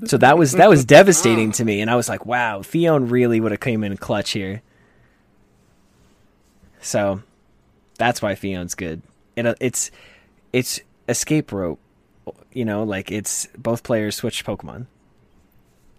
so 0.04 0.18
that 0.18 0.38
was 0.38 0.52
that 0.52 0.68
was 0.68 0.84
devastating 0.84 1.52
to 1.52 1.64
me, 1.64 1.80
and 1.80 1.90
I 1.90 1.96
was 1.96 2.08
like, 2.08 2.26
wow, 2.26 2.60
Phione 2.60 3.10
really 3.10 3.40
would 3.40 3.52
have 3.52 3.60
came 3.60 3.84
in 3.84 3.96
clutch 3.96 4.30
here. 4.30 4.62
So 6.80 7.22
that's 7.98 8.22
why 8.22 8.34
Phione's 8.34 8.74
good. 8.74 9.02
It, 9.36 9.56
it's 9.60 9.90
it's 10.52 10.80
escape 11.08 11.52
rope, 11.52 11.80
you 12.52 12.64
know, 12.64 12.82
like 12.84 13.10
it's 13.10 13.46
both 13.56 13.82
players 13.82 14.16
switch 14.16 14.44
Pokemon, 14.44 14.86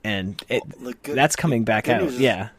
and 0.04 0.42
it 0.50 0.64
Well, 0.82 0.94
good- 1.04 1.16
that's 1.18 1.36
coming 1.36 1.64
back 1.64 1.90
out. 1.90 2.04
is- 2.04 2.20
Yeah, 2.20 2.50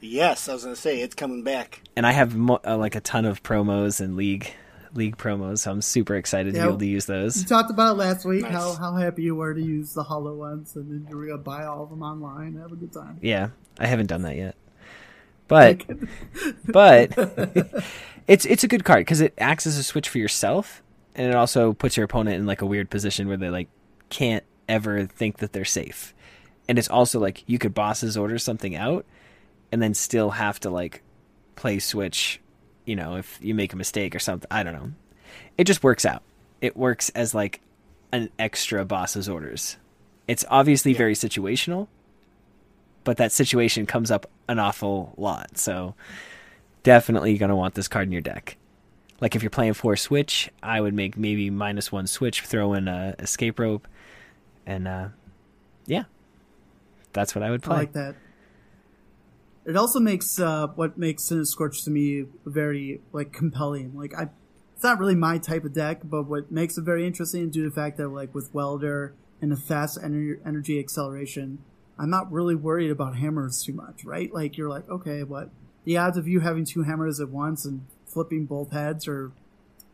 Yes, 0.00 0.48
I 0.48 0.52
was 0.54 0.62
gonna 0.62 0.76
say 0.76 1.00
it's 1.00 1.14
coming 1.16 1.42
back. 1.42 1.82
and 1.96 2.06
I 2.06 2.12
have 2.12 2.36
mo- 2.36 2.60
uh, 2.64 2.76
like 2.76 2.94
a 2.94 3.00
ton 3.00 3.24
of 3.24 3.42
promos 3.42 4.00
and 4.00 4.16
league 4.16 4.52
league 4.94 5.16
promos, 5.18 5.58
so 5.58 5.70
I'm 5.70 5.82
super 5.82 6.14
excited 6.14 6.54
to 6.54 6.60
be 6.60 6.66
able 6.66 6.78
to 6.78 6.86
use 6.86 7.08
You 7.08 7.14
those. 7.14 7.44
talked 7.44 7.70
about 7.70 7.92
it 7.92 7.98
last 7.98 8.24
week 8.24 8.42
Nice. 8.42 8.52
how, 8.52 8.72
how 8.74 8.94
happy 8.96 9.22
you 9.22 9.34
were 9.34 9.52
to 9.52 9.60
use 9.60 9.92
the 9.92 10.02
holo 10.04 10.34
ones, 10.34 10.74
and 10.76 10.90
then 10.90 11.06
you 11.10 11.16
were 11.16 11.26
gonna 11.26 11.38
buy 11.38 11.64
all 11.64 11.82
of 11.82 11.90
them 11.90 12.02
online 12.02 12.48
and 12.54 12.60
have 12.60 12.72
a 12.72 12.76
good 12.76 12.92
time. 12.92 13.18
Yeah, 13.20 13.48
I 13.78 13.86
haven't 13.86 14.06
done 14.06 14.22
that 14.22 14.36
yet, 14.36 14.54
but 15.48 15.84
but 16.66 17.12
it's 18.28 18.46
it's 18.46 18.64
a 18.64 18.68
good 18.68 18.84
card 18.84 19.00
because 19.00 19.20
it 19.20 19.34
acts 19.38 19.66
as 19.66 19.76
a 19.78 19.82
switch 19.82 20.08
for 20.08 20.18
yourself, 20.18 20.82
and 21.18 21.26
it 21.26 21.34
also 21.34 21.74
puts 21.74 21.96
your 21.96 22.04
opponent 22.04 22.36
in 22.36 22.46
like 22.46 22.62
a 22.62 22.66
weird 22.66 22.88
position 22.88 23.28
where 23.28 23.36
they 23.36 23.50
like 23.50 23.68
can't 24.08 24.44
ever 24.68 25.04
think 25.04 25.38
that 25.38 25.52
they're 25.52 25.64
safe, 25.66 26.14
and 26.68 26.78
it's 26.78 26.88
also 26.88 27.18
like 27.18 27.42
you 27.46 27.58
could 27.58 27.74
bosses 27.74 28.16
order 28.16 28.38
something 28.38 28.74
out, 28.74 29.04
and 29.70 29.82
then 29.82 29.92
still 29.92 30.30
have 30.30 30.58
to 30.60 30.70
like 30.70 31.02
play 31.56 31.80
switch, 31.80 32.40
you 32.86 32.96
know, 32.96 33.16
if 33.16 33.38
you 33.42 33.54
make 33.54 33.72
a 33.72 33.76
mistake 33.76 34.14
or 34.14 34.20
something. 34.20 34.48
I 34.50 34.62
don't 34.62 34.72
know. 34.72 34.92
It 35.58 35.64
just 35.64 35.82
works 35.82 36.06
out. 36.06 36.22
It 36.60 36.76
works 36.76 37.10
as 37.10 37.34
like 37.34 37.60
an 38.12 38.30
extra 38.38 38.84
boss's 38.84 39.28
orders. 39.28 39.76
It's 40.28 40.44
obviously 40.48 40.94
very 40.94 41.14
situational, 41.14 41.88
but 43.02 43.16
that 43.16 43.32
situation 43.32 43.86
comes 43.86 44.10
up 44.10 44.30
an 44.48 44.58
awful 44.58 45.14
lot. 45.16 45.58
So 45.58 45.94
definitely 46.84 47.36
gonna 47.38 47.56
want 47.56 47.74
this 47.74 47.88
card 47.88 48.06
in 48.06 48.12
your 48.12 48.22
deck. 48.22 48.56
Like 49.20 49.34
if 49.34 49.42
you're 49.42 49.50
playing 49.50 49.74
four 49.74 49.96
switch, 49.96 50.50
I 50.62 50.80
would 50.80 50.94
make 50.94 51.16
maybe 51.16 51.50
minus 51.50 51.90
one 51.90 52.06
switch, 52.06 52.42
throw 52.42 52.74
in 52.74 52.86
a 52.86 53.14
escape 53.18 53.58
rope, 53.58 53.88
and 54.64 54.86
uh, 54.86 55.08
yeah, 55.86 56.04
that's 57.12 57.34
what 57.34 57.42
I 57.42 57.50
would 57.50 57.62
I 57.64 57.66
play. 57.66 57.76
like 57.76 57.92
that. 57.94 58.14
It 59.66 59.76
also 59.76 60.00
makes 60.00 60.38
uh, 60.38 60.68
what 60.68 60.96
makes 60.96 61.32
Scorch 61.44 61.84
to 61.84 61.90
me 61.90 62.26
very 62.46 63.00
like 63.12 63.32
compelling. 63.32 63.96
Like 63.96 64.14
I, 64.14 64.28
it's 64.74 64.84
not 64.84 64.98
really 64.98 65.16
my 65.16 65.38
type 65.38 65.64
of 65.64 65.74
deck, 65.74 66.00
but 66.04 66.22
what 66.22 66.52
makes 66.52 66.78
it 66.78 66.82
very 66.82 67.06
interesting 67.06 67.50
due 67.50 67.64
to 67.64 67.70
the 67.70 67.74
fact 67.74 67.96
that 67.96 68.08
like 68.08 68.34
with 68.34 68.54
Welder 68.54 69.14
and 69.42 69.50
the 69.50 69.56
fast 69.56 69.98
ener- 70.00 70.38
energy 70.46 70.78
acceleration, 70.78 71.58
I'm 71.98 72.08
not 72.08 72.30
really 72.30 72.54
worried 72.54 72.90
about 72.90 73.16
hammers 73.16 73.62
too 73.62 73.72
much, 73.72 74.04
right? 74.04 74.32
Like 74.32 74.56
you're 74.56 74.68
like, 74.68 74.88
okay, 74.88 75.24
what 75.24 75.50
the 75.84 75.96
odds 75.96 76.16
of 76.16 76.28
you 76.28 76.40
having 76.40 76.64
two 76.64 76.84
hammers 76.84 77.20
at 77.20 77.28
once 77.28 77.64
and 77.64 77.84
flipping 78.08 78.46
both 78.46 78.72
heads 78.72 79.06
are 79.08 79.30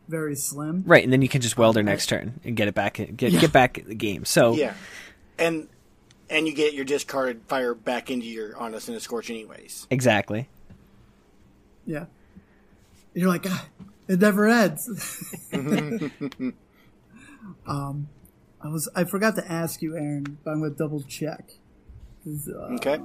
very 0.07 0.35
slim. 0.35 0.83
Right, 0.85 1.03
and 1.03 1.11
then 1.11 1.21
you 1.21 1.29
can 1.29 1.41
just 1.41 1.57
weld 1.57 1.75
welder 1.75 1.83
next 1.83 2.07
turn 2.07 2.39
and 2.43 2.55
get 2.55 2.67
it 2.67 2.75
back, 2.75 2.99
in, 2.99 3.15
get 3.15 3.31
get 3.39 3.51
back 3.51 3.77
in 3.77 3.87
the 3.87 3.95
game. 3.95 4.25
So 4.25 4.53
Yeah, 4.53 4.73
and 5.37 5.67
and 6.29 6.47
you 6.47 6.53
get 6.53 6.73
your 6.73 6.85
discarded 6.85 7.41
fire 7.47 7.73
back 7.73 8.09
into 8.09 8.25
your 8.27 8.55
honest 8.57 8.89
and 8.89 9.01
scorch 9.01 9.29
anyways. 9.29 9.87
exactly. 9.89 10.49
Yeah. 11.85 12.05
You're 13.13 13.29
like, 13.29 13.45
ah, 13.47 13.67
it 14.07 14.19
never 14.19 14.47
ends. 14.47 14.89
um, 17.67 18.07
I 18.61 18.67
was 18.67 18.89
I 18.95 19.03
forgot 19.03 19.35
to 19.35 19.51
ask 19.51 19.81
you, 19.81 19.95
Aaron, 19.95 20.37
but 20.43 20.51
I'm 20.51 20.61
gonna 20.61 20.73
double 20.73 21.01
check. 21.03 21.51
Uh, 22.27 22.75
Okay. 22.75 22.99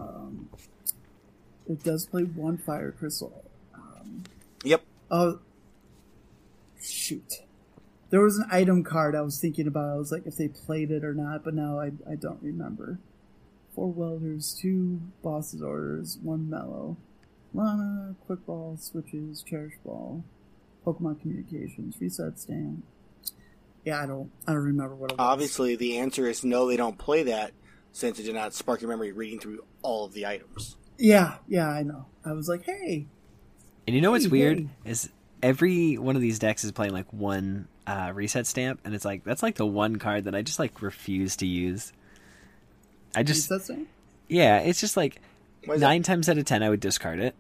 It 1.68 1.84
does 1.84 2.06
play 2.06 2.22
one 2.22 2.56
fire 2.58 2.90
crystal. 2.90 3.44
Yep. 4.64 4.82
Oh, 5.11 5.40
shoot. 6.80 7.42
There 8.11 8.20
was 8.20 8.38
an 8.38 8.46
item 8.50 8.82
card 8.82 9.14
I 9.14 9.20
was 9.20 9.40
thinking 9.40 9.66
about. 9.66 9.94
I 9.94 9.96
was 9.96 10.11
like, 10.12 10.26
if 10.26 10.36
they 10.36 10.48
played 10.48 10.90
it 10.90 11.04
or 11.04 11.14
not, 11.14 11.44
but 11.44 11.54
now 11.54 11.78
I, 11.78 11.92
I 12.11 12.16
don't 12.16 12.42
remember. 12.42 12.98
Four 13.74 13.92
welders, 13.92 14.58
two 14.61 15.00
bosses 15.22 15.62
orders, 15.62 16.18
one 16.22 16.50
mellow, 16.50 16.96
Lana, 17.54 18.16
quick 18.26 18.44
ball, 18.46 18.76
switches, 18.80 19.42
cherish 19.42 19.74
ball, 19.84 20.24
Pokemon 20.84 21.20
communications, 21.20 21.96
reset 22.00 22.38
stand. 22.38 22.82
Yeah, 23.84 24.02
I 24.02 24.06
don't, 24.06 24.30
I 24.46 24.52
don't 24.52 24.62
remember 24.62 24.94
what 24.94 25.12
it 25.12 25.18
was. 25.18 25.24
Obviously, 25.24 25.76
the 25.76 25.98
answer 25.98 26.28
is 26.28 26.44
no. 26.44 26.68
They 26.68 26.76
don't 26.76 26.98
play 26.98 27.22
that 27.24 27.52
since 27.92 28.18
it 28.18 28.24
did 28.24 28.34
not 28.34 28.54
spark 28.54 28.80
your 28.80 28.90
memory 28.90 29.12
reading 29.12 29.40
through 29.40 29.64
all 29.82 30.04
of 30.04 30.12
the 30.12 30.26
items. 30.26 30.76
Yeah, 30.98 31.36
yeah, 31.48 31.68
I 31.68 31.82
know. 31.82 32.06
I 32.24 32.32
was 32.32 32.48
like, 32.48 32.64
hey, 32.64 33.06
And 33.91 33.97
you 33.97 34.03
know 34.03 34.12
what's 34.12 34.28
weird 34.28 34.68
is 34.84 35.11
every 35.43 35.99
one 35.99 36.14
of 36.14 36.22
these 36.22 36.38
decks 36.38 36.62
is 36.62 36.70
playing 36.70 36.93
like 36.93 37.12
one 37.12 37.66
uh, 37.88 38.12
reset 38.14 38.47
stamp, 38.47 38.78
and 38.84 38.95
it's 38.95 39.05
like 39.05 39.24
that's 39.24 39.43
like 39.43 39.57
the 39.57 39.66
one 39.66 39.97
card 39.97 40.26
that 40.26 40.34
I 40.36 40.43
just 40.43 40.61
like 40.61 40.80
refuse 40.80 41.34
to 41.38 41.47
use. 41.49 41.93
I 43.16 43.24
just 43.24 43.51
yeah, 44.28 44.59
it's 44.61 44.78
just 44.78 44.97
like 44.97 45.20
that? 45.66 45.80
nine 45.80 46.05
times 46.05 46.28
out 46.28 46.38
of 46.38 46.45
ten 46.45 46.62
I 46.62 46.70
would 46.70 46.78
discard 46.78 47.18
it. 47.18 47.34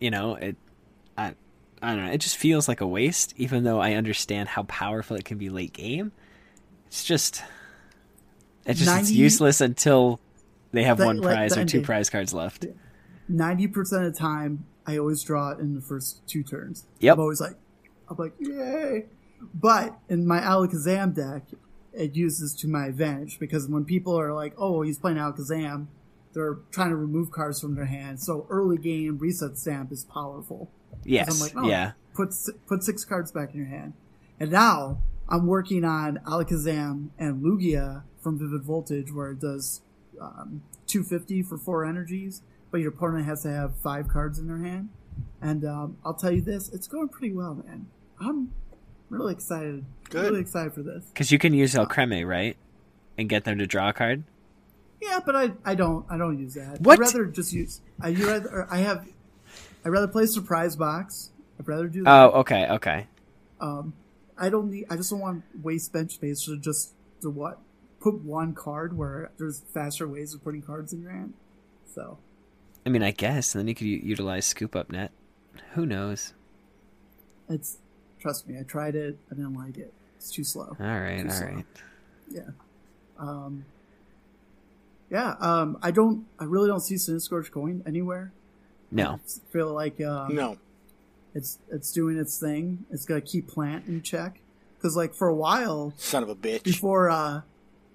You 0.00 0.10
know 0.10 0.34
it. 0.34 0.56
I 1.16 1.36
I 1.80 1.94
don't 1.94 2.06
know. 2.06 2.10
It 2.10 2.18
just 2.18 2.38
feels 2.38 2.66
like 2.66 2.80
a 2.80 2.86
waste, 2.88 3.32
even 3.36 3.62
though 3.62 3.78
I 3.78 3.92
understand 3.92 4.48
how 4.48 4.64
powerful 4.64 5.16
it 5.16 5.24
can 5.24 5.38
be 5.38 5.48
late 5.48 5.72
game. 5.72 6.10
It's 6.88 7.04
just 7.04 7.40
it's 8.66 8.80
just 8.80 8.98
it's 8.98 9.12
useless 9.12 9.60
until 9.60 10.18
they 10.72 10.82
have 10.82 10.98
The- 10.98 11.06
one 11.06 11.22
prize 11.22 11.54
the 11.54 11.60
or 11.60 11.64
two 11.66 11.82
prize 11.82 12.10
cards 12.10 12.34
left. 12.34 12.66
Ninety 13.28 13.68
percent 13.68 14.06
of 14.06 14.12
the 14.12 14.18
time, 14.18 14.64
I 14.86 14.98
always 14.98 15.22
draw 15.22 15.50
it 15.50 15.60
in 15.60 15.74
the 15.74 15.80
first 15.80 16.26
two 16.26 16.42
turns. 16.42 16.86
Yep. 17.00 17.14
I'm 17.14 17.20
always 17.20 17.40
like, 17.40 17.56
I'm 18.08 18.16
like, 18.16 18.34
yay! 18.38 19.06
But 19.54 19.98
in 20.08 20.26
my 20.26 20.40
Alakazam 20.40 21.14
deck, 21.14 21.44
it 21.92 22.14
uses 22.14 22.54
to 22.56 22.68
my 22.68 22.86
advantage 22.86 23.38
because 23.38 23.68
when 23.68 23.84
people 23.84 24.18
are 24.18 24.32
like, 24.32 24.54
"Oh, 24.56 24.82
he's 24.82 24.98
playing 24.98 25.18
Alakazam," 25.18 25.86
they're 26.32 26.58
trying 26.70 26.90
to 26.90 26.96
remove 26.96 27.30
cards 27.30 27.60
from 27.60 27.74
their 27.74 27.86
hand. 27.86 28.20
So 28.20 28.46
early 28.48 28.78
game 28.78 29.18
reset 29.18 29.58
stamp 29.58 29.92
is 29.92 30.04
powerful. 30.04 30.70
Yes. 31.04 31.34
I'm 31.34 31.40
like, 31.40 31.64
oh, 31.64 31.68
yeah. 31.68 31.92
Put 32.14 32.34
put 32.66 32.82
six 32.82 33.04
cards 33.04 33.32
back 33.32 33.52
in 33.52 33.58
your 33.58 33.68
hand. 33.68 33.94
And 34.38 34.50
now 34.50 34.98
I'm 35.28 35.46
working 35.46 35.84
on 35.84 36.18
Alakazam 36.26 37.08
and 37.18 37.42
Lugia 37.42 38.02
from 38.20 38.38
Vivid 38.38 38.62
Voltage, 38.62 39.12
where 39.12 39.30
it 39.30 39.40
does 39.40 39.82
um, 40.20 40.62
250 40.86 41.42
for 41.42 41.58
four 41.58 41.84
energies, 41.84 42.42
but 42.72 42.80
your 42.80 42.90
opponent 42.90 43.26
has 43.26 43.42
to 43.42 43.52
have 43.52 43.76
five 43.76 44.08
cards 44.08 44.40
in 44.40 44.48
their 44.48 44.58
hand. 44.58 44.88
And 45.40 45.64
um, 45.64 45.98
I'll 46.04 46.14
tell 46.14 46.32
you 46.32 46.40
this, 46.40 46.68
it's 46.70 46.88
going 46.88 47.08
pretty 47.08 47.32
well, 47.32 47.62
man. 47.64 47.86
I'm 48.18 48.52
really 49.10 49.32
excited. 49.32 49.84
Good. 50.10 50.24
Really 50.24 50.40
excited 50.40 50.72
for 50.72 50.82
this. 50.82 51.04
Because 51.04 51.30
you 51.30 51.38
can 51.38 51.54
use 51.54 51.76
El 51.76 51.86
Creme, 51.86 52.26
right? 52.26 52.56
And 53.16 53.28
get 53.28 53.44
them 53.44 53.58
to 53.58 53.66
draw 53.66 53.90
a 53.90 53.92
card. 53.92 54.24
Yeah, 55.00 55.20
but 55.24 55.36
I, 55.36 55.52
I 55.64 55.74
don't 55.74 56.06
I 56.08 56.16
don't 56.16 56.38
use 56.38 56.54
that. 56.54 56.80
What? 56.80 56.94
I'd 56.94 57.00
rather 57.00 57.26
just 57.26 57.52
use 57.52 57.80
I 58.00 58.08
you 58.08 58.26
rather 58.26 58.68
I 58.70 58.78
have 58.78 59.06
I 59.84 59.88
rather 59.88 60.08
play 60.08 60.26
surprise 60.26 60.76
box. 60.76 61.30
I'd 61.58 61.66
rather 61.66 61.88
do 61.88 62.04
that. 62.04 62.10
Oh, 62.10 62.40
okay, 62.40 62.68
okay. 62.70 63.06
Um, 63.60 63.94
I 64.38 64.48
don't 64.48 64.70
need. 64.70 64.86
I 64.88 64.96
just 64.96 65.10
don't 65.10 65.20
want 65.20 65.42
waste 65.60 65.92
bench 65.92 66.12
space 66.12 66.44
to 66.44 66.56
just 66.56 66.94
to 67.20 67.30
what 67.30 67.58
put 68.00 68.22
one 68.22 68.54
card 68.54 68.96
where 68.96 69.32
there's 69.38 69.62
faster 69.74 70.08
ways 70.08 70.34
of 70.34 70.42
putting 70.42 70.62
cards 70.62 70.92
in 70.92 71.02
your 71.02 71.10
hand. 71.10 71.34
So 71.92 72.18
I 72.84 72.88
mean, 72.90 73.02
I 73.02 73.10
guess. 73.12 73.54
And 73.54 73.60
then 73.60 73.68
you 73.68 73.74
could 73.74 73.86
u- 73.86 74.00
utilize 74.02 74.46
Scoop 74.46 74.74
Up 74.76 74.90
Net. 74.90 75.10
Who 75.74 75.86
knows? 75.86 76.32
it's 77.48 77.78
trust 78.20 78.48
me. 78.48 78.58
I 78.58 78.62
tried 78.62 78.94
it. 78.94 79.18
I 79.30 79.34
didn't 79.34 79.54
like 79.54 79.76
it. 79.76 79.92
It's 80.16 80.30
too 80.30 80.44
slow. 80.44 80.76
All 80.80 80.86
right, 80.86 81.20
Too 81.22 81.28
all 81.28 81.32
slow. 81.34 81.46
right. 81.48 81.64
Yeah. 82.30 82.40
Um. 83.18 83.64
Yeah. 85.10 85.34
Um. 85.40 85.78
I 85.82 85.90
don't. 85.90 86.26
I 86.38 86.44
really 86.44 86.68
don't 86.68 86.80
see 86.80 86.94
Centiskorch 86.94 87.50
going 87.50 87.82
anywhere. 87.86 88.32
No. 88.90 89.14
I 89.14 89.52
feel 89.52 89.72
like 89.72 90.00
um, 90.00 90.34
No. 90.34 90.58
it's 91.34 91.58
it's 91.70 91.92
doing 91.92 92.16
its 92.18 92.38
thing. 92.38 92.84
It's 92.90 93.04
gonna 93.04 93.20
keep 93.20 93.48
plant 93.48 93.86
in 93.86 94.02
check 94.02 94.38
because 94.76 94.96
like 94.96 95.14
for 95.14 95.28
a 95.28 95.34
while 95.34 95.92
Son 95.96 96.22
of 96.22 96.28
a 96.28 96.34
bitch. 96.36 96.62
before 96.62 97.08
uh 97.10 97.40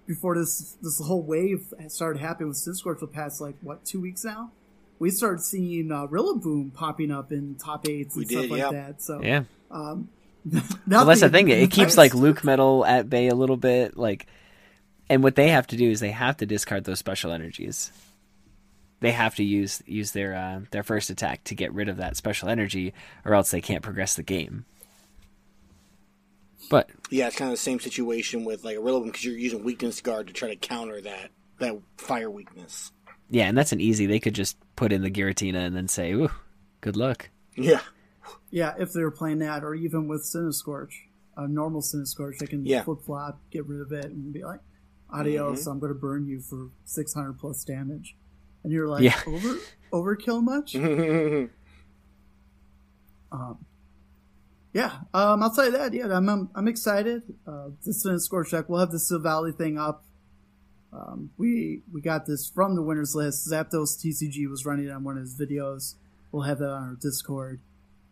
before 0.07 0.35
this 0.37 0.75
this 0.81 0.99
whole 0.99 1.21
wave 1.21 1.73
started 1.87 2.19
happening 2.19 2.49
with 2.49 2.57
Centiskorch 2.57 2.99
for 2.99 3.05
the 3.05 3.07
past 3.07 3.39
like 3.41 3.55
what 3.61 3.85
two 3.85 4.01
weeks 4.01 4.23
now, 4.23 4.51
we 4.99 5.09
started 5.09 5.41
seeing 5.41 5.91
uh, 5.91 6.07
Rillaboom 6.07 6.73
popping 6.73 7.11
up 7.11 7.31
in 7.31 7.55
top 7.55 7.87
eights 7.87 8.15
and 8.15 8.25
We 8.25 8.31
stuff 8.31 8.41
did, 8.43 8.51
like 8.51 8.59
yeah. 8.59 8.71
that. 8.71 9.01
So 9.01 9.21
Yeah. 9.21 9.43
um, 9.71 10.09
Well, 10.87 11.05
that's 11.05 11.21
the 11.21 11.29
thing. 11.29 11.49
It 11.49 11.71
keeps 11.71 11.97
like 11.97 12.13
Luke 12.13 12.43
Metal 12.43 12.85
at 12.85 13.09
bay 13.09 13.27
a 13.27 13.35
little 13.35 13.57
bit. 13.57 13.97
Like, 13.97 14.25
and 15.09 15.21
what 15.23 15.35
they 15.35 15.49
have 15.49 15.67
to 15.67 15.75
do 15.77 15.89
is 15.91 15.99
they 15.99 16.11
have 16.11 16.37
to 16.37 16.45
discard 16.45 16.83
those 16.85 16.99
special 16.99 17.31
energies. 17.31 17.91
they 18.99 19.11
have 19.11 19.35
to 19.35 19.43
use 19.43 19.83
use 19.85 20.11
their 20.11 20.33
uh, 20.35 20.61
their 20.71 20.83
first 20.83 21.09
attack 21.09 21.43
to 21.45 21.55
get 21.55 21.73
rid 21.73 21.89
of 21.89 21.97
that 21.97 22.15
special 22.17 22.49
energy, 22.49 22.93
or 23.25 23.33
else 23.35 23.51
they 23.51 23.61
can't 23.61 23.83
progress 23.83 24.15
the 24.15 24.23
game. 24.23 24.65
But 26.69 26.89
Yeah, 27.09 27.27
it's 27.27 27.35
kind 27.37 27.49
of 27.51 27.53
the 27.57 27.61
same 27.61 27.79
situation 27.79 28.43
with 28.43 28.63
like 28.63 28.77
a 28.77 28.79
Rillaboom 28.79 29.05
because 29.05 29.23
you're 29.23 29.37
using 29.37 29.63
Weakness 29.63 30.01
Guard 30.01 30.27
to 30.27 30.33
try 30.33 30.49
to 30.49 30.55
counter 30.55 30.99
that 31.01 31.29
that 31.59 31.75
fire 31.97 32.29
weakness. 32.29 32.91
Yeah, 33.29 33.45
and 33.47 33.57
that's 33.57 33.71
an 33.71 33.81
easy. 33.81 34.05
They 34.05 34.19
could 34.19 34.35
just 34.35 34.57
put 34.75 34.91
in 34.93 35.01
the 35.01 35.09
Giratina 35.11 35.65
and 35.65 35.75
then 35.75 35.87
say, 35.87 36.11
"Ooh, 36.13 36.29
good 36.81 36.95
luck." 36.95 37.29
Yeah, 37.55 37.81
Yeah, 38.51 38.75
if 38.79 38.93
they 38.93 39.01
were 39.01 39.11
playing 39.11 39.39
that, 39.39 39.63
or 39.63 39.73
even 39.75 40.07
with 40.07 40.23
Centiskorch, 40.23 40.91
a 41.35 41.47
normal 41.47 41.81
Centiskorch, 41.81 42.37
they 42.39 42.45
can 42.47 42.65
Yeah. 42.65 42.83
flip 42.83 42.99
flop, 43.05 43.39
get 43.51 43.65
rid 43.65 43.81
of 43.81 43.91
it, 43.91 44.05
and 44.05 44.31
be 44.33 44.43
like, 44.45 44.61
"Adios, 45.09 45.65
I'm 45.67 45.79
going 45.79 45.91
to 45.93 45.99
burn 45.99 46.25
you 46.27 46.39
for 46.39 46.69
600 46.85 47.37
plus 47.39 47.63
damage." 47.65 48.15
And 48.63 48.71
you're 48.71 48.87
like, 48.87 49.03
Yeah. 49.03 49.19
"Over 49.27 49.57
overkill 49.91 50.41
much?" 50.43 50.75
um, 53.31 53.65
yeah. 54.73 54.91
Um, 55.13 55.43
outside 55.43 55.67
of 55.67 55.73
that, 55.73 55.93
yeah, 55.93 56.05
I'm 56.15 56.27
I'm, 56.29 56.49
I'm 56.55 56.67
excited. 56.67 57.23
Uh, 57.45 57.69
the 57.83 57.91
Centiskorch 57.91 58.51
deck, 58.51 58.69
we'll 58.69 58.79
have 58.79 58.91
the 58.91 58.97
Silvally 58.97 59.55
thing 59.55 59.77
up. 59.77 60.03
Um, 60.93 61.31
we 61.37 61.81
we 61.91 62.01
got 62.01 62.25
this 62.25 62.49
from 62.49 62.75
the 62.75 62.81
winners 62.81 63.13
list. 63.15 63.47
Zapdos 63.49 63.97
TCG 63.97 64.49
was 64.49 64.65
running 64.65 64.89
on 64.89 65.03
one 65.03 65.17
of 65.17 65.23
his 65.23 65.39
videos. 65.39 65.95
We'll 66.31 66.43
have 66.43 66.59
that 66.59 66.69
on 66.69 66.83
our 66.89 66.97
Discord. 66.99 67.59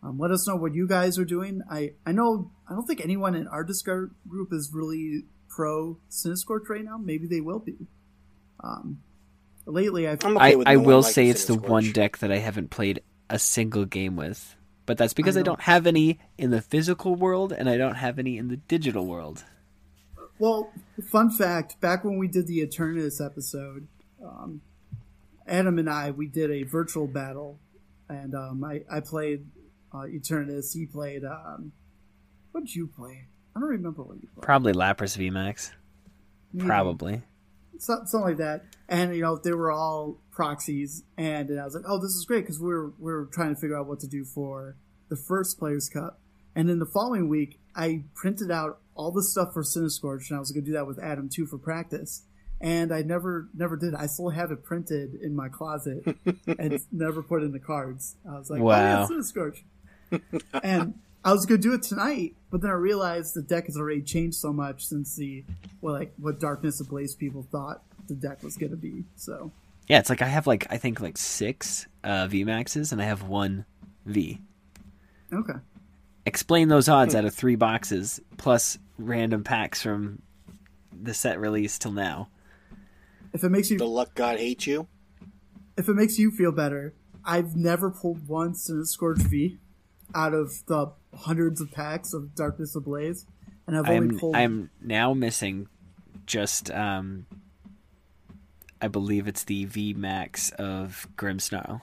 Um, 0.02 0.18
let 0.18 0.30
us 0.30 0.46
know 0.46 0.56
what 0.56 0.74
you 0.74 0.86
guys 0.86 1.18
are 1.18 1.24
doing. 1.24 1.62
I, 1.70 1.92
I 2.04 2.12
know 2.12 2.50
I 2.68 2.74
don't 2.74 2.86
think 2.86 3.00
anyone 3.00 3.34
in 3.34 3.48
our 3.48 3.64
Discord 3.64 4.14
group 4.28 4.52
is 4.52 4.70
really 4.72 5.24
pro 5.48 5.98
Centiskorch 6.10 6.68
right 6.68 6.84
now. 6.84 6.98
Maybe 6.98 7.26
they 7.26 7.40
will 7.40 7.58
be. 7.58 7.76
Um, 8.62 9.02
lately, 9.64 10.06
I've 10.06 10.24
I'm 10.24 10.36
okay 10.36 10.52
I, 10.52 10.54
with 10.54 10.68
I 10.68 10.74
no 10.74 10.80
will 10.82 11.00
liking 11.00 11.12
say 11.12 11.28
it's 11.28 11.46
the 11.46 11.54
one 11.54 11.92
deck 11.92 12.18
that 12.18 12.30
I 12.30 12.38
haven't 12.38 12.70
played 12.70 13.02
a 13.28 13.38
single 13.38 13.84
game 13.84 14.16
with, 14.16 14.56
but 14.84 14.98
that's 14.98 15.14
because 15.14 15.36
I 15.36 15.40
I, 15.40 15.44
don't 15.44 15.62
have 15.62 15.86
any 15.86 16.20
in 16.38 16.50
the 16.50 16.62
physical 16.62 17.14
world 17.14 17.52
and 17.52 17.68
I 17.68 17.76
don't 17.76 17.96
have 17.96 18.18
any 18.18 18.38
in 18.38 18.48
the 18.48 18.56
digital 18.56 19.06
world. 19.06 19.44
Well, 20.38 20.72
fun 21.10 21.30
fact: 21.30 21.80
back 21.80 22.04
when 22.04 22.18
we 22.18 22.28
did 22.28 22.46
the 22.46 22.66
Eternatus 22.66 23.24
episode, 23.24 23.88
um, 24.22 24.60
Adam 25.46 25.78
and 25.78 25.88
I 25.88 26.10
we 26.10 26.26
did 26.26 26.50
a 26.50 26.62
virtual 26.64 27.06
battle, 27.06 27.58
and 28.08 28.34
um, 28.34 28.62
I 28.64 28.82
I 28.90 29.00
played 29.00 29.46
uh, 29.92 30.04
Eternatus. 30.06 30.74
He 30.74 30.86
played. 30.86 31.24
Um, 31.24 31.72
what 32.52 32.64
did 32.64 32.74
you 32.74 32.86
play? 32.86 33.26
I 33.54 33.60
don't 33.60 33.68
remember 33.68 34.02
what 34.02 34.16
you 34.16 34.28
played. 34.34 34.42
Probably 34.42 34.72
Lapras 34.72 35.16
VMAX. 35.16 35.72
Probably. 36.58 37.22
So- 37.78 38.02
something 38.04 38.20
like 38.20 38.36
that. 38.38 38.64
And 38.88 39.14
you 39.14 39.22
know, 39.22 39.36
they 39.36 39.52
were 39.52 39.70
all 39.70 40.18
proxies, 40.30 41.02
and, 41.16 41.50
and 41.50 41.60
I 41.60 41.64
was 41.64 41.74
like, 41.74 41.84
"Oh, 41.86 42.00
this 42.00 42.14
is 42.14 42.24
great" 42.24 42.42
because 42.42 42.60
we're 42.60 42.90
we're 42.98 43.24
trying 43.26 43.54
to 43.54 43.60
figure 43.60 43.76
out 43.76 43.86
what 43.86 44.00
to 44.00 44.06
do 44.06 44.24
for 44.24 44.76
the 45.08 45.16
first 45.16 45.58
Players 45.58 45.88
Cup. 45.88 46.20
And 46.54 46.68
then 46.68 46.78
the 46.78 46.86
following 46.86 47.28
week, 47.28 47.58
I 47.74 48.04
printed 48.14 48.50
out 48.50 48.80
all 48.96 49.12
the 49.12 49.22
stuff 49.22 49.52
for 49.52 49.62
Centiskorch, 49.62 50.28
and 50.30 50.36
I 50.36 50.40
was 50.40 50.50
going 50.50 50.64
to 50.64 50.70
do 50.70 50.74
that 50.74 50.86
with 50.86 50.98
Adam 50.98 51.28
too 51.28 51.46
for 51.46 51.58
practice. 51.58 52.22
And 52.60 52.92
I 52.92 53.02
never 53.02 53.48
never 53.54 53.76
did. 53.76 53.94
I 53.94 54.06
still 54.06 54.30
have 54.30 54.50
it 54.50 54.64
printed 54.64 55.14
in 55.22 55.36
my 55.36 55.48
closet 55.48 56.16
and 56.58 56.80
never 56.90 57.22
put 57.22 57.42
in 57.42 57.52
the 57.52 57.60
cards. 57.60 58.16
I 58.28 58.38
was 58.38 58.48
like, 58.50 58.62
Wow. 58.62 59.06
"Oh 59.10 59.14
yeah, 59.14 59.16
Centiskorch," 59.20 60.20
and 60.62 60.94
I 61.24 61.32
was 61.32 61.44
going 61.44 61.60
to 61.60 61.68
do 61.68 61.74
it 61.74 61.82
tonight, 61.82 62.34
but 62.50 62.62
then 62.62 62.70
I 62.70 62.74
realized 62.74 63.34
the 63.34 63.42
deck 63.42 63.66
has 63.66 63.76
already 63.76 64.00
changed 64.00 64.38
so 64.38 64.52
much 64.52 64.86
since 64.86 65.16
the 65.16 65.44
well, 65.82 65.94
like 65.94 66.14
what 66.18 66.40
Darkness 66.40 66.80
Ablaze 66.80 67.14
people 67.14 67.46
thought 67.50 67.82
the 68.08 68.14
deck 68.14 68.42
was 68.42 68.56
going 68.56 68.70
to 68.70 68.76
be. 68.76 69.04
So 69.16 69.50
Yeah, 69.88 69.98
it's 69.98 70.08
like 70.08 70.22
I 70.22 70.26
have 70.28 70.46
like 70.46 70.66
I 70.70 70.78
think 70.78 71.00
like 71.00 71.18
six 71.18 71.86
uh, 72.04 72.26
VMAXs 72.28 72.90
and 72.92 73.02
I 73.02 73.04
have 73.04 73.22
one 73.24 73.66
V. 74.06 74.40
okay, 75.32 75.58
Explain 76.24 76.68
those 76.68 76.88
odds 76.88 77.14
out 77.14 77.24
of 77.24 77.34
three 77.34 77.56
boxes 77.56 78.20
plus 78.38 78.78
random 78.98 79.44
packs 79.44 79.82
from 79.82 80.22
the 80.92 81.12
set 81.14 81.38
release 81.38 81.78
till 81.78 81.92
now. 81.92 82.28
if 83.32 83.44
it 83.44 83.50
makes 83.50 83.70
you 83.70 83.78
The 83.78 83.86
luck 83.86 84.14
god 84.14 84.38
hates 84.38 84.66
you. 84.66 84.88
if 85.76 85.88
it 85.88 85.94
makes 85.94 86.18
you 86.18 86.30
feel 86.30 86.52
better, 86.52 86.94
I've 87.24 87.54
never 87.56 87.90
pulled 87.90 88.26
once 88.28 88.68
in 88.70 88.78
a 88.80 88.86
Scorch 88.86 89.18
V 89.18 89.58
out 90.14 90.32
of 90.34 90.64
the 90.66 90.92
hundreds 91.14 91.60
of 91.60 91.70
packs 91.72 92.12
of 92.14 92.34
Darkness 92.34 92.74
Ablaze, 92.76 93.26
and 93.66 93.76
I've 93.76 93.88
only 93.88 94.08
I'm 94.14 94.18
pulled. 94.18 94.36
I'm 94.36 94.70
now 94.80 95.12
missing 95.12 95.68
just 96.24 96.70
um 96.70 97.26
I 98.80 98.88
believe 98.88 99.26
it's 99.28 99.44
the 99.44 99.64
V 99.64 99.94
Max 99.94 100.50
of 100.58 101.06
Grimmsnarl. 101.16 101.80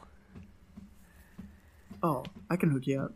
oh, 2.01 2.24
I 2.49 2.55
can 2.55 2.70
hook 2.72 2.88
you 2.88 3.01
up. 3.01 3.14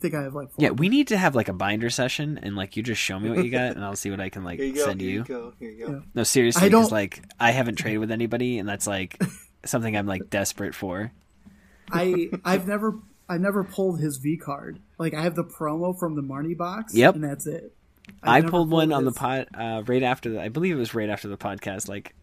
I 0.00 0.02
think 0.02 0.14
I 0.14 0.22
have 0.22 0.34
like 0.34 0.48
four. 0.50 0.56
Yeah, 0.64 0.70
we 0.70 0.88
need 0.88 1.08
to 1.08 1.18
have 1.18 1.34
like 1.34 1.48
a 1.48 1.52
binder 1.52 1.90
session 1.90 2.38
and 2.42 2.56
like 2.56 2.74
you 2.74 2.82
just 2.82 3.00
show 3.00 3.20
me 3.20 3.28
what 3.28 3.44
you 3.44 3.50
got 3.50 3.72
and 3.76 3.84
I'll 3.84 3.96
see 3.96 4.10
what 4.10 4.18
I 4.20 4.30
can 4.30 4.44
like 4.44 4.58
Here 4.58 4.68
you 4.68 4.74
go. 4.74 4.84
send 4.86 5.00
here 5.02 5.10
you. 5.10 5.18
you 5.18 5.24
go. 5.24 5.52
Here 5.58 5.70
you 5.70 5.86
go. 5.86 5.92
Yeah. 5.92 5.98
No, 6.14 6.22
seriously, 6.22 6.62
I 6.62 6.68
because 6.68 6.84
don't- 6.88 6.92
like 6.92 7.22
I 7.38 7.50
haven't 7.50 7.74
traded 7.74 8.00
with 8.00 8.10
anybody 8.10 8.58
and 8.58 8.66
that's 8.68 8.86
like 8.86 9.20
something 9.66 9.94
I'm 9.94 10.06
like 10.06 10.30
desperate 10.30 10.74
for. 10.74 11.12
I 11.92 12.30
I've 12.44 12.66
never 12.66 12.98
I've 13.28 13.40
never 13.42 13.62
pulled 13.62 14.00
his 14.00 14.16
V 14.16 14.36
card. 14.38 14.80
Like 14.98 15.12
I 15.12 15.22
have 15.22 15.34
the 15.34 15.44
promo 15.44 15.96
from 15.98 16.14
the 16.16 16.22
Marnie 16.22 16.56
box. 16.56 16.94
Yep. 16.94 17.16
and 17.16 17.24
that's 17.24 17.46
it. 17.46 17.74
I've 18.22 18.28
I 18.28 18.40
never 18.40 18.50
pulled 18.50 18.70
one 18.70 18.92
on 18.92 19.04
the 19.04 19.10
his- 19.10 19.18
pod 19.18 19.48
uh, 19.54 19.82
right 19.86 20.02
after 20.02 20.30
the, 20.30 20.40
I 20.40 20.48
believe 20.48 20.74
it 20.74 20.78
was 20.78 20.94
right 20.94 21.10
after 21.10 21.28
the 21.28 21.36
podcast. 21.36 21.88
Like 21.88 22.14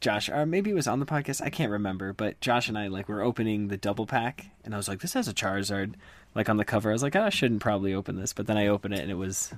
Josh, 0.00 0.28
or 0.28 0.44
maybe 0.46 0.70
it 0.70 0.74
was 0.74 0.86
on 0.88 1.00
the 1.00 1.06
podcast. 1.06 1.40
I 1.42 1.48
can't 1.50 1.70
remember, 1.72 2.12
but 2.12 2.40
Josh 2.40 2.68
and 2.68 2.76
I 2.78 2.88
like 2.88 3.08
were 3.08 3.22
opening 3.22 3.68
the 3.68 3.76
double 3.76 4.06
pack, 4.06 4.46
and 4.64 4.74
I 4.74 4.76
was 4.76 4.88
like, 4.88 5.00
"This 5.00 5.14
has 5.14 5.26
a 5.28 5.32
Charizard." 5.34 5.94
Like 6.36 6.48
on 6.48 6.56
the 6.56 6.64
cover, 6.64 6.90
I 6.90 6.92
was 6.92 7.02
like, 7.02 7.16
oh, 7.16 7.22
"I 7.22 7.30
shouldn't 7.30 7.62
probably 7.62 7.94
open 7.94 8.14
this," 8.16 8.32
but 8.32 8.46
then 8.46 8.56
I 8.56 8.68
opened 8.68 8.94
it 8.94 9.00
and 9.00 9.10
it 9.10 9.14
was 9.16 9.52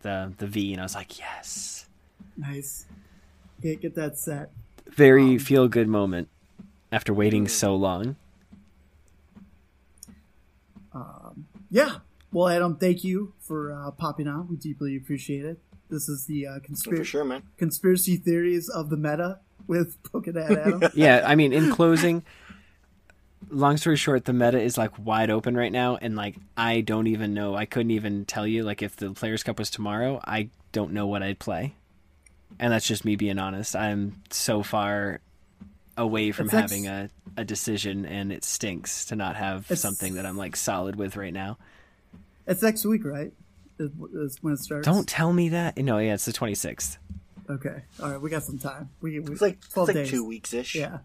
the 0.00 0.32
the 0.38 0.46
V, 0.46 0.72
and 0.72 0.80
I 0.80 0.84
was 0.84 0.94
like, 0.94 1.18
"Yes!" 1.18 1.86
Nice. 2.36 2.86
Get 3.62 3.80
get 3.80 3.94
that 3.94 4.18
set. 4.18 4.50
Very 4.88 5.32
Um, 5.32 5.38
feel 5.38 5.68
good 5.68 5.88
moment 5.88 6.28
after 6.90 7.14
waiting 7.14 7.46
so 7.46 7.76
long. 7.76 8.16
Yeah. 11.70 11.96
Well, 12.32 12.48
Adam, 12.48 12.76
thank 12.76 13.04
you 13.04 13.32
for 13.40 13.72
uh, 13.72 13.90
popping 13.90 14.26
on. 14.28 14.48
We 14.48 14.56
deeply 14.56 14.96
appreciate 14.96 15.44
it. 15.44 15.58
This 15.88 16.08
is 16.08 16.26
the 16.26 16.46
uh, 16.46 16.58
conspiracy 16.60 17.04
sure, 17.04 17.42
conspiracy 17.56 18.16
theories 18.16 18.68
of 18.68 18.90
the 18.90 18.96
meta 18.96 19.38
with 19.66 20.02
Pokedad 20.02 20.56
Adam. 20.58 20.82
yeah, 20.94 21.22
I 21.24 21.34
mean, 21.34 21.52
in 21.52 21.70
closing, 21.70 22.24
long 23.50 23.76
story 23.76 23.96
short, 23.96 24.24
the 24.24 24.32
meta 24.32 24.60
is 24.60 24.76
like 24.78 24.92
wide 24.98 25.30
open 25.30 25.56
right 25.56 25.72
now, 25.72 25.96
and 25.96 26.16
like 26.16 26.36
I 26.56 26.80
don't 26.80 27.06
even 27.06 27.34
know. 27.34 27.54
I 27.54 27.64
couldn't 27.66 27.90
even 27.92 28.24
tell 28.24 28.46
you 28.46 28.62
like 28.62 28.82
if 28.82 28.96
the 28.96 29.10
Players 29.12 29.42
Cup 29.42 29.58
was 29.58 29.70
tomorrow. 29.70 30.20
I 30.24 30.50
don't 30.72 30.92
know 30.92 31.06
what 31.06 31.22
I'd 31.22 31.38
play, 31.38 31.74
and 32.58 32.72
that's 32.72 32.86
just 32.86 33.04
me 33.04 33.16
being 33.16 33.38
honest. 33.38 33.74
I'm 33.76 34.22
so 34.30 34.62
far 34.62 35.20
away 35.96 36.30
from 36.32 36.46
It's 36.46 36.54
ex- 36.54 36.70
having 36.72 36.86
a 36.86 37.10
a 37.36 37.44
decision, 37.44 38.04
and 38.06 38.32
it 38.32 38.44
stinks 38.44 39.04
to 39.06 39.16
not 39.16 39.36
have 39.36 39.60
It's- 39.66 39.80
something 39.80 40.14
that 40.14 40.26
I'm 40.26 40.36
like 40.36 40.56
solid 40.56 40.96
with 40.96 41.16
right 41.16 41.32
now. 41.32 41.58
it's 42.46 42.62
next 42.62 42.84
week, 42.84 43.04
right? 43.04 43.32
Is, 43.78 43.90
is 44.14 44.38
when 44.42 44.54
it 44.54 44.60
starts. 44.60 44.86
Don't 44.86 45.06
tell 45.06 45.32
me 45.34 45.50
that. 45.50 45.76
No, 45.76 45.98
yeah, 45.98 46.14
it's 46.14 46.24
the 46.24 46.32
26th. 46.32 46.96
Okay. 47.50 47.82
All 48.02 48.10
right. 48.10 48.20
We 48.20 48.30
got 48.30 48.42
some 48.42 48.58
time. 48.58 48.88
We, 49.02 49.20
we 49.20 49.32
It's 49.32 49.42
like 49.42 49.58
it's 49.64 49.76
like 49.76 49.92
days. 49.94 50.10
two 50.10 50.24
weeks 50.24 50.54
ish. 50.54 50.74
Yeah. 50.74 50.98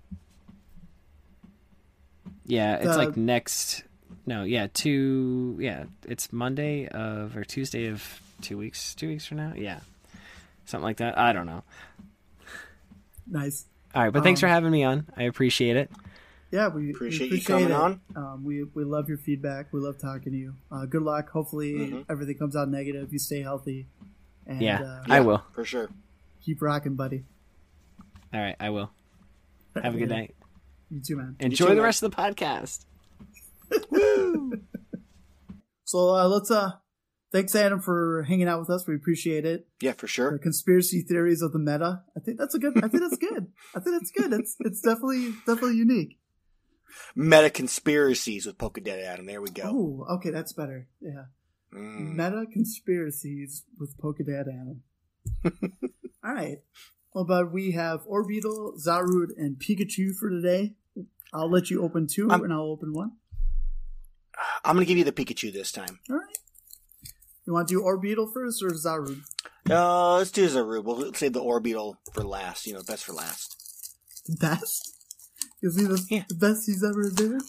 Yeah, 2.45 2.75
it's 2.77 2.85
The- 2.87 2.97
like 2.97 3.17
next. 3.17 3.83
No, 4.25 4.43
yeah, 4.43 4.67
two. 4.73 5.57
Yeah, 5.59 5.85
it's 6.07 6.31
Monday 6.33 6.87
of 6.87 7.35
or 7.37 7.43
Tuesday 7.43 7.87
of 7.87 8.21
two 8.41 8.57
weeks. 8.57 8.93
Two 8.95 9.07
weeks 9.07 9.25
from 9.25 9.37
now. 9.37 9.53
Yeah, 9.55 9.79
something 10.65 10.83
like 10.83 10.97
that. 10.97 11.17
I 11.17 11.33
don't 11.33 11.45
know. 11.45 11.63
Nice. 13.27 13.65
All 13.95 14.03
right, 14.03 14.11
but 14.13 14.23
thanks 14.23 14.39
Um, 14.39 14.47
for 14.47 14.47
having 14.47 14.71
me 14.71 14.83
on. 14.83 15.05
I 15.15 15.23
appreciate 15.23 15.75
it. 15.77 15.91
Yeah, 16.51 16.67
we 16.67 16.87
we 16.87 16.91
Appreciate 16.91 17.31
you 17.31 17.41
coming 17.41 17.65
it. 17.69 17.71
on. 17.71 18.01
Um, 18.15 18.43
we 18.43 18.63
we 18.63 18.83
love 18.83 19.07
your 19.07 19.17
feedback. 19.17 19.71
We 19.71 19.79
love 19.79 19.97
talking 19.97 20.33
to 20.33 20.37
you. 20.37 20.55
Uh, 20.69 20.85
good 20.85 21.01
luck. 21.01 21.29
Hopefully 21.29 21.73
Mhm. 21.73 22.05
everything 22.09 22.37
comes 22.37 22.55
out 22.57 22.67
negative. 22.69 23.13
You 23.13 23.19
stay 23.19 23.41
healthy. 23.41 23.87
And, 24.45 24.61
Yeah, 24.61 24.81
uh, 24.81 25.03
I 25.07 25.21
will. 25.21 25.43
For 25.53 25.63
sure. 25.63 25.89
keep 26.41 26.61
rocking, 26.61 26.95
buddy. 26.95 27.23
All 28.33 28.41
right, 28.41 28.55
I 28.59 28.69
will. 28.71 28.91
Have 29.81 29.95
a 29.95 29.97
good 29.97 30.09
night. 30.09 30.35
You 30.91 31.01
too, 31.01 31.15
man. 31.15 31.35
Enjoy 31.39 31.65
too, 31.65 31.69
the 31.69 31.75
man. 31.75 31.83
rest 31.85 32.03
of 32.03 32.11
the 32.11 32.17
podcast. 32.17 32.85
So 35.83 36.15
uh, 36.15 36.27
let's 36.29 36.49
uh, 36.49 36.71
thanks 37.33 37.53
Adam 37.53 37.81
for 37.81 38.23
hanging 38.23 38.47
out 38.47 38.59
with 38.61 38.69
us. 38.69 38.87
We 38.87 38.95
appreciate 38.95 39.45
it. 39.45 39.67
Yeah, 39.81 39.91
for 39.91 40.05
The 40.05 40.07
sure. 40.07 40.37
conspiracy 40.37 41.01
theories 41.01 41.41
of 41.41 41.51
the 41.51 41.59
meta. 41.59 42.03
I 42.15 42.21
think 42.21 42.37
that's 42.37 42.55
a 42.55 42.59
good. 42.59 42.77
I 42.77 42.87
think 42.87 43.03
that's 43.03 43.17
good. 43.17 43.47
I 43.75 43.79
think 43.81 43.97
that's 43.99 44.11
good. 44.11 44.31
It's 44.39 44.55
it's 44.61 44.81
definitely 44.81 45.31
definitely 45.45 45.75
unique. 45.75 46.17
Meta 47.15 47.49
conspiracies 47.49 48.45
with 48.45 48.57
Pokedad 48.57 49.03
Adam. 49.03 49.25
There 49.25 49.41
we 49.41 49.49
go. 49.49 49.63
Oh, 49.65 50.15
okay, 50.15 50.29
that's 50.29 50.53
better. 50.53 50.87
Yeah. 51.01 51.25
Mm. 51.73 52.15
Meta 52.15 52.45
conspiracies 52.51 53.65
with 53.77 53.97
Pokedad 53.97 54.45
Adam. 54.47 54.83
All 56.23 56.33
right. 56.33 56.59
Well, 57.13 57.25
but 57.25 57.51
we 57.51 57.71
have 57.71 58.05
Orbeetle, 58.07 58.81
Zarude, 58.81 59.31
and 59.37 59.57
Pikachu 59.57 60.15
for 60.17 60.29
today. 60.29 60.75
I'll 61.33 61.49
let 61.49 61.69
you 61.69 61.83
open 61.83 62.07
2 62.07 62.29
I'm- 62.29 62.43
and 62.43 62.51
I'll 62.53 62.61
open 62.71 62.93
one. 62.93 63.11
I'm 64.63 64.75
gonna 64.75 64.85
give 64.85 64.97
you 64.97 65.03
the 65.03 65.11
Pikachu 65.11 65.51
this 65.53 65.71
time. 65.71 65.99
All 66.09 66.17
right. 66.17 66.37
You 67.45 67.53
want 67.53 67.67
to 67.67 67.73
do 67.75 67.81
Orbeetle 67.81 68.31
first 68.33 68.61
or 68.63 68.69
Zarude? 68.71 69.21
Uh, 69.69 70.17
let's 70.17 70.31
do 70.31 70.47
Zarude. 70.47 70.83
We'll 70.83 71.13
save 71.13 71.33
the 71.33 71.41
Orbeetle 71.41 71.95
for 72.13 72.23
last. 72.23 72.65
You 72.65 72.73
know, 72.73 72.81
best 72.83 73.03
for 73.05 73.13
last. 73.13 73.57
The 74.27 74.35
best? 74.37 74.95
Is 75.61 75.75
he 75.77 75.83
the, 75.85 76.03
Yeah. 76.09 76.23
the 76.29 76.35
best 76.35 76.65
he's 76.65 76.83
ever 76.83 77.11
been? 77.11 77.39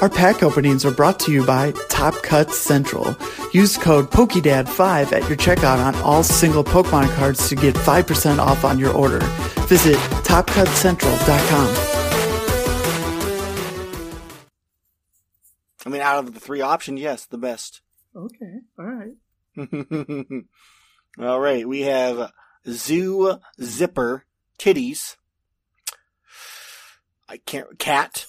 Our 0.00 0.08
pack 0.08 0.42
openings 0.42 0.84
are 0.84 0.90
brought 0.92 1.18
to 1.20 1.32
you 1.32 1.44
by 1.44 1.72
Top 1.88 2.14
Cut 2.22 2.52
Central. 2.54 3.16
Use 3.52 3.76
code 3.76 4.10
PokeDad5 4.10 5.12
at 5.12 5.28
your 5.28 5.36
checkout 5.36 5.84
on 5.84 5.94
all 5.96 6.22
single 6.22 6.62
Pokemon 6.62 7.08
cards 7.16 7.48
to 7.48 7.56
get 7.56 7.74
5% 7.74 8.38
off 8.38 8.64
on 8.64 8.78
your 8.78 8.92
order. 8.92 9.18
Visit 9.66 9.96
TopCutCentral.com. 10.24 11.87
I 15.88 15.90
mean, 15.90 16.02
out 16.02 16.18
of 16.18 16.34
the 16.34 16.40
three 16.40 16.60
options, 16.60 17.00
yes, 17.00 17.24
the 17.24 17.38
best. 17.38 17.80
Okay, 18.16 18.54
all 18.78 18.84
right. 18.84 20.44
All 21.20 21.40
right, 21.40 21.68
we 21.68 21.82
have 21.82 22.32
Zoo 22.68 23.38
Zipper 23.62 24.24
Titties. 24.58 25.16
I 27.28 27.36
can't. 27.36 27.78
Cat, 27.78 28.26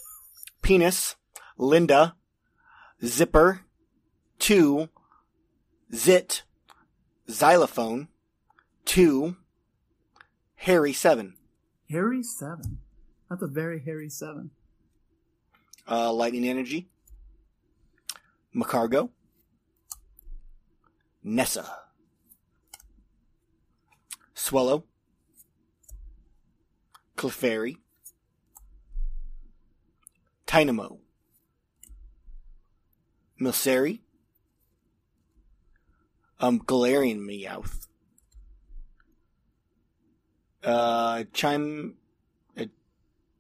Penis, 0.62 1.16
Linda, 1.58 2.16
Zipper, 3.04 3.62
Two, 4.38 4.90
Zit, 5.94 6.44
Xylophone, 7.32 8.08
Two, 8.86 9.38
Harry 10.58 10.94
Seven, 10.94 11.34
Harry 11.90 12.22
7. 12.22 12.78
That's 13.30 13.42
a 13.42 13.48
very 13.48 13.80
hairy 13.82 14.10
7. 14.10 14.52
uh, 15.90 16.14
Lightning 16.14 16.48
Energy, 16.48 16.90
Magcargo, 18.56 19.10
Nessa, 21.24 21.66
Swallow, 24.34 24.86
Clefairy, 27.16 27.78
Tynamo, 30.48 30.98
Milcery, 33.40 34.00
um, 36.40 36.60
Galarian 36.62 37.20
Meowth, 37.20 37.88
uh, 40.64 41.24
Chime, 41.34 41.96
uh, 42.58 42.64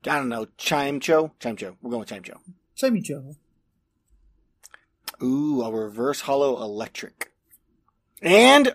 I 0.06 0.18
don't 0.18 0.30
know, 0.30 0.46
Chimecho? 0.58 1.32
Chimecho. 1.40 1.76
We're 1.82 1.92
going 1.92 2.02
with. 2.02 2.34
Chimmy 2.78 3.02
Joe. 3.02 3.36
Ooh, 5.22 5.62
a 5.62 5.72
reverse 5.72 6.22
holo 6.22 6.62
electric. 6.62 7.32
And 8.22 8.74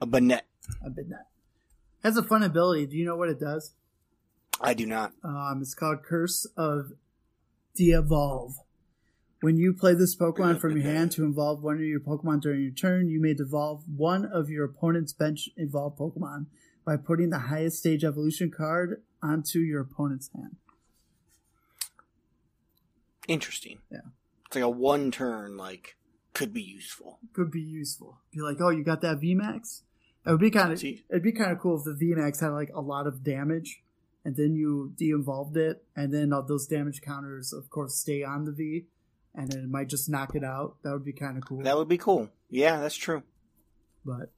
a 0.00 0.06
Banette. 0.06 0.42
I've 0.84 0.94
been. 0.94 1.12
Has 2.02 2.16
a 2.16 2.22
fun 2.22 2.42
ability. 2.42 2.86
Do 2.86 2.96
you 2.96 3.04
know 3.04 3.16
what 3.16 3.28
it 3.28 3.38
does? 3.38 3.74
I 4.60 4.74
do 4.74 4.86
not. 4.86 5.12
Um, 5.22 5.58
it's 5.60 5.74
called 5.74 6.02
Curse 6.02 6.46
of 6.56 6.92
De-Evolve. 7.74 8.54
When 9.40 9.56
you 9.56 9.72
play 9.72 9.94
this 9.94 10.14
Pokemon 10.16 10.60
from 10.60 10.76
your 10.76 10.84
hand 10.84 11.12
to 11.12 11.24
involve 11.24 11.62
one 11.62 11.76
of 11.76 11.82
your 11.82 12.00
Pokemon 12.00 12.42
during 12.42 12.62
your 12.62 12.72
turn, 12.72 13.08
you 13.08 13.20
may 13.20 13.32
devolve 13.32 13.84
one 13.86 14.26
of 14.26 14.50
your 14.50 14.64
opponent's 14.64 15.14
bench 15.14 15.48
evolved 15.56 15.98
Pokemon 15.98 16.46
by 16.84 16.96
putting 16.96 17.30
the 17.30 17.38
highest 17.38 17.78
stage 17.78 18.04
evolution 18.04 18.50
card 18.50 19.02
onto 19.22 19.60
your 19.60 19.80
opponent's 19.80 20.30
hand. 20.34 20.56
Interesting. 23.28 23.78
Yeah. 23.90 24.00
It's 24.50 24.56
like 24.56 24.64
a 24.64 24.68
one 24.68 25.12
turn, 25.12 25.56
like, 25.56 25.96
could 26.34 26.52
be 26.52 26.60
useful. 26.60 27.20
Could 27.32 27.52
be 27.52 27.60
useful. 27.60 28.18
Be 28.32 28.40
like, 28.40 28.56
oh, 28.60 28.70
you 28.70 28.82
got 28.82 29.00
that 29.02 29.20
VMAX? 29.20 29.82
It 30.26 30.30
would 30.32 30.40
be 30.40 30.50
kind 30.50 30.72
of 30.72 30.82
it'd 30.82 31.22
be 31.22 31.30
kind 31.30 31.52
of 31.52 31.60
cool 31.60 31.78
if 31.78 31.84
the 31.84 31.92
VMAX 31.92 32.40
had 32.40 32.48
like 32.48 32.70
a 32.74 32.80
lot 32.80 33.06
of 33.06 33.22
damage, 33.22 33.84
and 34.24 34.34
then 34.34 34.56
you 34.56 34.92
de-involved 34.96 35.56
it, 35.56 35.84
and 35.94 36.12
then 36.12 36.32
all 36.32 36.42
those 36.42 36.66
damage 36.66 37.00
counters, 37.00 37.52
of 37.52 37.70
course, 37.70 37.94
stay 37.94 38.24
on 38.24 38.44
the 38.44 38.50
V, 38.50 38.86
and 39.36 39.52
then 39.52 39.60
it 39.60 39.68
might 39.68 39.88
just 39.88 40.08
knock 40.10 40.34
it 40.34 40.42
out. 40.42 40.74
That 40.82 40.94
would 40.94 41.04
be 41.04 41.12
kind 41.12 41.38
of 41.38 41.46
cool. 41.46 41.62
That 41.62 41.76
would 41.76 41.86
be 41.88 41.98
cool. 41.98 42.28
Yeah, 42.48 42.80
that's 42.80 42.96
true. 42.96 43.22
but 44.04 44.32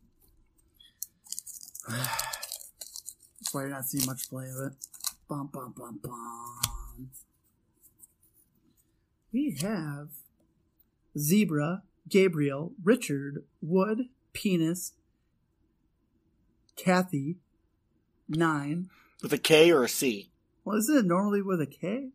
that's 1.89 3.53
why 3.53 3.63
you're 3.63 3.71
not 3.71 3.87
seeing 3.87 4.05
much 4.05 4.29
play 4.29 4.45
of 4.45 4.73
it. 4.73 4.73
Bum 5.27 5.49
bum 5.51 5.73
bum 5.75 6.01
bum. 6.03 7.09
We 9.33 9.57
have 9.63 10.09
Zebra, 11.19 11.83
Gabriel, 12.09 12.73
Richard, 12.83 13.45
Wood, 13.61 14.09
Penis, 14.33 14.93
Kathy, 16.77 17.37
Nine. 18.29 18.89
With 19.23 19.33
a 19.33 19.39
K 19.39 19.71
or 19.73 19.85
a 19.85 19.89
C. 19.89 20.31
Well, 20.65 20.77
isn't 20.79 20.97
it 20.97 21.05
normally 21.05 21.43
with 21.43 21.61
a 21.61 21.67
K? 21.67 22.11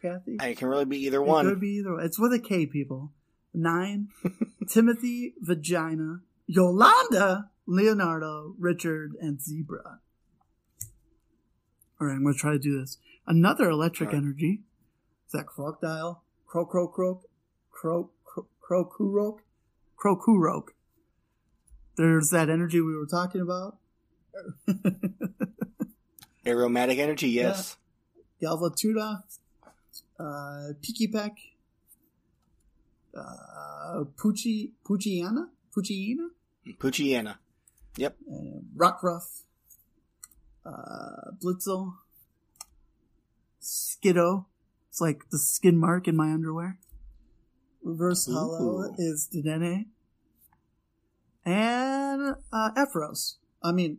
Kathy? 0.00 0.36
It 0.40 0.56
can 0.58 0.68
really 0.68 0.84
be 0.84 0.98
either 1.04 1.18
It 1.18 1.26
one. 1.26 1.46
could 1.46 1.60
be 1.60 1.76
either. 1.78 1.98
It's 2.00 2.18
with 2.18 2.32
a 2.32 2.38
K, 2.38 2.66
people. 2.66 3.12
Nine, 3.52 4.08
Timothy, 4.68 5.34
Vagina, 5.40 6.20
Yolanda, 6.46 7.50
Leonardo, 7.66 8.54
Richard, 8.58 9.12
and 9.20 9.40
Zebra. 9.40 10.00
All 12.00 12.06
right, 12.08 12.14
I'm 12.14 12.22
going 12.22 12.34
to 12.34 12.40
try 12.40 12.52
to 12.52 12.58
do 12.58 12.78
this. 12.80 12.98
Another 13.26 13.70
electric 13.70 14.10
right. 14.10 14.18
energy. 14.18 14.62
Is 15.26 15.32
that 15.32 15.46
Crocodile? 15.46 16.22
Croak, 16.46 16.70
croak, 16.70 16.94
croo 16.96 17.20
croak, 17.72 18.10
croakurok, 18.62 19.38
croakurok. 19.98 20.68
There's 21.96 22.30
that 22.30 22.50
energy 22.50 22.80
we 22.80 22.96
were 22.96 23.06
talking 23.06 23.40
about. 23.40 23.78
Aromatic 26.46 26.98
energy, 26.98 27.28
yes. 27.28 27.76
Galvatuda, 28.42 29.22
uh, 30.18 30.72
Pikipek, 30.82 31.32
uh, 33.16 34.04
Pucci, 34.16 34.72
Pucciana, 34.84 35.48
Pucciina, 35.74 36.28
Poochiana. 36.78 37.36
Yep. 37.96 38.16
uh, 38.30 38.60
Rockruff, 38.76 39.42
uh, 40.66 41.30
Blitzle, 41.42 41.94
Skiddo. 43.62 44.46
It's 44.94 45.00
like 45.00 45.28
the 45.30 45.40
skin 45.40 45.76
mark 45.76 46.06
in 46.06 46.14
my 46.14 46.30
underwear. 46.30 46.78
Reverse 47.82 48.26
Holo 48.30 48.94
is 48.96 49.28
Dedenne. 49.28 49.86
And, 51.44 52.36
uh, 52.52 52.70
Ephros. 52.76 53.38
I 53.60 53.72
mean, 53.72 53.98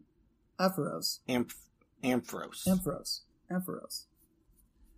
Ephros. 0.57 1.19
Amph- 1.27 1.57
Ampharos. 2.01 2.65
Ampharos. 2.65 3.19
Ampharos. 3.51 4.05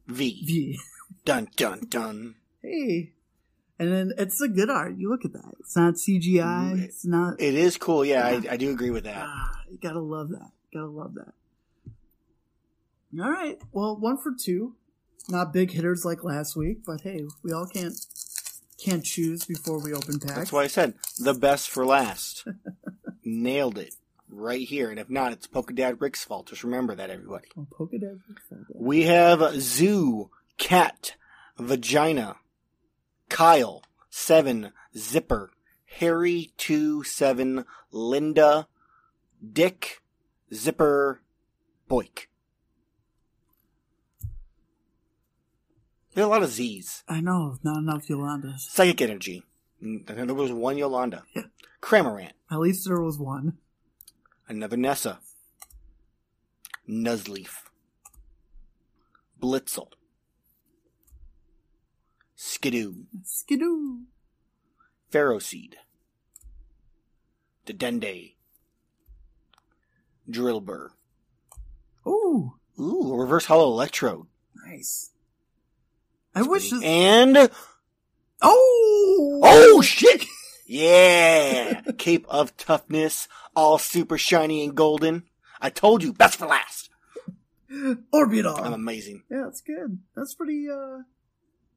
v. 0.06 0.43
V. 0.45 0.80
Dun 1.26 1.48
dun 1.56 1.80
dun. 1.89 2.36
hey. 2.62 3.14
And 3.80 3.91
then 3.91 4.12
it's 4.20 4.39
a 4.39 4.48
good 4.48 4.70
art. 4.70 4.98
You 5.00 5.10
look 5.10 5.26
at 5.26 5.34
that. 5.34 5.56
It's 5.62 5.76
not 5.76 5.95
CGI. 5.95 6.80
It's 6.84 7.08
not. 7.08 7.41
It 7.41 7.56
is 7.56 7.76
cool. 7.78 8.06
Yeah, 8.06 8.24
I, 8.24 8.54
I 8.54 8.58
do 8.58 8.70
agree 8.70 8.91
with 8.91 9.06
that. 9.06 9.24
Ah, 9.26 9.62
you 9.68 9.80
gotta 9.82 10.00
love 10.00 10.30
that. 10.30 10.52
Gotta 10.72 10.86
love 10.91 11.16
that. 11.16 11.34
All 13.20 13.32
right. 13.32 13.58
Well, 13.72 13.98
one 14.00 14.18
for 14.20 14.32
two. 14.39 14.76
Not 15.30 15.53
big 15.53 15.72
hitters 15.72 16.05
like 16.05 16.24
last 16.24 16.55
week, 16.55 16.86
but 16.86 17.01
hey, 17.01 17.26
we 17.43 17.51
all 17.51 17.68
can't 17.68 17.93
can't 18.78 19.03
choose 19.03 19.45
before 19.45 19.80
we 19.80 19.93
open 19.93 20.20
packs. 20.20 20.36
That's 20.36 20.51
why 20.51 20.63
I 20.63 20.68
said 20.68 20.93
the 21.20 21.34
best 21.34 21.70
for 21.70 21.86
last. 21.86 22.45
Nailed 23.24 23.78
it 23.78 23.95
right 24.30 24.65
here. 24.65 24.89
And 24.89 24.99
if 24.99 25.09
not, 25.09 25.34
it's 25.34 25.47
Pokedad 25.47 25.99
Rick's 25.99 26.24
fault. 26.24 26.47
Just 26.47 26.63
remember 26.63 26.95
that, 26.95 27.09
everybody. 27.09 27.47
Oh, 27.57 27.68
Pokedex. 27.72 28.20
We 28.74 29.03
have 29.03 29.59
Zoo, 29.59 30.30
Cat, 30.57 31.15
Vagina, 31.57 32.38
Kyle, 33.30 33.84
Seven, 34.09 34.72
Zipper, 34.95 35.51
Harry, 35.99 36.51
Two, 36.57 37.03
Seven, 37.03 37.65
Linda, 37.91 38.68
Dick, 39.53 40.01
Zipper, 40.53 41.22
Boik. 41.89 42.28
There 46.18 46.24
are 46.26 46.30
a 46.30 46.32
lot 46.32 46.41
of 46.41 46.49
Z's. 46.49 47.03
I 47.07 47.22
know, 47.22 47.59
not 47.61 47.78
enough 47.78 48.07
Yolandas. 48.07 48.61
Psychic 48.61 49.03
Energy. 49.03 49.43
Mm, 49.84 50.07
There 50.07 50.34
was 50.34 50.51
one 50.51 50.76
Yolanda. 50.76 51.22
Yeah. 51.36 51.43
Cramorant. 51.80 52.32
At 52.49 52.57
least 52.57 52.88
there 52.88 52.99
was 52.99 53.20
one. 53.20 53.59
Another 54.49 54.78
Nessa. 54.78 55.20
Nuzleaf. 56.89 57.70
Blitzle. 59.39 59.91
Skiddo. 62.36 62.95
Skiddo. 63.24 64.05
Pharaoh 65.11 65.38
Seed. 65.38 65.76
Dedenne. 67.68 68.34
Drillbur. 70.28 70.89
Ooh, 72.07 72.53
Ooh, 72.80 73.13
a 73.13 73.18
reverse 73.20 73.45
holo 73.45 73.65
electrode. 73.68 74.26
nice. 74.65 75.11
I 76.38 76.44
wish 76.44 76.70
this. 76.70 76.84
And 76.84 77.50
Oh, 78.42 79.42
oh 79.44 79.82
shit! 79.82 80.26
Yeah, 80.68 81.82
Cape 81.98 82.28
of 82.30 82.56
Toughness, 82.58 83.28
all 83.56 83.80
super 83.80 84.18
shiny 84.18 84.64
and 84.64 84.76
golden. 84.76 85.24
I 85.60 85.72
told 85.72 86.04
you, 86.04 86.14
best 86.14 86.38
for 86.38 86.46
last. 86.46 86.92
Orbeetle. 88.14 88.62
I'm 88.62 88.74
amazing. 88.74 89.24
Yeah, 89.32 89.42
that's 89.46 89.62
good. 89.62 89.98
That's 90.16 90.36
pretty. 90.36 90.68
uh 90.72 91.00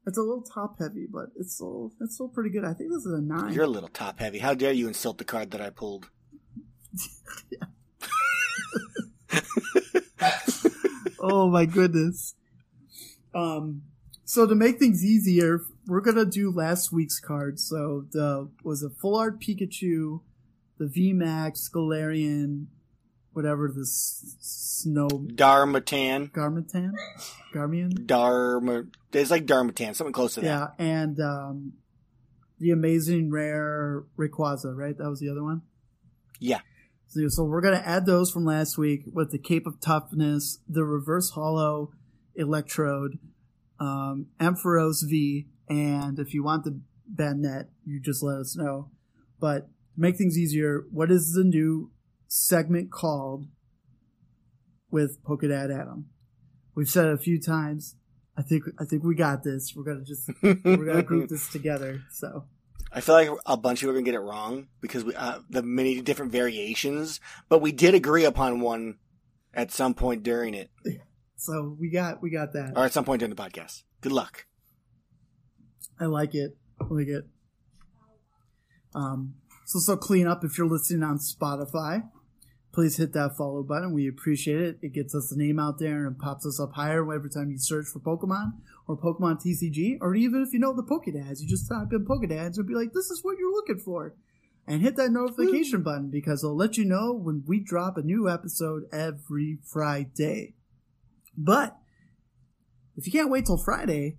It's 0.07 0.19
a 0.19 0.23
little 0.23 0.43
top 0.43 0.79
heavy, 0.79 1.07
but 1.11 1.29
it's 1.37 1.55
still 1.55 1.93
it's 2.01 2.15
still 2.15 2.29
pretty 2.29 2.51
good. 2.51 2.65
I 2.65 2.75
think 2.75 2.91
this 2.91 3.07
is 3.07 3.13
a 3.13 3.23
nine. 3.23 3.55
You're 3.55 3.65
a 3.65 3.69
little 3.69 3.89
top 3.89 4.19
heavy. 4.19 4.41
How 4.41 4.53
dare 4.53 4.73
you 4.73 4.87
insult 4.87 5.17
the 5.17 5.25
card 5.25 5.53
that 5.53 5.63
I 5.63 5.71
pulled? 5.71 6.11
oh 11.21 11.49
my 11.49 11.65
goodness. 11.65 12.35
Um, 13.35 13.83
so 14.31 14.47
to 14.47 14.55
make 14.55 14.79
things 14.79 15.05
easier, 15.05 15.63
we're 15.89 16.01
gonna 16.01 16.25
do 16.25 16.53
last 16.53 16.93
week's 16.93 17.19
cards. 17.19 17.67
So 17.67 18.05
the 18.13 18.49
was 18.63 18.85
a 18.85 18.91
full 18.91 19.17
art 19.17 19.41
Pikachu, 19.41 20.21
the 20.79 20.85
VMAX 20.85 21.69
Galarian, 21.69 22.67
whatever 23.33 23.67
the 23.75 23.81
s- 23.81 24.37
snow 24.39 25.09
Darmatan. 25.09 26.31
Garmentan, 26.31 26.93
Garmian, 27.53 28.07
Dharma. 28.07 28.85
It's 29.13 29.33
like 29.33 29.47
Darmatan, 29.47 29.97
something 29.97 30.13
close 30.13 30.35
to 30.35 30.43
that. 30.43 30.47
yeah, 30.47 30.67
and 30.79 31.19
um, 31.19 31.73
the 32.61 32.71
amazing 32.71 33.33
rare 33.33 34.05
Rayquaza, 34.17 34.77
right? 34.77 34.97
That 34.97 35.11
was 35.11 35.19
the 35.19 35.29
other 35.29 35.43
one. 35.43 35.63
Yeah. 36.39 36.61
So, 37.09 37.27
so 37.27 37.43
we're 37.43 37.63
gonna 37.63 37.83
add 37.85 38.07
those 38.07 38.31
from 38.31 38.45
last 38.45 38.79
week 38.79 39.03
with 39.13 39.33
the 39.33 39.39
Cape 39.39 39.67
of 39.67 39.81
Toughness, 39.81 40.61
the 40.69 40.85
Reverse 40.85 41.31
Holo 41.31 41.91
Electrode, 42.37 43.19
um, 43.81 44.27
Ampharos 44.39 45.09
V, 45.09 45.49
and 45.69 46.19
if 46.19 46.35
you 46.35 46.45
want 46.45 46.65
the 46.65 46.81
Banette, 47.13 47.69
you 47.85 48.01
just 48.01 48.23
let 48.23 48.39
us 48.39 48.57
know. 48.57 48.91
But 49.41 49.69
to 49.95 50.01
make 50.01 50.17
things 50.17 50.39
easier, 50.39 50.85
what 50.93 51.11
is 51.11 51.33
the 51.33 51.45
new 51.45 51.91
segment 52.29 52.93
called 52.93 53.47
with 54.91 55.23
Pokedad 55.25 55.75
Adam? 55.75 56.11
We've 56.75 56.89
said 56.89 57.07
it 57.07 57.15
a 57.15 57.19
few 57.19 57.41
times. 57.41 57.97
I 58.37 58.43
think 58.43 58.65
I 58.79 58.85
think 58.85 59.03
we 59.03 59.15
got 59.15 59.43
this. 59.43 59.75
We're 59.75 59.85
gonna 59.85 60.05
just 60.05 60.31
we're 60.43 60.87
gonna 60.87 61.03
group 61.03 61.29
this 61.29 61.49
together. 61.53 62.03
So 62.13 62.45
I 62.93 63.01
feel 63.01 63.15
like 63.15 63.31
a 63.47 63.57
bunch 63.57 63.79
of 63.79 63.81
people 63.81 63.91
are 63.91 63.95
gonna 63.95 64.05
get 64.05 64.15
it 64.15 64.21
wrong 64.21 64.69
because 64.81 65.05
we 65.05 65.15
uh, 65.15 65.41
the 65.49 65.63
many 65.63 66.01
different 66.01 66.33
variations, 66.33 67.21
but 67.49 67.61
we 67.61 67.73
did 67.73 67.95
agree 67.95 68.25
upon 68.25 68.61
one 68.61 68.99
at 69.53 69.73
some 69.73 69.95
point 69.95 70.23
during 70.23 70.55
it, 70.55 70.71
so 71.41 71.75
we 71.81 71.89
got 71.89 72.23
we 72.23 72.29
got 72.31 72.53
that. 72.53 72.75
or 72.77 72.85
at 72.85 72.93
some 72.93 73.05
point 73.05 73.21
during 73.21 73.35
the 73.35 73.43
podcast. 73.43 73.83
Good 74.03 74.13
luck. 74.13 74.47
I 75.99 76.05
like 76.05 76.35
it. 76.35 76.57
I 76.81 76.85
like 76.91 77.09
it. 77.09 77.25
Um, 78.95 79.35
so 79.65 79.79
so 79.79 79.97
clean 79.97 80.27
up 80.27 80.45
if 80.45 80.59
you're 80.59 80.67
listening 80.67 81.03
on 81.03 81.19
Spotify. 81.19 82.09
Please 82.73 82.99
hit 82.99 83.15
that 83.15 83.37
follow 83.37 83.63
button. 83.63 83.93
We 83.93 84.07
appreciate 84.07 84.61
it. 84.61 84.79
It 84.83 84.93
gets 84.93 85.15
us 85.15 85.31
the 85.31 85.37
name 85.37 85.59
out 85.59 85.79
there 85.79 86.07
and 86.07 86.19
pops 86.19 86.47
us 86.47 86.61
up 86.61 86.75
higher 86.75 87.01
every 87.13 87.31
time 87.31 87.51
you 87.51 87.59
search 87.59 87.87
for 87.87 87.99
Pokemon 88.01 88.53
or 88.87 88.97
Pokemon 88.97 89.43
TCG, 89.43 89.97
or 90.01 90.15
even 90.15 90.43
if 90.43 90.53
you 90.53 90.59
know 90.61 90.73
the 90.75 90.83
Pokedads, 90.85 91.41
you 91.41 91.49
just 91.49 91.69
type 91.69 91.89
in 91.93 92.05
Pokedads 92.05 92.59
and 92.59 92.67
be 92.69 92.75
like, 92.75 92.93
"This 92.93 93.11
is 93.11 93.25
what 93.25 93.39
you're 93.39 93.51
looking 93.53 93.79
for," 93.79 94.15
and 94.67 94.83
hit 94.83 94.97
that 94.97 95.11
notification 95.11 95.83
button 95.83 96.11
because 96.11 96.45
it'll 96.45 96.55
let 96.57 96.77
you 96.77 96.85
know 96.85 97.13
when 97.13 97.45
we 97.47 97.61
drop 97.61 97.97
a 97.97 98.03
new 98.03 98.29
episode 98.29 98.85
every 98.93 99.59
Friday. 99.65 100.55
But 101.43 101.77
if 102.97 103.07
you 103.07 103.13
can't 103.13 103.31
wait 103.31 103.47
till 103.47 103.57
Friday, 103.57 104.19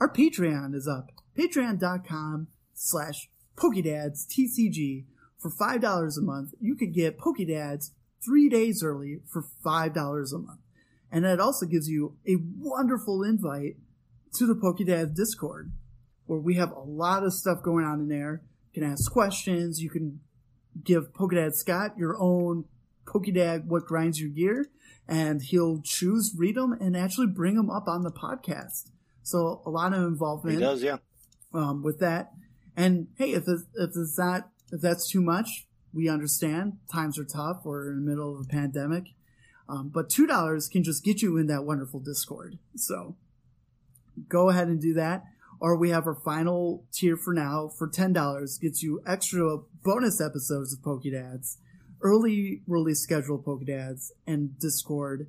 our 0.00 0.12
Patreon 0.12 0.74
is 0.74 0.86
up. 0.86 1.10
Patreon.com 1.36 2.46
slash 2.72 3.28
Pokedads 3.56 4.26
TCG. 4.26 5.06
For 5.38 5.50
$5 5.50 6.18
a 6.18 6.20
month, 6.20 6.54
you 6.60 6.76
could 6.76 6.94
get 6.94 7.18
Pokedads 7.18 7.90
three 8.24 8.48
days 8.48 8.84
early 8.84 9.22
for 9.28 9.44
$5 9.64 9.92
a 9.92 10.38
month. 10.38 10.60
And 11.10 11.24
that 11.24 11.40
also 11.40 11.66
gives 11.66 11.88
you 11.88 12.16
a 12.28 12.36
wonderful 12.58 13.24
invite 13.24 13.74
to 14.34 14.46
the 14.46 14.54
Pokedads 14.54 15.16
Discord, 15.16 15.72
where 16.26 16.38
we 16.38 16.54
have 16.54 16.70
a 16.70 16.80
lot 16.80 17.24
of 17.24 17.32
stuff 17.32 17.60
going 17.60 17.84
on 17.84 17.98
in 17.98 18.08
there. 18.08 18.42
You 18.72 18.82
can 18.82 18.92
ask 18.92 19.10
questions, 19.10 19.82
you 19.82 19.90
can 19.90 20.20
give 20.84 21.12
Pokedad 21.12 21.54
Scott 21.54 21.98
your 21.98 22.16
own 22.20 22.66
Pokedad 23.04 23.66
What 23.66 23.84
Grinds 23.84 24.20
Your 24.20 24.30
Gear, 24.30 24.66
and 25.08 25.42
he'll 25.42 25.80
choose, 25.82 26.34
read 26.36 26.56
them, 26.56 26.72
and 26.72 26.96
actually 26.96 27.26
bring 27.26 27.56
them 27.56 27.70
up 27.70 27.88
on 27.88 28.02
the 28.02 28.12
podcast. 28.12 28.90
So 29.22 29.62
a 29.66 29.70
lot 29.70 29.92
of 29.92 30.02
involvement 30.02 30.56
He 30.56 30.60
does, 30.60 30.82
yeah. 30.82 30.96
um, 31.54 31.82
with 31.82 32.00
that. 32.00 32.32
And 32.76 33.08
hey, 33.16 33.32
if 33.32 33.44
it's, 33.46 33.64
if 33.74 33.90
it's 33.94 34.18
not 34.18 34.48
if 34.72 34.80
that's 34.80 35.08
too 35.08 35.20
much, 35.20 35.66
we 35.92 36.08
understand. 36.08 36.78
Times 36.90 37.18
are 37.18 37.24
tough. 37.24 37.60
We're 37.64 37.90
in 37.92 38.04
the 38.04 38.10
middle 38.10 38.34
of 38.34 38.46
a 38.46 38.48
pandemic. 38.48 39.04
Um, 39.68 39.90
but 39.94 40.10
two 40.10 40.26
dollars 40.26 40.68
can 40.68 40.82
just 40.82 41.04
get 41.04 41.22
you 41.22 41.36
in 41.36 41.46
that 41.46 41.64
wonderful 41.64 42.00
Discord. 42.00 42.58
So 42.74 43.16
go 44.28 44.48
ahead 44.48 44.68
and 44.68 44.80
do 44.80 44.94
that. 44.94 45.24
Or 45.60 45.76
we 45.76 45.90
have 45.90 46.06
our 46.06 46.14
final 46.14 46.84
tier 46.92 47.16
for 47.16 47.32
now 47.32 47.70
for 47.78 47.86
ten 47.86 48.12
dollars 48.12 48.58
gets 48.58 48.82
you 48.82 49.00
extra 49.06 49.58
bonus 49.84 50.20
episodes 50.20 50.72
of 50.72 50.80
Pokedads, 50.80 51.58
early 52.02 52.62
release 52.66 53.00
schedule 53.00 53.38
Pokedads, 53.38 54.10
and 54.26 54.58
Discord 54.58 55.28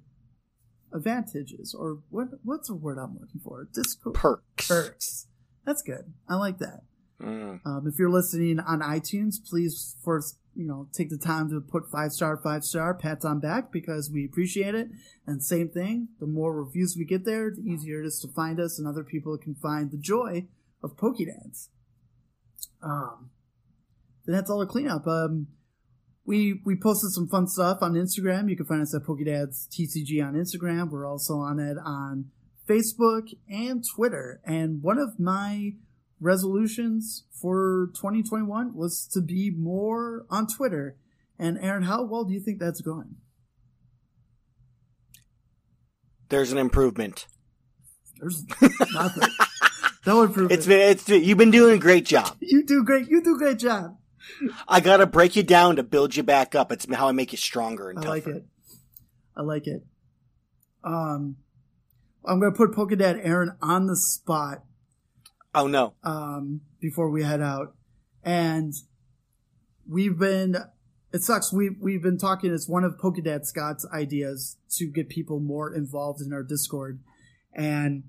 advantages. 0.93 1.75
Or 1.77 1.99
what? 2.09 2.27
What's 2.43 2.67
the 2.67 2.75
word 2.75 2.97
I'm 2.97 3.13
looking 3.13 3.41
for? 3.43 3.67
Discord 3.73 4.15
Perks. 4.15 4.67
perks. 4.67 5.27
That's 5.65 5.81
good. 5.81 6.13
I 6.27 6.35
like 6.35 6.57
that. 6.59 6.81
Mm. 7.21 7.59
Um, 7.65 7.87
if 7.87 7.97
you're 7.97 8.09
listening 8.09 8.59
on 8.59 8.81
iTunes, 8.81 9.35
please 9.43 9.95
first, 10.03 10.37
you 10.55 10.65
know, 10.65 10.87
take 10.93 11.09
the 11.09 11.17
time 11.17 11.49
to 11.49 11.61
put 11.61 11.89
five 11.89 12.11
star, 12.11 12.37
five 12.37 12.63
star, 12.63 12.93
pats 12.93 13.23
on 13.23 13.39
back 13.39 13.71
because 13.71 14.11
we 14.11 14.25
appreciate 14.25 14.75
it. 14.75 14.89
And 15.25 15.41
same 15.41 15.69
thing, 15.69 16.09
the 16.19 16.27
more 16.27 16.53
reviews 16.53 16.95
we 16.97 17.05
get 17.05 17.23
there, 17.23 17.49
the 17.49 17.61
easier 17.61 18.01
it 18.01 18.05
is 18.05 18.19
to 18.19 18.27
find 18.27 18.59
us 18.59 18.77
and 18.77 18.87
other 18.87 19.03
people 19.03 19.37
can 19.37 19.55
find 19.55 19.91
the 19.91 19.97
joy 19.97 20.47
of 20.83 20.97
Pokedads. 20.97 21.69
Um, 22.81 23.29
then 24.25 24.35
that's 24.35 24.49
all 24.49 24.59
the 24.59 24.65
cleanup. 24.65 25.07
Um, 25.07 25.47
we, 26.25 26.61
we 26.65 26.75
posted 26.75 27.11
some 27.11 27.27
fun 27.27 27.47
stuff 27.47 27.79
on 27.81 27.93
Instagram. 27.93 28.49
You 28.49 28.55
can 28.55 28.65
find 28.65 28.81
us 28.81 28.95
at 28.95 29.03
Pokedads 29.03 29.67
TCG 29.67 30.25
on 30.25 30.33
Instagram. 30.35 30.89
We're 30.89 31.07
also 31.07 31.35
on 31.35 31.59
it 31.59 31.77
on 31.83 32.31
Facebook 32.67 33.33
and 33.49 33.83
Twitter. 33.95 34.41
And 34.45 34.81
one 34.81 34.97
of 34.97 35.19
my 35.19 35.73
resolutions 36.21 37.25
for 37.41 37.89
2021 37.95 38.73
was 38.73 39.05
to 39.13 39.21
be 39.21 39.51
more 39.51 40.25
on 40.29 40.47
Twitter. 40.47 40.95
And 41.37 41.57
Aaron, 41.61 41.83
how 41.83 42.03
well 42.05 42.23
do 42.23 42.33
you 42.33 42.39
think 42.39 42.59
that's 42.59 42.81
going? 42.81 43.15
There's 46.29 46.51
an 46.51 46.57
improvement. 46.57 47.27
There's 48.19 48.45
nothing. 48.93 49.29
no 50.05 50.23
improvement. 50.23 50.53
It's 50.53 50.65
been, 50.65 50.79
it's 50.79 51.09
you've 51.09 51.37
been 51.37 51.51
doing 51.51 51.75
a 51.75 51.79
great 51.79 52.05
job. 52.05 52.37
you 52.39 52.65
do 52.65 52.83
great. 52.83 53.09
You 53.09 53.21
do 53.21 53.35
a 53.35 53.37
great 53.37 53.59
job. 53.59 53.97
I 54.67 54.79
gotta 54.79 55.05
break 55.05 55.35
you 55.35 55.43
down 55.43 55.75
to 55.77 55.83
build 55.83 56.15
you 56.15 56.23
back 56.23 56.55
up. 56.55 56.71
It's 56.71 56.91
how 56.93 57.07
I 57.07 57.11
make 57.11 57.31
you 57.31 57.37
stronger 57.37 57.89
and 57.89 57.99
I 57.99 58.03
tougher. 58.03 58.13
like 58.13 58.27
it. 58.27 58.45
I 59.35 59.41
like 59.41 59.67
it. 59.67 59.85
Um, 60.83 61.37
I'm 62.25 62.39
gonna 62.39 62.51
put 62.55 62.71
Pokedad 62.71 63.19
Aaron 63.25 63.55
on 63.61 63.87
the 63.87 63.95
spot 63.95 64.63
Oh 65.55 65.67
no. 65.67 65.93
um, 66.03 66.61
before 66.79 67.09
we 67.09 67.23
head 67.23 67.41
out. 67.41 67.75
And 68.23 68.73
we've 69.87 70.17
been, 70.17 70.55
it 71.11 71.21
sucks. 71.21 71.51
We, 71.53 71.69
we've 71.69 72.01
been 72.01 72.17
talking, 72.17 72.53
it's 72.53 72.67
one 72.67 72.83
of 72.83 72.97
Pokedad 72.97 73.45
Scott's 73.45 73.85
ideas 73.93 74.57
to 74.77 74.87
get 74.87 75.09
people 75.09 75.39
more 75.39 75.73
involved 75.73 76.21
in 76.21 76.33
our 76.33 76.43
Discord. 76.43 76.99
And 77.53 78.03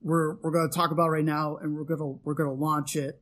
we're, 0.00 0.36
we're 0.36 0.52
going 0.52 0.70
to 0.70 0.74
talk 0.74 0.90
about 0.90 1.10
right 1.10 1.24
now 1.24 1.56
and 1.56 1.74
we're 1.76 1.84
to, 1.98 2.20
we're 2.24 2.34
going 2.34 2.48
to 2.48 2.54
launch 2.54 2.96
it. 2.96 3.20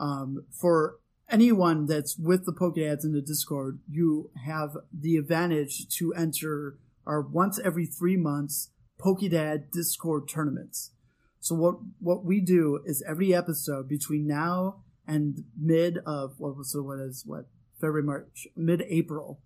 Um, 0.00 0.44
for 0.50 0.96
anyone 1.30 1.86
that's 1.86 2.16
with 2.18 2.44
the 2.44 2.52
Pokedads 2.52 3.04
in 3.04 3.12
the 3.12 3.22
Discord, 3.22 3.80
you 3.88 4.30
have 4.44 4.76
the 4.92 5.16
advantage 5.16 5.88
to 5.96 6.12
enter 6.14 6.78
our 7.06 7.20
once 7.20 7.58
every 7.58 7.86
three 7.86 8.16
months 8.16 8.70
Pokedad 9.00 9.70
Discord 9.72 10.28
tournaments. 10.28 10.92
So 11.40 11.56
what 11.56 11.76
what 11.98 12.24
we 12.24 12.40
do 12.40 12.80
is 12.84 13.02
every 13.06 13.34
episode 13.34 13.88
between 13.88 14.28
now 14.28 14.76
and 15.08 15.44
mid 15.60 15.98
of 16.06 16.38
what 16.38 16.56
was 16.56 16.72
so 16.72 16.82
what 16.82 17.00
is 17.00 17.24
what 17.26 17.46
February 17.80 18.04
March 18.04 18.46
mid 18.54 18.82
April, 18.88 19.40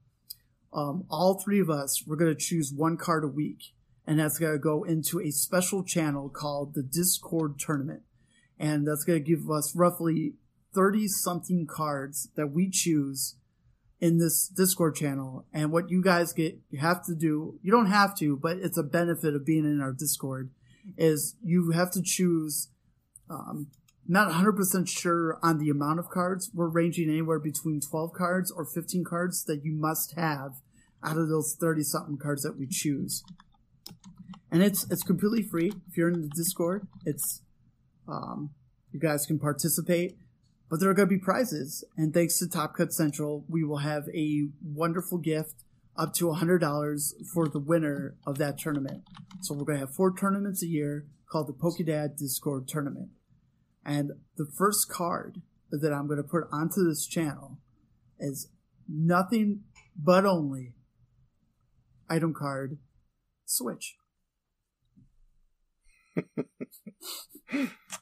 um, 0.74 1.04
all 1.08 1.40
three 1.40 1.60
of 1.60 1.70
us 1.70 2.06
we're 2.06 2.16
gonna 2.16 2.34
choose 2.34 2.70
one 2.70 2.98
card 2.98 3.24
a 3.24 3.28
week, 3.28 3.72
and 4.06 4.18
that's 4.18 4.38
gonna 4.38 4.58
go 4.58 4.84
into 4.84 5.20
a 5.20 5.30
special 5.30 5.82
channel 5.82 6.28
called 6.28 6.74
the 6.74 6.82
Discord 6.82 7.58
Tournament, 7.58 8.02
and 8.58 8.86
that's 8.86 9.04
gonna 9.04 9.20
give 9.20 9.50
us 9.50 9.74
roughly 9.74 10.34
thirty 10.74 11.08
something 11.08 11.66
cards 11.66 12.28
that 12.36 12.48
we 12.48 12.70
choose 12.70 13.36
in 14.00 14.18
this 14.18 14.48
Discord 14.48 14.94
channel. 14.94 15.46
And 15.52 15.72
what 15.72 15.90
you 15.90 16.02
guys 16.02 16.32
get, 16.32 16.58
you 16.70 16.78
have 16.78 17.04
to 17.06 17.14
do, 17.14 17.58
you 17.62 17.72
don't 17.72 17.86
have 17.86 18.16
to, 18.18 18.36
but 18.36 18.58
it's 18.58 18.78
a 18.78 18.82
benefit 18.82 19.34
of 19.34 19.46
being 19.46 19.64
in 19.64 19.80
our 19.80 19.92
Discord, 19.92 20.50
is 20.96 21.36
you 21.42 21.70
have 21.70 21.90
to 21.92 22.02
choose, 22.02 22.68
um, 23.30 23.68
not 24.06 24.30
100% 24.30 24.88
sure 24.88 25.38
on 25.42 25.58
the 25.58 25.70
amount 25.70 25.98
of 25.98 26.10
cards. 26.10 26.50
We're 26.54 26.68
ranging 26.68 27.08
anywhere 27.08 27.40
between 27.40 27.80
12 27.80 28.12
cards 28.12 28.50
or 28.50 28.64
15 28.64 29.04
cards 29.04 29.44
that 29.44 29.64
you 29.64 29.72
must 29.72 30.14
have 30.16 30.52
out 31.02 31.16
of 31.16 31.28
those 31.28 31.56
30 31.58 31.82
something 31.82 32.18
cards 32.18 32.42
that 32.42 32.58
we 32.58 32.66
choose. 32.68 33.24
And 34.50 34.62
it's 34.62 34.88
it's 34.90 35.02
completely 35.02 35.42
free. 35.42 35.72
If 35.88 35.96
you're 35.96 36.08
in 36.08 36.22
the 36.22 36.28
Discord, 36.28 36.86
it's 37.04 37.42
um, 38.08 38.50
you 38.92 39.00
guys 39.00 39.26
can 39.26 39.38
participate, 39.38 40.18
but 40.70 40.80
there 40.80 40.88
are 40.88 40.94
going 40.94 41.08
to 41.08 41.14
be 41.14 41.20
prizes. 41.20 41.84
And 41.96 42.12
thanks 42.12 42.38
to 42.38 42.48
Top 42.48 42.74
Cut 42.76 42.92
Central, 42.92 43.44
we 43.48 43.64
will 43.64 43.78
have 43.78 44.04
a 44.14 44.48
wonderful 44.64 45.18
gift 45.18 45.64
up 45.96 46.12
to 46.14 46.26
$100 46.26 47.12
for 47.32 47.48
the 47.48 47.58
winner 47.58 48.16
of 48.26 48.38
that 48.38 48.58
tournament. 48.58 49.02
So 49.40 49.54
we're 49.54 49.64
going 49.64 49.80
to 49.80 49.86
have 49.86 49.94
four 49.94 50.14
tournaments 50.14 50.62
a 50.62 50.66
year 50.66 51.06
called 51.30 51.48
the 51.48 51.52
Pokedad 51.52 52.16
Discord 52.16 52.68
Tournament. 52.68 53.10
And 53.84 54.12
the 54.36 54.46
first 54.46 54.88
card 54.88 55.42
that 55.70 55.92
I'm 55.92 56.06
going 56.06 56.18
to 56.18 56.28
put 56.28 56.44
onto 56.52 56.86
this 56.86 57.06
channel 57.06 57.58
is 58.18 58.48
nothing 58.88 59.62
but 59.96 60.24
only 60.24 60.74
item 62.08 62.34
card 62.34 62.78
Switch. 63.44 63.96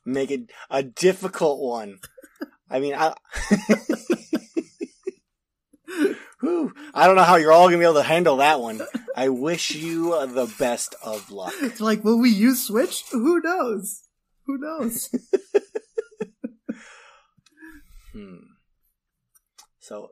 Make 0.05 0.31
it 0.31 0.51
a 0.70 0.82
difficult 0.82 1.61
one. 1.61 1.99
I 2.70 2.81
mean, 2.81 2.95
I. 2.95 3.15
Whew. 6.41 6.73
I 6.93 7.07
don't 7.07 7.15
know 7.16 7.23
how 7.23 7.36
you're 7.36 7.53
all 7.53 7.69
gonna 7.69 7.78
be 7.78 7.85
able 7.85 7.95
to 7.95 8.03
handle 8.03 8.39
that 8.39 8.61
one. 8.61 8.82
I 9.16 9.28
wish 9.28 9.74
you 9.74 10.11
the 10.27 10.53
best 10.59 10.95
of 11.03 11.31
luck. 11.31 11.55
It's 11.61 11.81
like, 11.81 12.05
will 12.05 12.20
we 12.20 12.31
use 12.31 12.66
Switch? 12.66 13.05
Who 13.12 13.41
knows? 13.41 14.03
Who 14.47 14.59
knows? 14.59 15.09
hmm. 18.12 18.36
So, 19.78 20.11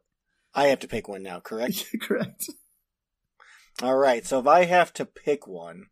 I 0.55 0.67
have 0.67 0.81
to 0.81 0.89
pick 0.89 1.09
one 1.09 1.23
now, 1.23 1.41
correct? 1.41 1.87
Correct. 2.01 2.51
All 3.83 3.97
right. 3.97 4.27
So 4.27 4.39
if 4.39 4.47
I 4.47 4.65
have 4.65 4.93
to 4.95 5.07
pick 5.07 5.47
one, 5.47 5.87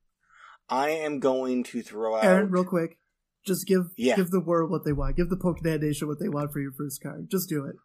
I 0.70 0.90
am 0.90 1.18
going 1.18 1.64
to 1.64 1.82
throw 1.82 2.16
out. 2.16 2.24
Aaron, 2.24 2.50
real 2.50 2.64
quick, 2.64 2.98
just 3.44 3.66
give 3.66 3.86
Yeah. 3.96 4.16
give 4.16 4.30
the 4.30 4.40
world 4.40 4.70
what 4.70 4.84
they 4.84 4.92
want. 4.92 5.16
Give 5.16 5.28
the 5.28 5.36
Pokédex 5.36 5.80
Nation 5.82 6.08
what 6.08 6.20
they 6.20 6.28
want 6.28 6.52
for 6.52 6.60
your 6.60 6.72
first 6.72 7.02
card. 7.02 7.28
Just 7.30 7.48
do 7.48 7.64
it. 7.66 7.76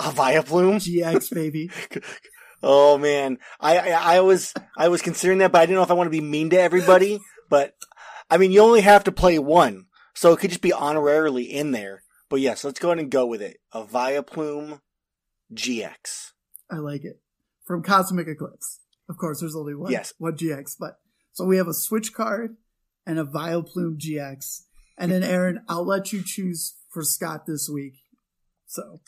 a 0.00 0.10
Vileplume. 0.10 0.76
GX 0.76 1.32
baby. 1.34 1.70
Oh 2.62 2.96
man, 2.98 3.38
I, 3.60 3.78
I 3.92 4.16
I 4.16 4.20
was 4.20 4.54
I 4.76 4.88
was 4.88 5.02
considering 5.02 5.38
that, 5.38 5.52
but 5.52 5.60
I 5.60 5.66
didn't 5.66 5.76
know 5.76 5.82
if 5.82 5.90
I 5.90 5.94
want 5.94 6.06
to 6.06 6.10
be 6.18 6.20
mean 6.20 6.50
to 6.50 6.60
everybody. 6.60 7.20
But 7.50 7.74
I 8.30 8.38
mean, 8.38 8.52
you 8.52 8.62
only 8.62 8.80
have 8.80 9.04
to 9.04 9.12
play 9.12 9.38
one, 9.38 9.84
so 10.14 10.32
it 10.32 10.38
could 10.40 10.48
just 10.48 10.62
be 10.62 10.70
honorarily 10.70 11.46
in 11.50 11.72
there. 11.72 12.02
But 12.30 12.40
yes, 12.40 12.64
let's 12.64 12.80
go 12.80 12.88
ahead 12.88 12.98
and 12.98 13.10
go 13.10 13.26
with 13.26 13.42
it. 13.42 13.58
A 13.72 13.84
Vileplume 13.84 14.80
GX. 15.52 16.32
I 16.70 16.76
like 16.76 17.04
it. 17.04 17.20
From 17.66 17.82
Cosmic 17.82 18.26
Eclipse. 18.28 18.80
Of 19.10 19.18
course, 19.18 19.40
there's 19.40 19.54
only 19.54 19.74
one. 19.74 19.92
Yes. 19.92 20.14
One 20.16 20.36
GX, 20.36 20.72
but 20.80 20.94
so 21.34 21.44
we 21.44 21.56
have 21.56 21.68
a 21.68 21.74
Switch 21.74 22.14
card 22.14 22.56
and 23.06 23.18
a 23.18 23.24
Vileplume 23.24 23.98
GX. 23.98 24.62
And 24.96 25.10
then 25.10 25.24
Aaron, 25.24 25.62
I'll 25.68 25.84
let 25.84 26.12
you 26.12 26.22
choose 26.24 26.76
for 26.88 27.02
Scott 27.02 27.44
this 27.46 27.68
week. 27.68 27.94
So 28.66 29.00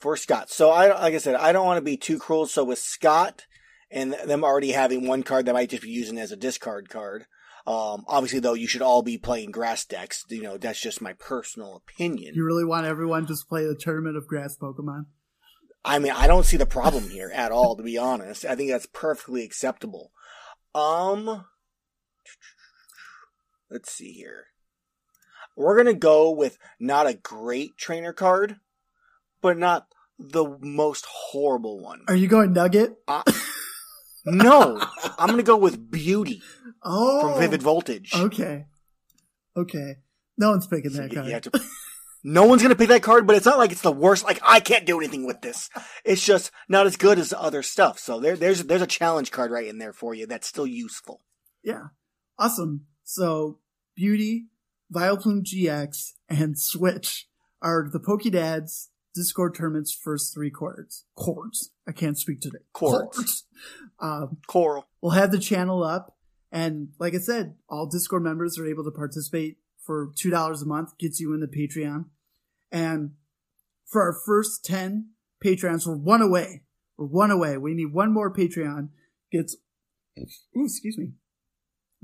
for 0.00 0.16
Scott. 0.16 0.50
So 0.50 0.70
I, 0.70 0.88
like 0.88 1.14
I 1.14 1.18
said, 1.18 1.34
I 1.34 1.52
don't 1.52 1.66
want 1.66 1.76
to 1.76 1.82
be 1.84 1.98
too 1.98 2.18
cruel. 2.18 2.46
So 2.46 2.64
with 2.64 2.78
Scott 2.78 3.46
and 3.90 4.14
them 4.24 4.44
already 4.44 4.72
having 4.72 5.06
one 5.06 5.22
card 5.22 5.44
that 5.46 5.52
might 5.52 5.68
just 5.68 5.82
be 5.82 5.90
using 5.90 6.18
as 6.18 6.32
a 6.32 6.36
discard 6.36 6.88
card. 6.88 7.26
Um, 7.66 8.04
obviously 8.08 8.40
though, 8.40 8.54
you 8.54 8.66
should 8.66 8.82
all 8.82 9.02
be 9.02 9.18
playing 9.18 9.50
grass 9.50 9.84
decks. 9.84 10.24
You 10.30 10.42
know, 10.42 10.56
that's 10.56 10.80
just 10.80 11.02
my 11.02 11.12
personal 11.12 11.76
opinion. 11.76 12.34
you 12.34 12.44
really 12.44 12.64
want 12.64 12.86
everyone 12.86 13.22
to 13.22 13.28
just 13.28 13.46
play 13.46 13.66
the 13.66 13.76
tournament 13.78 14.16
of 14.16 14.26
grass 14.26 14.56
Pokemon? 14.56 15.04
I 15.84 15.98
mean, 15.98 16.12
I 16.12 16.26
don't 16.26 16.46
see 16.46 16.56
the 16.56 16.66
problem 16.66 17.10
here 17.10 17.30
at 17.32 17.52
all, 17.52 17.76
to 17.76 17.82
be 17.82 17.98
honest. 17.98 18.44
I 18.44 18.56
think 18.56 18.70
that's 18.70 18.86
perfectly 18.86 19.44
acceptable. 19.44 20.10
Um, 20.76 21.44
let's 23.70 23.90
see 23.90 24.12
here. 24.12 24.46
We're 25.56 25.76
gonna 25.76 25.94
go 25.94 26.30
with 26.30 26.58
not 26.78 27.06
a 27.06 27.14
great 27.14 27.78
trainer 27.78 28.12
card, 28.12 28.56
but 29.40 29.56
not 29.56 29.86
the 30.18 30.58
most 30.60 31.06
horrible 31.06 31.80
one. 31.80 32.02
Are 32.08 32.14
you 32.14 32.28
going 32.28 32.52
Nugget? 32.52 32.96
No, 34.28 34.80
I'm 35.20 35.28
gonna 35.28 35.44
go 35.44 35.56
with 35.56 35.88
Beauty 35.88 36.42
Oh, 36.82 37.20
from 37.20 37.40
Vivid 37.40 37.62
Voltage. 37.62 38.12
Okay. 38.12 38.66
Okay. 39.56 39.98
No 40.36 40.50
one's 40.50 40.66
picking 40.66 40.90
So 40.90 41.02
that 41.02 41.10
you- 41.12 41.14
card. 41.14 41.26
you 41.28 41.32
have 41.34 41.42
to- 41.42 41.60
no 42.28 42.44
one's 42.44 42.60
gonna 42.60 42.74
pick 42.74 42.88
that 42.88 43.04
card, 43.04 43.24
but 43.24 43.36
it's 43.36 43.46
not 43.46 43.56
like 43.56 43.70
it's 43.70 43.82
the 43.82 43.92
worst. 43.92 44.24
Like 44.24 44.40
I 44.42 44.58
can't 44.58 44.84
do 44.84 44.98
anything 44.98 45.24
with 45.26 45.42
this. 45.42 45.70
It's 46.04 46.24
just 46.24 46.50
not 46.68 46.84
as 46.84 46.96
good 46.96 47.20
as 47.20 47.32
other 47.32 47.62
stuff. 47.62 48.00
So 48.00 48.18
there, 48.18 48.34
there's 48.34 48.64
there's 48.64 48.82
a 48.82 48.86
challenge 48.86 49.30
card 49.30 49.52
right 49.52 49.68
in 49.68 49.78
there 49.78 49.92
for 49.92 50.12
you 50.12 50.26
that's 50.26 50.48
still 50.48 50.66
useful. 50.66 51.22
Yeah. 51.62 51.88
Awesome. 52.36 52.86
So 53.04 53.60
Beauty, 53.94 54.46
Vileplume 54.92 55.44
GX, 55.44 56.14
and 56.28 56.58
Switch 56.58 57.28
are 57.62 57.88
the 57.90 58.00
Pokedads 58.00 58.88
Discord 59.14 59.54
tournament's 59.54 59.94
first 59.94 60.34
three 60.34 60.50
chords. 60.50 61.04
Chords. 61.14 61.70
I 61.86 61.92
can't 61.92 62.18
speak 62.18 62.40
today. 62.40 62.58
Chords. 62.72 63.44
Um, 64.00 64.38
Coral. 64.48 64.88
we'll 65.00 65.12
have 65.12 65.30
the 65.30 65.38
channel 65.38 65.84
up, 65.84 66.16
and 66.50 66.88
like 66.98 67.14
I 67.14 67.18
said, 67.18 67.54
all 67.68 67.86
Discord 67.86 68.24
members 68.24 68.58
are 68.58 68.66
able 68.66 68.84
to 68.84 68.90
participate 68.90 69.58
for 69.80 70.10
two 70.16 70.28
dollars 70.30 70.60
a 70.60 70.66
month. 70.66 70.98
Gets 70.98 71.20
you 71.20 71.32
in 71.32 71.40
the 71.40 71.46
Patreon, 71.46 72.06
and 72.76 73.12
for 73.86 74.02
our 74.02 74.12
first 74.26 74.64
ten 74.64 75.12
Patreons, 75.42 75.86
we're 75.86 75.96
one 75.96 76.20
away. 76.20 76.62
We're 76.98 77.06
one 77.06 77.30
away. 77.30 77.56
We 77.56 77.72
need 77.72 77.94
one 77.94 78.12
more 78.12 78.32
Patreon. 78.32 78.90
Gets, 79.32 79.56
ooh, 80.18 80.64
excuse 80.64 80.98
me, 80.98 81.12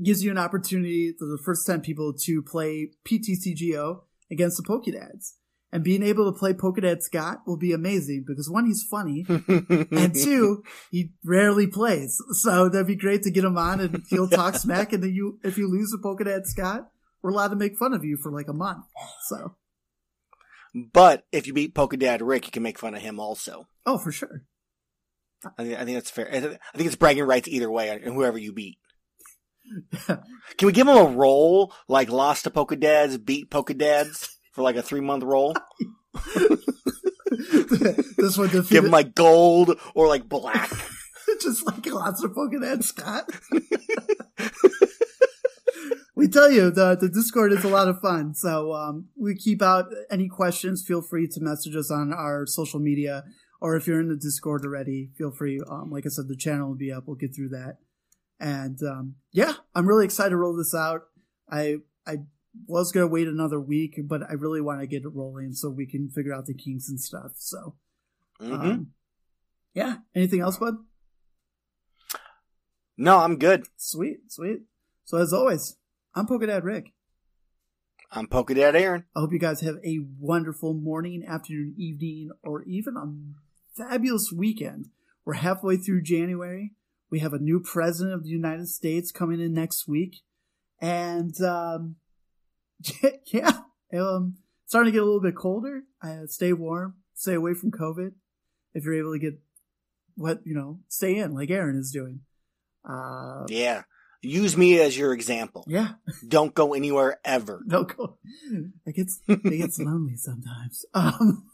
gives 0.02 0.24
you 0.24 0.30
an 0.30 0.38
opportunity 0.38 1.14
for 1.18 1.26
the 1.26 1.38
first 1.44 1.66
ten 1.66 1.82
people 1.82 2.14
to 2.24 2.42
play 2.42 2.92
PTCGO 3.06 4.00
against 4.30 4.56
the 4.56 4.62
Pokedads. 4.62 5.34
And 5.74 5.84
being 5.84 6.02
able 6.02 6.30
to 6.30 6.38
play 6.38 6.52
Pokedad 6.52 7.02
Scott 7.02 7.42
will 7.46 7.56
be 7.56 7.72
amazing 7.72 8.24
because 8.26 8.48
one, 8.50 8.66
he's 8.66 8.86
funny, 8.90 9.24
and 9.28 10.14
two, 10.22 10.62
he 10.90 11.12
rarely 11.24 11.66
plays. 11.66 12.18
So 12.32 12.68
that'd 12.68 12.86
be 12.86 12.96
great 12.96 13.22
to 13.22 13.30
get 13.30 13.44
him 13.44 13.56
on 13.56 13.80
and 13.80 14.02
he'll 14.10 14.28
talk 14.28 14.54
smack. 14.56 14.92
And 14.92 15.02
then 15.02 15.14
you, 15.14 15.38
if 15.42 15.56
you 15.56 15.70
lose 15.70 15.90
to 15.92 15.98
Pokedad 15.98 16.44
Scott, 16.44 16.88
we're 17.22 17.30
allowed 17.30 17.48
to 17.48 17.56
make 17.56 17.78
fun 17.78 17.94
of 17.94 18.04
you 18.04 18.18
for 18.18 18.30
like 18.30 18.48
a 18.48 18.52
month. 18.52 18.84
So, 19.28 19.56
But 20.74 21.24
if 21.32 21.46
you 21.46 21.52
beat 21.52 21.74
Pokedad 21.74 22.20
Rick, 22.22 22.46
you 22.46 22.52
can 22.52 22.62
make 22.62 22.78
fun 22.78 22.94
of 22.94 23.02
him 23.02 23.20
also. 23.20 23.68
oh, 23.84 23.98
for 23.98 24.12
sure. 24.12 24.44
I 25.58 25.64
think, 25.64 25.78
I 25.78 25.84
think 25.84 25.96
that's 25.96 26.10
fair. 26.10 26.28
I 26.32 26.40
think 26.40 26.58
it's 26.74 26.96
bragging 26.96 27.24
rights 27.24 27.48
either 27.48 27.70
way, 27.70 27.88
and 27.88 28.14
whoever 28.14 28.38
you 28.38 28.52
beat. 28.52 28.78
Can 30.06 30.66
we 30.66 30.72
give 30.72 30.86
him 30.88 30.96
a 30.96 31.04
roll 31.04 31.72
like 31.88 32.10
lost 32.10 32.44
to 32.44 32.50
Pokedads, 32.50 33.24
beat 33.24 33.50
Pokedads 33.50 34.28
for 34.52 34.62
like 34.62 34.76
a 34.76 34.82
three 34.82 35.00
month 35.00 35.24
roll? 35.24 35.54
this 38.16 38.36
one 38.36 38.48
Give 38.50 38.84
him 38.84 38.90
like 38.90 39.14
gold 39.14 39.78
or 39.94 40.08
like 40.08 40.28
black. 40.28 40.70
just 41.40 41.66
like 41.66 41.86
lots 41.86 42.22
of 42.22 42.32
Pokedad 42.32 42.82
Scott. 42.84 43.28
We 46.14 46.28
tell 46.28 46.50
you 46.50 46.70
the 46.70 46.96
the 46.96 47.08
Discord 47.08 47.52
is 47.52 47.64
a 47.64 47.68
lot 47.68 47.88
of 47.88 48.00
fun. 48.00 48.34
So 48.34 48.72
um, 48.72 49.08
we 49.16 49.34
keep 49.34 49.62
out 49.62 49.86
any 50.10 50.28
questions. 50.28 50.84
Feel 50.86 51.02
free 51.02 51.26
to 51.28 51.40
message 51.40 51.74
us 51.76 51.90
on 51.90 52.12
our 52.12 52.46
social 52.46 52.80
media, 52.80 53.24
or 53.60 53.76
if 53.76 53.86
you're 53.86 54.00
in 54.00 54.08
the 54.08 54.16
Discord 54.16 54.64
already, 54.64 55.10
feel 55.16 55.30
free. 55.30 55.60
Um, 55.68 55.90
like 55.90 56.04
I 56.06 56.10
said, 56.10 56.28
the 56.28 56.36
channel 56.36 56.68
will 56.68 56.76
be 56.76 56.92
up. 56.92 57.04
We'll 57.06 57.16
get 57.16 57.34
through 57.34 57.50
that. 57.50 57.78
And 58.38 58.78
um, 58.82 59.14
yeah, 59.32 59.54
I'm 59.74 59.86
really 59.86 60.04
excited 60.04 60.30
to 60.30 60.36
roll 60.36 60.56
this 60.56 60.74
out. 60.74 61.02
I 61.50 61.76
I 62.06 62.18
was 62.66 62.92
gonna 62.92 63.06
wait 63.06 63.28
another 63.28 63.60
week, 63.60 63.98
but 64.04 64.22
I 64.28 64.34
really 64.34 64.60
want 64.60 64.80
to 64.80 64.86
get 64.86 65.04
it 65.04 65.14
rolling 65.14 65.52
so 65.54 65.70
we 65.70 65.86
can 65.86 66.10
figure 66.10 66.34
out 66.34 66.46
the 66.46 66.54
kinks 66.54 66.88
and 66.88 67.00
stuff. 67.00 67.32
So 67.36 67.76
hmm 68.38 68.52
um, 68.52 68.86
yeah. 69.74 69.96
Anything 70.14 70.40
else, 70.40 70.58
bud? 70.58 70.74
no, 72.96 73.18
I'm 73.18 73.36
good. 73.38 73.64
Sweet, 73.76 74.30
sweet. 74.30 74.60
So 75.04 75.18
as 75.18 75.32
always, 75.32 75.76
I'm 76.14 76.26
Pokedad 76.26 76.62
Rick. 76.64 76.92
I'm 78.10 78.26
Pokedad 78.26 78.74
Aaron. 78.74 79.04
I 79.16 79.20
hope 79.20 79.32
you 79.32 79.38
guys 79.38 79.60
have 79.62 79.76
a 79.84 80.00
wonderful 80.20 80.74
morning, 80.74 81.24
afternoon, 81.26 81.74
evening, 81.78 82.30
or 82.42 82.62
even 82.64 82.96
a 82.96 83.10
fabulous 83.76 84.30
weekend. 84.30 84.88
We're 85.24 85.34
halfway 85.34 85.76
through 85.78 86.02
January. 86.02 86.72
We 87.10 87.20
have 87.20 87.32
a 87.32 87.38
new 87.38 87.60
president 87.60 88.14
of 88.14 88.24
the 88.24 88.30
United 88.30 88.68
States 88.68 89.10
coming 89.12 89.40
in 89.40 89.54
next 89.54 89.88
week. 89.88 90.16
And 90.80 91.38
um 91.42 91.96
yeah, 93.26 93.52
um 93.96 94.36
starting 94.66 94.92
to 94.92 94.96
get 94.96 95.02
a 95.02 95.06
little 95.06 95.20
bit 95.20 95.36
colder. 95.36 95.82
Uh, 96.02 96.26
stay 96.26 96.52
warm, 96.52 96.96
stay 97.14 97.34
away 97.34 97.54
from 97.54 97.70
COVID. 97.70 98.12
if 98.74 98.84
you're 98.84 98.94
able 98.98 99.12
to 99.12 99.18
get 99.18 99.38
what 100.16 100.40
you 100.44 100.54
know, 100.54 100.80
stay 100.88 101.16
in 101.16 101.32
like 101.34 101.50
Aaron 101.50 101.76
is 101.78 101.90
doing. 101.92 102.20
Uh, 102.84 103.44
Yeah. 103.48 103.82
Use 104.22 104.56
me 104.56 104.78
as 104.80 104.96
your 104.96 105.12
example. 105.12 105.64
yeah, 105.66 105.94
Don't 106.26 106.54
go 106.54 106.74
anywhere 106.74 107.18
ever. 107.24 107.60
no, 107.66 107.84
go. 107.84 108.18
It 108.86 108.94
gets 108.94 109.20
it 109.28 109.42
gets 109.42 109.78
lonely 109.80 110.16
sometimes. 110.16 110.84
Um, 110.94 111.48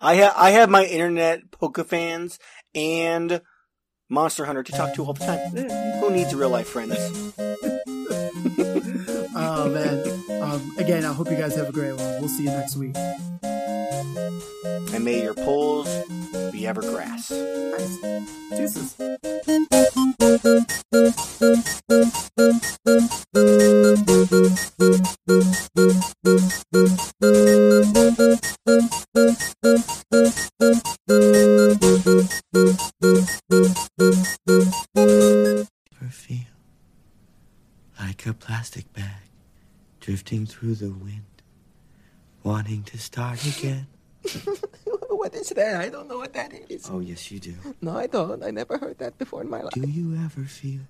I 0.00 0.14
have 0.14 0.34
I 0.36 0.50
have 0.50 0.68
my 0.68 0.84
internet 0.84 1.50
Poke 1.52 1.86
fans 1.86 2.38
and 2.74 3.40
Monster 4.08 4.44
Hunter 4.44 4.62
to 4.64 4.72
talk 4.72 4.94
to 4.94 5.04
all 5.04 5.12
the 5.12 5.24
time. 5.24 5.38
Who 6.00 6.10
needs 6.10 6.34
real 6.34 6.50
life 6.50 6.68
friends? 6.68 6.96
oh 9.36 9.70
man. 9.70 10.42
Um, 10.42 10.74
again, 10.78 11.04
I 11.04 11.12
hope 11.12 11.30
you 11.30 11.36
guys 11.36 11.54
have 11.56 11.68
a 11.68 11.72
great 11.72 11.92
one. 11.92 12.18
We'll 12.20 12.28
see 12.28 12.44
you 12.44 12.50
next 12.50 12.76
week. 12.76 12.96
And 14.94 15.04
may 15.04 15.22
your 15.22 15.34
poles 15.34 15.88
be 16.52 16.66
ever 16.66 16.82
grass. 16.82 17.30
Nice. 17.30 17.98
Deuces. 18.50 18.96
ever 36.08 36.10
feel 36.10 36.38
like 38.00 38.26
a 38.26 38.32
plastic 38.32 38.92
bag 38.92 39.04
drifting 40.00 40.46
through 40.46 40.74
the 40.74 40.90
wind, 40.90 41.42
wanting 42.42 42.82
to 42.84 42.98
start 42.98 43.44
again? 43.44 43.86
That? 45.54 45.80
I 45.80 45.88
don't 45.88 46.08
know 46.08 46.18
what 46.18 46.32
that 46.34 46.52
is. 46.68 46.88
Oh, 46.90 47.00
yes, 47.00 47.30
you 47.30 47.40
do. 47.40 47.54
No, 47.80 47.96
I 47.96 48.06
don't. 48.06 48.42
I 48.42 48.50
never 48.50 48.78
heard 48.78 48.98
that 48.98 49.18
before 49.18 49.42
in 49.42 49.50
my 49.50 49.62
life. 49.62 49.72
Do 49.72 49.88
you 49.88 50.14
ever 50.16 50.44
feel 50.44 50.80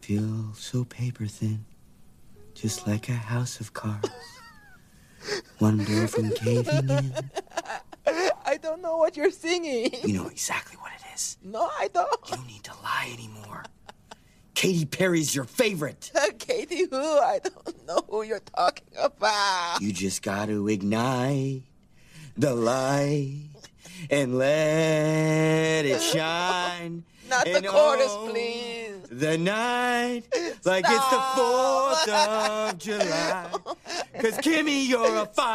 feel 0.00 0.52
so 0.54 0.84
paper 0.84 1.26
thin, 1.26 1.64
just 2.54 2.86
like 2.86 3.08
a 3.08 3.12
house 3.12 3.60
of 3.60 3.72
cards? 3.72 4.08
One 5.58 5.78
Wonder 5.78 6.06
from 6.08 6.30
caving 6.30 6.88
in. 6.88 7.14
I 8.46 8.56
don't 8.56 8.80
know 8.80 8.96
what 8.96 9.16
you're 9.16 9.30
singing. 9.30 9.90
You 10.04 10.14
know 10.14 10.28
exactly 10.28 10.76
what 10.78 10.92
it 10.92 11.14
is. 11.14 11.36
No, 11.42 11.68
I 11.78 11.88
don't. 11.92 12.08
You 12.30 12.36
don't 12.36 12.46
need 12.46 12.64
to 12.64 12.72
lie 12.82 13.10
anymore. 13.12 13.64
Katy 14.54 14.86
Perry's 14.86 15.34
your 15.34 15.44
favorite. 15.44 16.10
Katie, 16.38 16.86
who? 16.90 16.96
I 16.96 17.40
don't 17.40 17.86
know 17.86 18.02
who 18.08 18.22
you're 18.22 18.40
talking 18.40 18.88
about. 18.98 19.80
You 19.80 19.92
just 19.92 20.22
got 20.22 20.46
to 20.46 20.66
ignite 20.68 21.62
the 22.38 22.54
light 22.54 23.34
and 24.10 24.38
let 24.38 25.84
it 25.84 26.00
shine. 26.00 27.02
Not 27.28 27.44
the 27.44 27.56
And 27.56 27.66
chorus, 27.66 28.06
oh, 28.08 28.28
please. 28.30 28.94
The 29.10 29.36
night, 29.36 30.22
like 30.64 30.84
it's 30.86 31.08
the 31.10 31.18
4th 31.36 32.08
of 32.08 32.78
July. 32.78 33.50
Cause 34.20 34.36
Kimmy, 34.38 34.86
you're 34.86 35.16
a 35.16 35.26
firework. 35.26 35.48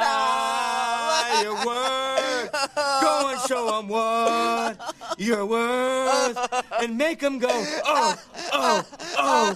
Go 3.02 3.30
and 3.30 3.40
show 3.48 3.66
them 3.72 3.88
what 3.90 4.78
you're 5.18 5.46
worth. 5.46 6.38
And 6.82 6.98
make 6.98 7.20
them 7.20 7.40
go, 7.40 7.50
oh, 7.50 8.16
oh, 8.54 8.84
oh. 9.18 9.56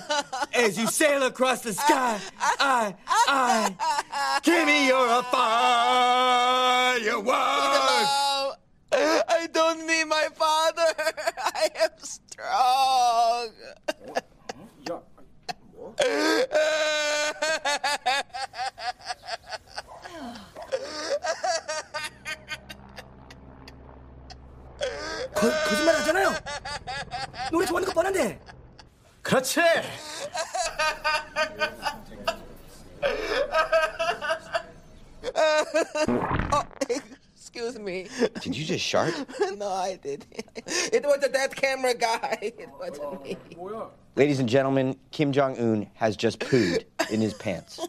As 0.54 0.78
you 0.78 0.88
sail 0.88 1.24
across 1.24 1.62
the 1.62 1.74
sky, 1.74 2.20
I, 2.40 2.94
I. 3.28 3.76
Kimmy, 4.44 4.88
you're 4.88 5.08
a 5.08 5.24
firework. 5.24 5.38
No, 8.92 9.22
I 9.28 9.48
don't 9.52 9.86
mean 9.86 10.08
my 10.08 10.28
father. 10.34 10.94
I 11.68 11.82
am 11.82 11.92
strong. 12.00 13.52
거, 25.34 25.52
거짓말 25.70 25.96
하잖아요. 25.96 26.34
노래 27.52 27.66
좋아하는 27.66 27.88
거 27.88 27.94
뻔한데. 27.94 28.40
그렇지. 29.22 29.60
oh, 36.54 36.64
excuse 37.58 37.80
me. 37.80 38.08
Did 38.42 38.56
you 38.56 38.66
just 38.66 38.86
shart? 38.86 39.14
No, 39.58 39.70
I 39.70 39.96
didn't. 40.02 40.28
It 40.68 41.04
was 41.04 41.20
that 41.20 41.56
camera 41.56 41.96
guy. 41.96 42.38
It 42.60 42.70
wasn't 42.80 43.04
oh, 43.04 43.22
me. 43.24 43.38
Ladies 44.16 44.40
and 44.40 44.50
gentlemen, 44.50 44.96
Kim 45.12 45.32
Jong 45.32 45.58
Un 45.58 45.90
has 45.96 46.16
just 46.16 46.40
pooed 46.40 46.86
in 47.10 47.22
his 47.22 47.34
pants. 47.34 47.88